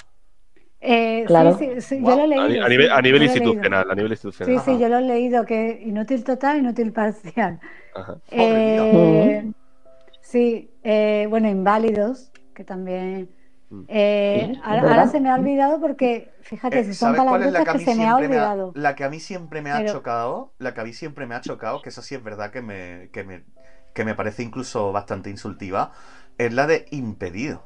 Eh, 0.81 1.23
Claro. 1.27 1.57
sí, 1.57 1.69
sí, 1.75 1.81
sí, 1.81 1.99
Guau. 1.99 2.17
yo 2.17 2.27
lo 2.27 2.33
he 2.33 2.37
A, 2.37 2.47
leído. 2.47 2.69
nivel, 2.69 2.91
a 2.91 3.01
nivel 3.01 3.23
institucional, 3.23 3.89
a 3.91 3.95
nivel 3.95 4.11
institucional. 4.11 4.59
Sí, 4.63 4.71
sí, 4.73 4.79
yo 4.79 4.89
lo 4.89 4.97
he 4.97 5.01
leído, 5.01 5.45
que 5.45 5.81
inútil 5.85 6.23
total, 6.23 6.57
inútil 6.59 6.91
parcial. 6.91 7.59
Ajá. 7.95 8.17
Eh, 8.31 9.51
sí, 10.21 10.71
eh, 10.83 11.27
bueno, 11.29 11.47
inválidos, 11.49 12.31
que 12.55 12.63
también. 12.63 13.29
Mm. 13.69 13.83
eh, 13.87 14.51
Sí, 14.53 14.59
ahora, 14.63 15.07
se 15.07 15.21
me 15.21 15.29
ha 15.29 15.35
olvidado 15.35 15.79
porque, 15.79 16.31
fíjate, 16.41 16.79
Eh, 16.79 16.83
si 16.83 16.93
son 16.93 17.15
¿Sabes 17.15 17.29
cuál 17.29 17.43
es 17.43 17.51
la 17.53 17.59
palabras 17.59 17.63
que 17.63 17.69
a 17.69 17.73
que 17.73 17.77
mí 17.79 17.85
se 17.85 17.95
me 17.95 18.03
ha 18.03 18.15
siempre 18.17 18.27
me 18.27 18.37
ha, 18.37 18.51
olvidado. 18.51 18.71
la 18.75 18.95
que 18.95 19.03
a 19.05 19.09
mí 19.09 19.19
siempre 19.19 19.61
me 19.61 19.71
ha 19.71 19.77
Pero- 19.77 19.93
chocado? 19.93 20.53
La 20.57 20.73
que 20.73 20.81
a 20.81 20.83
mí 20.83 20.93
siempre 20.93 21.25
me 21.25 21.35
ha 21.35 21.41
chocado, 21.41 21.81
que 21.81 21.89
eso 21.89 22.01
sí 22.01 22.15
es 22.15 22.23
verdad 22.23 22.51
que 22.51 22.61
me, 22.61 23.09
que 23.13 23.23
me, 23.23 23.43
que 23.93 24.03
me 24.03 24.13
parece 24.15 24.43
incluso 24.43 24.91
bastante 24.91 25.29
insultiva, 25.29 25.91
es 26.37 26.51
la 26.53 26.67
de 26.67 26.85
impedido. 26.91 27.63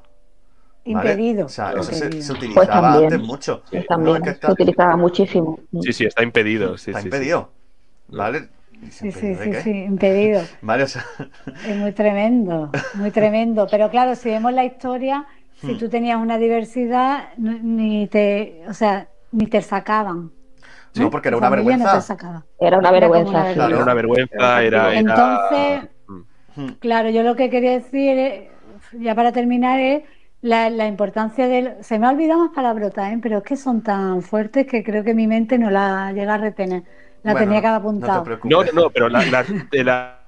¿Vale? 0.86 1.12
Impedido. 1.12 1.45
O 1.45 1.50
sea, 1.50 1.71
eso 1.71 1.84
se, 1.84 1.95
impedido. 2.06 2.24
se 2.24 2.34
utilizaba 2.34 2.67
también. 2.91 3.13
antes 3.13 3.28
mucho. 3.28 3.63
Sí. 3.71 3.78
También 3.88 4.12
No, 4.13 4.17
es 4.17 4.24
que 4.24 4.30
está- 4.32 4.48
se 4.48 4.54
utilizaba 4.54 4.95
muchísimo. 4.98 5.60
Sí, 5.82 5.93
sí, 5.93 6.06
está 6.06 6.24
impedido. 6.24 6.78
Sí, 6.78 6.91
está 6.91 7.02
sí, 7.02 7.04
sí. 7.04 7.15
impedido. 7.15 7.50
¿Vale? 8.10 8.50
Sí, 8.91 9.12
sí, 9.12 9.28
¿Impedido 9.28 9.62
sí, 9.62 9.69
impedido. 9.71 10.41
Vale, 10.62 10.84
o 10.84 10.88
sea, 10.88 11.04
Es 11.67 11.76
muy 11.78 11.91
tremendo, 11.93 12.69
muy 12.95 13.10
tremendo. 13.12 13.67
Pero 13.71 13.89
claro, 13.89 14.15
si 14.15 14.30
vemos 14.30 14.54
la 14.54 14.63
historia, 14.65 15.26
si 15.62 15.74
Hmm. 15.74 15.78
tú 15.78 15.89
tenías 15.89 16.17
una 16.21 16.38
diversidad, 16.38 17.30
ni 17.38 18.06
te, 18.08 18.63
o 18.67 18.74
sea, 18.74 19.08
ni 19.32 19.48
te 19.48 19.62
sacaban. 19.62 20.32
no, 20.95 21.10
porque 21.10 21.30
era 21.30 21.38
una 21.38 21.50
no 21.50 21.56
vergüenza. 21.56 22.00
Era 22.60 22.78
una 22.78 22.91
vergüenza. 22.91 23.54
Claro. 23.54 23.74
Era 23.76 23.84
una 23.84 23.93
vergüenza, 23.93 24.62
era. 24.63 24.93
era- 24.93 25.00
Entonces, 25.00 25.89
Mm. 26.08 26.62
Mm. 26.62 26.71
Claro, 26.80 27.10
yo 27.10 27.24
lo 27.24 27.36
que 27.36 27.50
quería 27.50 27.71
decir, 27.71 28.17
eh, 28.17 28.50
ya 28.93 29.13
para 29.15 29.32
terminar, 29.34 29.80
es 29.80 30.04
la, 30.49 30.69
la 30.69 30.88
importancia 30.88 31.47
del... 31.47 31.84
Se 31.84 31.97
me 31.99 32.08
ha 32.08 32.12
olvidado 32.12 32.39
más 32.41 32.51
palabrotas, 32.55 33.12
¿eh? 33.12 33.19
pero 33.21 33.38
es 33.39 33.43
que 33.43 33.55
son 33.55 33.81
tan 33.81 34.21
fuertes 34.21 34.67
que 34.67 34.84
creo 34.84 35.03
que 35.03 35.13
mi 35.13 35.27
mente 35.27 35.58
no 35.58 35.69
la 35.71 36.12
llega 36.13 36.36
a 36.36 36.38
retener. 36.38 36.84
La 37.23 37.34
Bueno, 37.34 37.45
tenía 37.45 37.62
que 37.62 37.67
haber 37.67 37.81
No 37.81 37.99
te 37.99 38.12
apuntado. 38.12 38.23
No, 38.43 38.63
no, 38.63 38.71
no, 38.73 38.89
pero 38.91 39.10
la, 39.10 39.25
la- 39.25 39.43
de 39.71 39.84
la. 39.84 40.21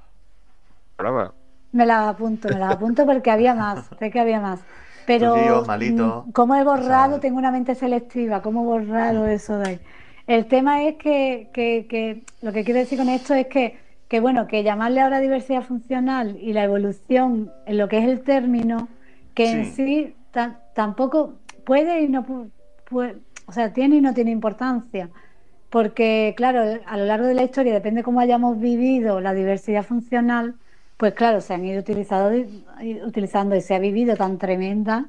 me 1.71 1.85
las 1.85 2.07
apunto, 2.15 2.49
me 2.49 2.59
las 2.59 2.71
apunto 2.75 3.05
porque 3.05 3.29
había 3.31 3.53
más, 3.53 3.87
sé 3.99 4.09
que 4.11 4.19
había 4.19 4.39
más. 4.41 4.59
Pero 5.05 5.31
Tullidos, 5.33 5.67
malitos, 5.67 6.25
mm, 6.25 6.31
como 6.31 6.55
he 6.55 6.63
borrado, 6.63 7.09
o 7.09 7.19
sea, 7.19 7.19
tengo 7.21 7.37
una 7.37 7.51
mente 7.51 7.75
selectiva, 7.75 8.41
¿cómo 8.41 8.61
he 8.63 8.65
borrado 8.65 9.27
eso 9.27 9.57
de 9.59 9.67
ahí? 9.69 9.79
El 10.27 10.47
tema 10.47 10.83
es 10.83 10.95
que, 10.97 11.49
que- 11.53 11.85
que 11.89 12.23
lo 12.41 12.51
que 12.51 12.63
quiero 12.63 12.79
decir 12.79 12.97
con 12.97 13.09
esto 13.09 13.33
es 13.33 13.47
que, 13.47 13.79
que, 14.09 14.19
bueno, 14.19 14.47
que 14.47 14.63
llamarle 14.63 15.01
ahora 15.01 15.19
diversidad 15.19 15.61
funcional 15.63 16.37
y 16.41 16.53
la 16.53 16.63
evolución 16.63 17.51
en 17.65 17.77
lo 17.77 17.87
que 17.87 17.99
es 17.99 18.05
el 18.07 18.23
término, 18.23 18.89
que 19.37 19.51
en 19.51 19.65
Sí. 19.65 19.71
sí 19.75 20.15
ta- 20.31 20.59
tampoco 20.73 21.35
puede 21.63 22.01
y 22.01 22.07
no 22.09 22.25
pu- 22.25 22.49
puede, 22.89 23.17
o 23.45 23.51
sea, 23.51 23.71
tiene 23.71 23.97
y 23.97 24.01
no 24.01 24.15
tiene 24.15 24.31
importancia. 24.31 25.11
Porque, 25.69 26.33
claro, 26.35 26.61
a 26.85 26.97
lo 26.97 27.05
largo 27.05 27.27
de 27.27 27.35
la 27.35 27.43
historia, 27.43 27.71
depende 27.73 28.01
cómo 28.01 28.19
hayamos 28.19 28.59
vivido 28.59 29.21
la 29.21 29.33
diversidad 29.35 29.83
funcional, 29.83 30.55
pues 30.97 31.13
claro, 31.13 31.39
se 31.41 31.53
han 31.53 31.63
ido 31.65 31.79
utilizado, 31.79 32.31
utilizando 33.05 33.55
y 33.55 33.61
se 33.61 33.75
ha 33.75 33.79
vivido 33.79 34.15
tan 34.15 34.39
tremenda 34.39 35.05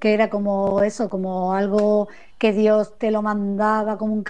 que 0.00 0.12
era 0.12 0.28
como 0.28 0.82
eso, 0.82 1.08
como 1.08 1.54
algo 1.54 2.08
que 2.38 2.52
Dios 2.52 2.98
te 2.98 3.12
lo 3.12 3.22
mandaba 3.22 3.96
como 3.96 4.14
un 4.14 4.24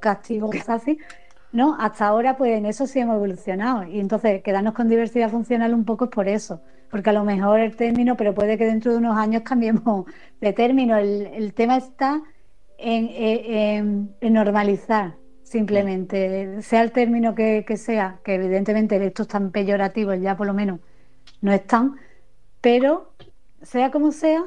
castigo, 0.00 0.46
cosas 0.46 0.82
así, 0.82 0.98
¿no? 1.52 1.76
Hasta 1.78 2.06
ahora, 2.06 2.36
pues 2.38 2.52
en 2.56 2.64
eso 2.64 2.86
sí 2.86 3.00
hemos 3.00 3.16
evolucionado. 3.16 3.84
Y 3.84 4.00
entonces, 4.00 4.42
quedarnos 4.42 4.72
con 4.72 4.88
diversidad 4.88 5.28
funcional 5.30 5.74
un 5.74 5.84
poco 5.84 6.06
es 6.06 6.10
por 6.10 6.28
eso, 6.28 6.60
porque 6.90 7.10
a 7.10 7.12
lo 7.12 7.24
mejor 7.24 7.60
el 7.60 7.76
término, 7.76 8.16
pero 8.16 8.34
puede 8.34 8.56
que 8.58 8.64
dentro 8.66 8.92
de 8.92 8.98
unos 8.98 9.16
años 9.16 9.42
cambiemos 9.44 10.06
de 10.40 10.52
término. 10.52 10.96
El, 10.96 11.26
el 11.26 11.54
tema 11.54 11.76
está 11.76 12.22
en, 12.78 13.06
eh, 13.06 13.76
en- 13.76 14.14
en 14.20 14.32
normalizar, 14.32 15.14
simplemente, 15.42 16.62
sea 16.62 16.82
el 16.82 16.92
término 16.92 17.34
que, 17.34 17.64
que 17.66 17.76
sea, 17.76 18.18
que 18.24 18.34
evidentemente 18.34 19.04
estos 19.04 19.28
tan 19.28 19.50
peyorativos 19.50 20.20
ya 20.20 20.36
por 20.36 20.46
lo 20.46 20.54
menos 20.54 20.80
no 21.40 21.52
están, 21.52 21.96
pero 22.60 23.12
sea 23.62 23.90
como 23.90 24.12
sea, 24.12 24.44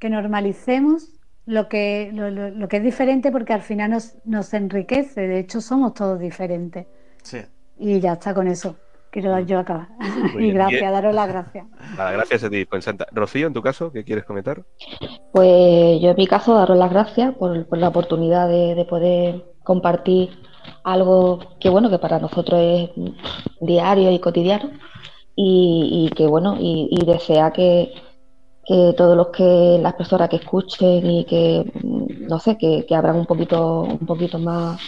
que 0.00 0.10
normalicemos 0.10 1.14
lo 1.46 1.68
que, 1.68 2.10
lo, 2.12 2.30
lo- 2.30 2.50
lo 2.50 2.68
que 2.68 2.78
es 2.78 2.82
diferente 2.82 3.30
porque 3.32 3.52
al 3.52 3.62
final 3.62 3.90
nos, 3.90 4.16
nos 4.24 4.52
enriquece, 4.54 5.22
de 5.26 5.38
hecho 5.40 5.60
somos 5.60 5.94
todos 5.94 6.18
diferentes. 6.20 6.86
Sí. 7.22 7.38
Y 7.78 8.00
ya 8.00 8.14
está 8.14 8.34
con 8.34 8.48
eso. 8.48 8.76
Quiero 9.10 9.38
yo 9.40 9.58
acabar. 9.58 9.88
y 10.38 10.50
gracias, 10.50 10.80
Bien. 10.80 10.92
daros 10.92 11.14
las 11.14 11.28
gracias. 11.28 11.66
Nada, 11.96 12.12
gracias 12.12 12.44
a 12.44 12.50
ti, 12.50 12.64
pues, 12.64 12.84
Santa. 12.84 13.06
Rocío, 13.12 13.46
en 13.46 13.54
tu 13.54 13.62
caso, 13.62 13.90
¿qué 13.92 14.04
quieres 14.04 14.24
comentar? 14.24 14.64
Pues 15.32 16.00
yo 16.00 16.10
en 16.10 16.16
mi 16.16 16.26
caso 16.26 16.54
daros 16.54 16.76
las 16.76 16.90
gracias 16.90 17.34
por, 17.34 17.66
por 17.66 17.78
la 17.78 17.88
oportunidad 17.88 18.48
de, 18.48 18.74
de 18.74 18.84
poder 18.84 19.44
compartir 19.64 20.30
algo 20.84 21.40
que 21.60 21.70
bueno, 21.70 21.90
que 21.90 21.98
para 21.98 22.18
nosotros 22.18 22.60
es 22.60 22.90
diario 23.60 24.10
y 24.10 24.18
cotidiano 24.18 24.70
y, 25.34 26.06
y 26.10 26.14
que 26.14 26.26
bueno, 26.26 26.56
y, 26.58 26.88
y 26.90 27.04
desea 27.04 27.52
que, 27.52 27.92
que 28.64 28.94
todos 28.96 29.16
los 29.16 29.28
que, 29.28 29.78
las 29.80 29.94
personas 29.94 30.28
que 30.28 30.36
escuchen 30.36 31.06
y 31.06 31.24
que, 31.24 31.64
no 31.82 32.38
sé, 32.38 32.58
que, 32.58 32.84
que 32.86 32.94
abran 32.94 33.16
un 33.16 33.26
poquito, 33.26 33.82
un 33.82 34.06
poquito 34.06 34.38
más 34.38 34.80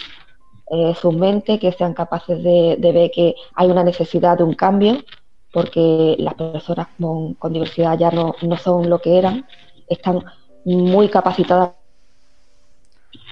eh, 0.71 0.95
sus 0.95 1.13
mentes, 1.15 1.59
que 1.59 1.71
sean 1.73 1.93
capaces 1.93 2.41
de, 2.43 2.77
de 2.79 2.91
ver 2.93 3.11
que 3.11 3.35
hay 3.55 3.69
una 3.69 3.83
necesidad 3.83 4.37
de 4.37 4.43
un 4.43 4.55
cambio, 4.55 5.03
porque 5.53 6.15
las 6.19 6.35
personas 6.35 6.87
con, 6.99 7.35
con 7.35 7.53
diversidad 7.53 7.97
ya 7.99 8.11
no, 8.11 8.35
no 8.41 8.57
son 8.57 8.89
lo 8.89 8.99
que 8.99 9.17
eran, 9.17 9.45
están 9.87 10.23
muy 10.65 11.09
capacitadas 11.09 11.73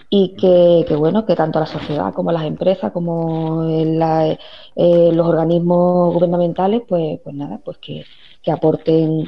y 0.10 0.36
que, 0.36 0.86
que, 0.88 0.96
bueno, 0.96 1.26
que 1.26 1.36
tanto 1.36 1.60
la 1.60 1.66
sociedad 1.68 2.14
como 2.14 2.32
las 2.32 2.44
empresas, 2.46 2.92
como 2.92 3.64
la- 3.66 4.32
eh, 4.76 5.12
los 5.14 5.28
organismos 5.28 6.14
gubernamentales, 6.14 6.82
pues, 6.88 7.20
pues 7.24 7.36
nada, 7.36 7.60
pues 7.64 7.78
que, 7.80 8.06
que 8.42 8.52
aporten 8.52 9.28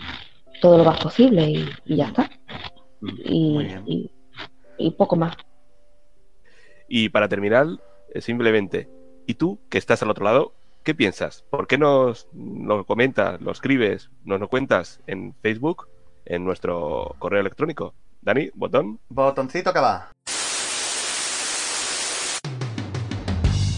todo 0.62 0.78
lo 0.80 0.84
más 0.86 1.00
posible 1.02 1.50
y, 1.50 1.70
y 1.86 1.96
ya 1.98 2.08
está. 2.08 2.30
Y, 3.02 3.58
bien. 3.60 3.84
y- 3.88 4.12
y 4.78 4.92
poco 4.92 5.16
más. 5.16 5.36
Y 6.88 7.10
para 7.10 7.30
terminar, 7.30 7.68
simplemente, 8.20 8.90
¿Y 9.26 9.36
tú, 9.36 9.60
que 9.70 9.78
estás 9.78 10.02
al 10.04 10.10
otro 10.10 10.26
lado, 10.26 10.54
qué 10.84 10.96
piensas? 10.96 11.44
¿Por 11.50 11.68
qué 11.68 11.78
nos 11.78 12.28
lo 12.34 12.86
comentas, 12.86 13.40
lo 13.42 13.52
escribes, 13.52 14.10
nos 14.26 14.40
lo 14.40 14.50
cuentas 14.50 15.00
en 15.08 15.36
Facebook, 15.42 15.88
en 16.26 16.44
nuestro 16.44 17.16
correo 17.20 17.42
electrónico? 17.42 17.94
Dani, 18.22 18.50
botón. 18.54 19.00
Botoncito 19.10 19.72
que 19.74 19.80
va. 19.80 20.12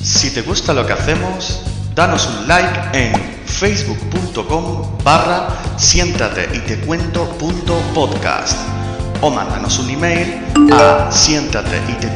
Si 0.02 0.34
te 0.34 0.42
gusta 0.42 0.74
lo 0.74 0.86
que 0.86 0.94
hacemos, 0.94 1.64
danos 1.96 2.28
un 2.28 2.48
like 2.48 2.80
en 2.94 3.14
facebook.com 3.46 4.98
barra 5.04 5.50
siéntate 5.78 6.48
y 6.56 6.60
te 6.62 6.84
cuento 6.86 7.26
punto 7.38 7.80
podcast 7.94 8.83
o 9.24 9.30
mándanos 9.30 9.80
un 9.80 9.90
email 9.90 10.44
a 10.74 11.10
siéntate 11.10 11.78
y 11.88 11.94
te 11.94 12.08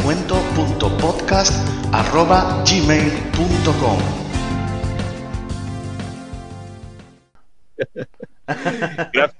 Gracias. 9.14 9.34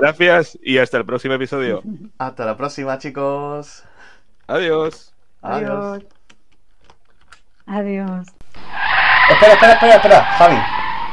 Gracias 0.00 0.58
y 0.62 0.78
hasta 0.78 0.96
el 0.96 1.04
próximo 1.04 1.34
episodio. 1.34 1.82
Hasta 2.16 2.46
la 2.46 2.56
próxima, 2.56 2.96
chicos. 2.98 3.84
Adiós. 4.46 5.12
Adiós. 5.42 6.02
Adiós. 7.66 8.26
Espera, 9.30 9.52
espera, 9.52 9.72
espera, 9.74 9.94
espera, 9.96 10.24
Javi. 10.24 10.56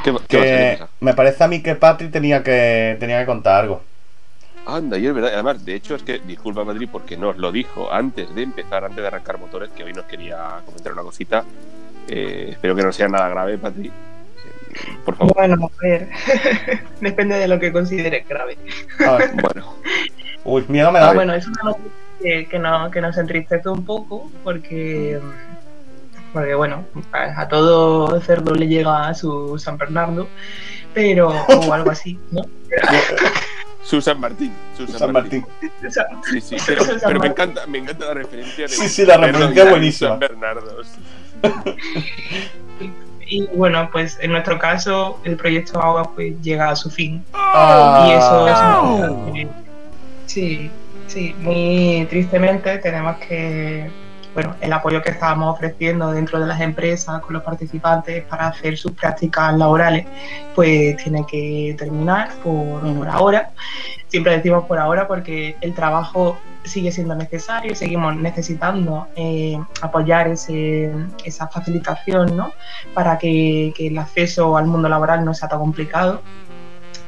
¿Qué, 0.02 0.10
qué 0.10 0.12
pasa? 0.12 0.26
¿Qué 0.28 0.38
Que 0.38 0.86
me 1.00 1.12
parece 1.12 1.44
a 1.44 1.48
mí 1.48 1.62
que 1.62 1.74
Patri 1.74 2.08
tenía 2.08 2.42
que 2.42 2.96
tenía 2.98 3.20
que 3.20 3.26
contar 3.26 3.60
algo. 3.64 3.82
Anda, 4.66 4.98
y 4.98 5.06
es 5.06 5.14
verdad. 5.14 5.30
Además, 5.34 5.64
de 5.64 5.74
hecho, 5.74 5.94
es 5.94 6.02
que 6.02 6.18
disculpa 6.18 6.64
Madrid 6.64 6.88
porque 6.90 7.16
nos 7.16 7.36
lo 7.38 7.52
dijo 7.52 7.92
antes 7.92 8.34
de 8.34 8.42
empezar, 8.42 8.84
antes 8.84 8.98
de 9.00 9.06
arrancar 9.06 9.38
motores, 9.38 9.70
que 9.70 9.84
hoy 9.84 9.92
nos 9.92 10.04
quería 10.06 10.60
comentar 10.64 10.92
una 10.92 11.02
cosita. 11.02 11.44
Eh, 12.08 12.48
espero 12.50 12.74
que 12.74 12.82
no 12.82 12.92
sea 12.92 13.08
nada 13.08 13.28
grave, 13.28 13.58
Patri. 13.58 13.86
Eh, 13.88 13.92
Por 15.04 15.16
favor. 15.16 15.34
Bueno, 15.34 15.56
a 15.66 15.82
ver, 15.82 16.08
depende 17.00 17.36
de 17.38 17.48
lo 17.48 17.58
que 17.60 17.72
consideres 17.72 18.26
grave. 18.28 18.58
A 19.06 19.12
ver. 19.12 19.30
Bueno, 19.34 19.74
Uy, 20.44 20.64
miedo 20.68 20.90
me 20.92 20.98
da. 20.98 21.06
ver. 21.08 21.14
Bueno, 21.16 21.34
es 21.34 21.46
una 21.46 21.62
noticia 21.70 22.48
que, 22.48 22.58
no- 22.58 22.90
que 22.90 23.00
nos 23.00 23.16
entristece 23.18 23.68
un 23.68 23.84
poco 23.84 24.30
porque, 24.42 25.20
porque 26.32 26.54
bueno, 26.56 26.84
a, 27.12 27.40
a 27.42 27.48
todo 27.48 28.20
cerdo 28.20 28.52
le 28.54 28.66
llega 28.66 29.08
a 29.08 29.14
su 29.14 29.58
San 29.58 29.78
Bernardo, 29.78 30.26
pero 30.92 31.28
o 31.30 31.72
algo 31.72 31.90
así, 31.92 32.18
¿no? 32.32 32.42
Susan 33.86 34.18
Martín. 34.20 34.52
Susan, 34.76 34.98
San 34.98 35.12
Martín. 35.12 35.46
Sí, 36.30 36.40
sí, 36.40 36.56
pero, 36.66 36.84
me 37.20 37.28
encanta, 37.28 37.66
me 37.66 37.78
encanta 37.78 38.06
la 38.06 38.14
referencia 38.14 38.64
de 38.64 38.68
Sí, 38.68 38.88
sí, 38.88 39.04
la 39.06 39.16
Bernardo 39.16 39.38
referencia 39.38 39.62
es 39.64 39.70
buenísima. 39.70 40.10
San 40.10 40.18
Bernardo. 40.18 40.82
Y 43.28 43.44
bueno, 43.48 43.88
pues 43.90 44.18
en 44.20 44.30
nuestro 44.30 44.56
caso 44.56 45.18
el 45.24 45.36
proyecto 45.36 45.80
Agua 45.82 46.12
pues 46.14 46.40
llega 46.42 46.70
a 46.70 46.76
su 46.76 46.88
fin. 46.90 47.24
Ah. 47.32 48.06
Y 48.08 48.12
eso 48.12 48.48
es 48.48 49.10
muy- 49.10 49.48
Sí, 50.26 50.70
sí, 51.08 51.34
muy 51.40 52.06
tristemente 52.08 52.78
tenemos 52.78 53.16
que, 53.18 53.90
bueno, 54.36 54.54
el 54.60 54.70
apoyo 54.70 55.00
que 55.00 55.12
estábamos 55.12 55.54
ofreciendo 55.54 56.12
dentro 56.12 56.38
de 56.38 56.46
las 56.46 56.60
empresas 56.60 57.22
con 57.22 57.32
los 57.32 57.42
participantes 57.42 58.22
para 58.24 58.48
hacer 58.48 58.76
sus 58.76 58.92
prácticas 58.92 59.56
laborales, 59.56 60.04
pues 60.54 60.94
tiene 60.98 61.24
que 61.26 61.74
terminar 61.78 62.28
por, 62.44 63.08
ahora. 63.08 63.52
Siempre 64.08 64.36
decimos 64.36 64.66
por 64.66 64.78
ahora 64.78 65.08
porque 65.08 65.56
el 65.62 65.72
trabajo 65.72 66.38
sigue 66.64 66.92
siendo 66.92 67.14
necesario 67.14 67.72
y 67.72 67.74
seguimos 67.74 68.14
necesitando 68.14 69.08
eh, 69.16 69.58
apoyar 69.80 70.28
ese, 70.28 70.92
esa 71.24 71.48
facilitación, 71.48 72.36
¿no? 72.36 72.52
Para 72.92 73.16
que 73.16 73.72
el 73.78 73.96
acceso 73.96 74.58
al 74.58 74.66
mundo 74.66 74.90
laboral 74.90 75.24
no 75.24 75.32
sea 75.32 75.48
tan 75.48 75.60
complicado 75.60 76.20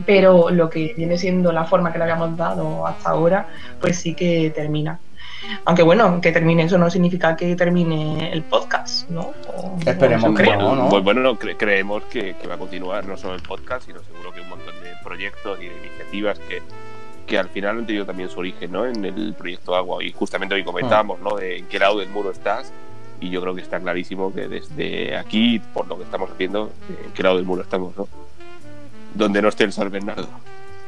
pero 0.06 0.50
lo 0.50 0.70
que 0.70 0.94
viene 0.96 1.18
siendo 1.18 1.50
la 1.50 1.64
forma 1.64 1.90
que 1.90 1.98
le 1.98 2.04
habíamos 2.04 2.36
dado 2.36 2.86
hasta 2.86 3.10
ahora, 3.10 3.48
pues 3.80 3.98
sí 3.98 4.14
que 4.14 4.52
termina. 4.54 5.00
Aunque 5.64 5.82
bueno, 5.82 6.20
que 6.20 6.32
termine 6.32 6.64
eso 6.64 6.78
no 6.78 6.90
significa 6.90 7.36
que 7.36 7.54
termine 7.56 8.32
el 8.32 8.42
podcast, 8.42 9.08
¿no? 9.10 9.32
O- 9.54 9.78
Esperemos 9.86 10.30
que 10.36 10.42
creo. 10.44 10.56
no, 10.58 10.74
¿no? 10.76 10.88
Pues 10.88 11.02
bueno, 11.04 11.38
cre- 11.38 11.56
creemos 11.58 12.02
que, 12.04 12.34
que 12.40 12.48
va 12.48 12.54
a 12.54 12.58
continuar 12.58 13.06
no 13.06 13.16
solo 13.16 13.34
el 13.34 13.42
podcast, 13.42 13.86
sino 13.86 14.00
seguro 14.02 14.32
que 14.32 14.40
un 14.40 14.48
montón 14.48 14.74
de 14.82 14.90
proyectos 15.04 15.58
y 15.60 15.66
de 15.68 15.76
iniciativas 15.86 16.38
que, 16.40 16.62
que 17.26 17.38
al 17.38 17.48
final 17.48 17.78
han 17.78 17.86
tenido 17.86 18.04
también 18.06 18.28
su 18.30 18.40
origen 18.40 18.72
¿no? 18.72 18.86
en 18.86 19.04
el 19.04 19.34
proyecto 19.34 19.74
Agua. 19.76 20.02
Y 20.02 20.12
justamente 20.12 20.54
hoy 20.54 20.64
comentábamos 20.64 21.20
¿no? 21.20 21.36
de 21.36 21.58
en 21.58 21.66
qué 21.66 21.78
lado 21.78 21.98
del 21.98 22.08
muro 22.08 22.30
estás. 22.30 22.72
Y 23.20 23.30
yo 23.30 23.40
creo 23.40 23.54
que 23.54 23.62
está 23.62 23.80
clarísimo 23.80 24.32
que 24.32 24.46
desde 24.46 25.16
aquí, 25.16 25.60
por 25.74 25.88
lo 25.88 25.96
que 25.98 26.04
estamos 26.04 26.30
haciendo, 26.30 26.70
en 27.04 27.12
qué 27.12 27.22
lado 27.24 27.36
del 27.36 27.44
muro 27.46 27.62
estamos, 27.62 27.96
¿no? 27.96 28.06
Donde 29.14 29.42
no 29.42 29.48
esté 29.48 29.64
el 29.64 29.72
San 29.72 29.90
Bernardo. 29.90 30.28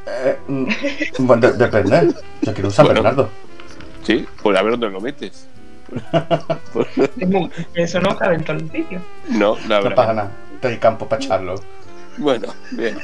Eh, 0.07 0.37
mm, 0.47 0.67
bueno, 1.21 1.51
de- 1.51 1.59
depende. 1.59 2.15
Yo 2.43 2.53
quiero 2.55 2.69
un 2.69 2.73
San 2.73 2.87
Bueno. 2.87 3.03
Bernardo. 3.03 3.29
Sí, 4.05 4.27
pues 4.43 4.59
a 4.59 4.63
ver 4.63 4.73
dónde 4.73 4.91
lo 4.91 5.01
metes. 5.01 5.47
Eso 7.75 8.01
no 8.01 8.17
cabe 8.17 8.37
en 8.37 8.45
todos 8.45 8.63
los 8.63 8.71
sitios. 8.71 9.03
No, 9.29 9.57
la 9.69 9.79
No 9.79 9.83
verdad. 9.85 9.97
pasa 9.97 10.13
nada. 10.15 10.31
Hay 10.63 10.79
campo 10.79 11.09
para 11.09 11.23
echarlo. 11.23 11.55
Bueno, 12.19 12.49
bien. 12.73 12.99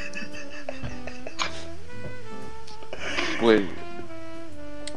Pues. 3.40 3.62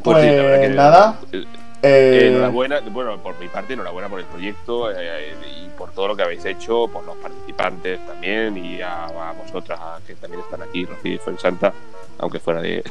Pues, 0.03 0.21
sí, 0.23 0.27
la 0.29 0.43
verdad 0.43 0.61
que- 0.61 0.69
nada. 0.69 1.19
eh, 1.31 1.45
Eh, 1.81 2.27
enhorabuena, 2.27 2.81
bueno, 2.81 3.17
por 3.23 3.39
mi 3.39 3.47
parte, 3.47 3.73
enhorabuena 3.73 4.09
por 4.09 4.19
el 4.19 4.25
proyecto 4.25 4.91
eh, 4.91 5.33
y 5.63 5.69
por 5.77 5.91
todo 5.91 6.09
lo 6.09 6.15
que 6.17 6.23
habéis 6.23 6.43
hecho, 6.43 6.87
por 6.89 7.05
los 7.05 7.15
participantes 7.17 8.05
también 8.05 8.57
y 8.57 8.81
a, 8.81 9.05
a 9.05 9.31
vosotras 9.31 9.79
que 10.05 10.15
también 10.15 10.41
están 10.43 10.61
aquí, 10.61 10.83
Rocío 10.85 11.13
y 11.13 11.17
Fuensanta, 11.19 11.73
aunque 12.17 12.39
fuera 12.39 12.61
de, 12.61 12.83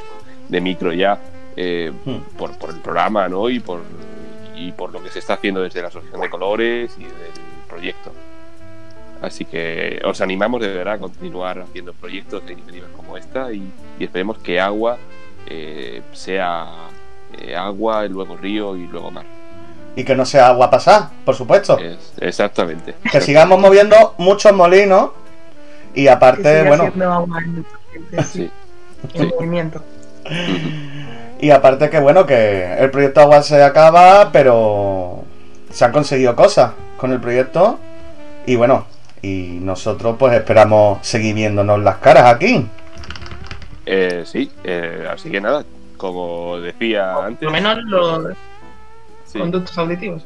de 0.47 0.61
micro 0.61 0.91
ya, 0.91 1.19
eh, 1.61 1.91
Hmm. 2.05 2.19
por, 2.37 2.57
por 2.57 2.69
el 2.69 2.77
programa, 2.77 3.27
¿no? 3.27 3.49
Y 3.49 3.59
por, 3.59 3.81
y 4.55 4.71
por 4.71 4.91
lo 4.93 5.03
que 5.03 5.09
se 5.09 5.19
está 5.19 5.33
haciendo 5.33 5.61
desde 5.61 5.81
la 5.81 5.89
Asociación 5.89 6.21
de 6.21 6.29
Colores 6.29 6.95
y 6.97 7.03
del 7.03 7.11
proyecto. 7.67 8.11
Así 9.21 9.43
que 9.43 10.01
os 10.05 10.21
animamos 10.21 10.61
de 10.61 10.69
verdad 10.69 10.93
a 10.93 10.99
continuar 10.99 11.59
haciendo 11.59 11.91
proyectos 11.93 12.45
de 12.45 12.53
iniciativas 12.53 12.89
como 12.95 13.17
esta 13.17 13.51
y, 13.51 13.69
y 13.99 14.03
esperemos 14.05 14.37
que 14.37 14.59
agua 14.61 14.97
eh, 15.47 16.01
sea 16.13 16.67
eh, 17.37 17.55
agua, 17.55 18.05
y 18.05 18.09
luego 18.09 18.37
río 18.37 18.77
y 18.77 18.87
luego 18.87 19.11
mar. 19.11 19.25
Y 19.97 20.03
que 20.05 20.15
no 20.15 20.25
sea 20.25 20.47
agua 20.47 20.69
pasada, 20.69 21.11
por 21.25 21.35
supuesto. 21.35 21.77
Es- 21.77 22.13
exactamente. 22.21 22.95
Que 23.11 23.19
sigamos 23.19 23.59
moviendo 23.59 24.15
muchos 24.17 24.53
molinos. 24.53 25.11
Y 25.93 26.03
Que 26.03 26.09
aparte, 26.11 26.59
siga 26.63 26.75
bueno, 26.87 27.13
agua 27.13 27.39
en, 27.43 27.65
en- 28.13 28.23
Sí. 28.23 28.49
en 29.15 29.21
Sí. 29.27 29.33
movimiento. 29.35 29.83
Y 31.39 31.51
aparte 31.51 31.89
que 31.89 31.99
bueno, 31.99 32.25
que 32.25 32.73
el 32.77 32.91
proyecto 32.91 33.21
agua 33.21 33.41
se 33.41 33.61
acaba, 33.63 34.31
pero 34.31 35.23
se 35.69 35.85
han 35.85 35.91
conseguido 35.91 36.35
cosas 36.35 36.71
con 36.97 37.11
el 37.11 37.19
proyecto. 37.19 37.79
Y 38.45 38.55
bueno, 38.55 38.85
y 39.21 39.59
nosotros 39.61 40.15
pues 40.17 40.33
esperamos 40.33 41.05
seguir 41.05 41.35
viéndonos 41.35 41.79
las 41.81 41.97
caras 41.97 42.25
aquí. 42.33 42.67
Eh, 43.85 44.23
sí, 44.25 44.51
eh, 44.63 45.07
así 45.11 45.29
que 45.31 45.41
nada, 45.41 45.63
como 45.97 46.59
decía 46.59 47.13
Por 47.15 47.25
antes. 47.25 47.41
lo 47.41 47.51
menos 47.51 47.77
los 47.85 48.35
sí, 49.25 49.39
conductos 49.39 49.77
auditivos. 49.77 50.25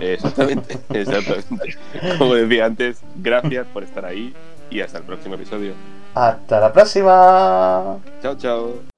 exactamente, 0.00 0.78
exactamente. 0.90 1.76
Como 2.18 2.34
decía 2.34 2.66
antes, 2.66 3.02
gracias 3.16 3.66
por 3.72 3.82
estar 3.82 4.04
ahí 4.04 4.34
y 4.70 4.80
hasta 4.80 4.98
el 4.98 5.04
próximo 5.04 5.34
episodio. 5.34 5.72
Hasta 6.14 6.60
la 6.60 6.72
próxima. 6.72 7.98
Chao, 8.22 8.36
chao. 8.36 8.93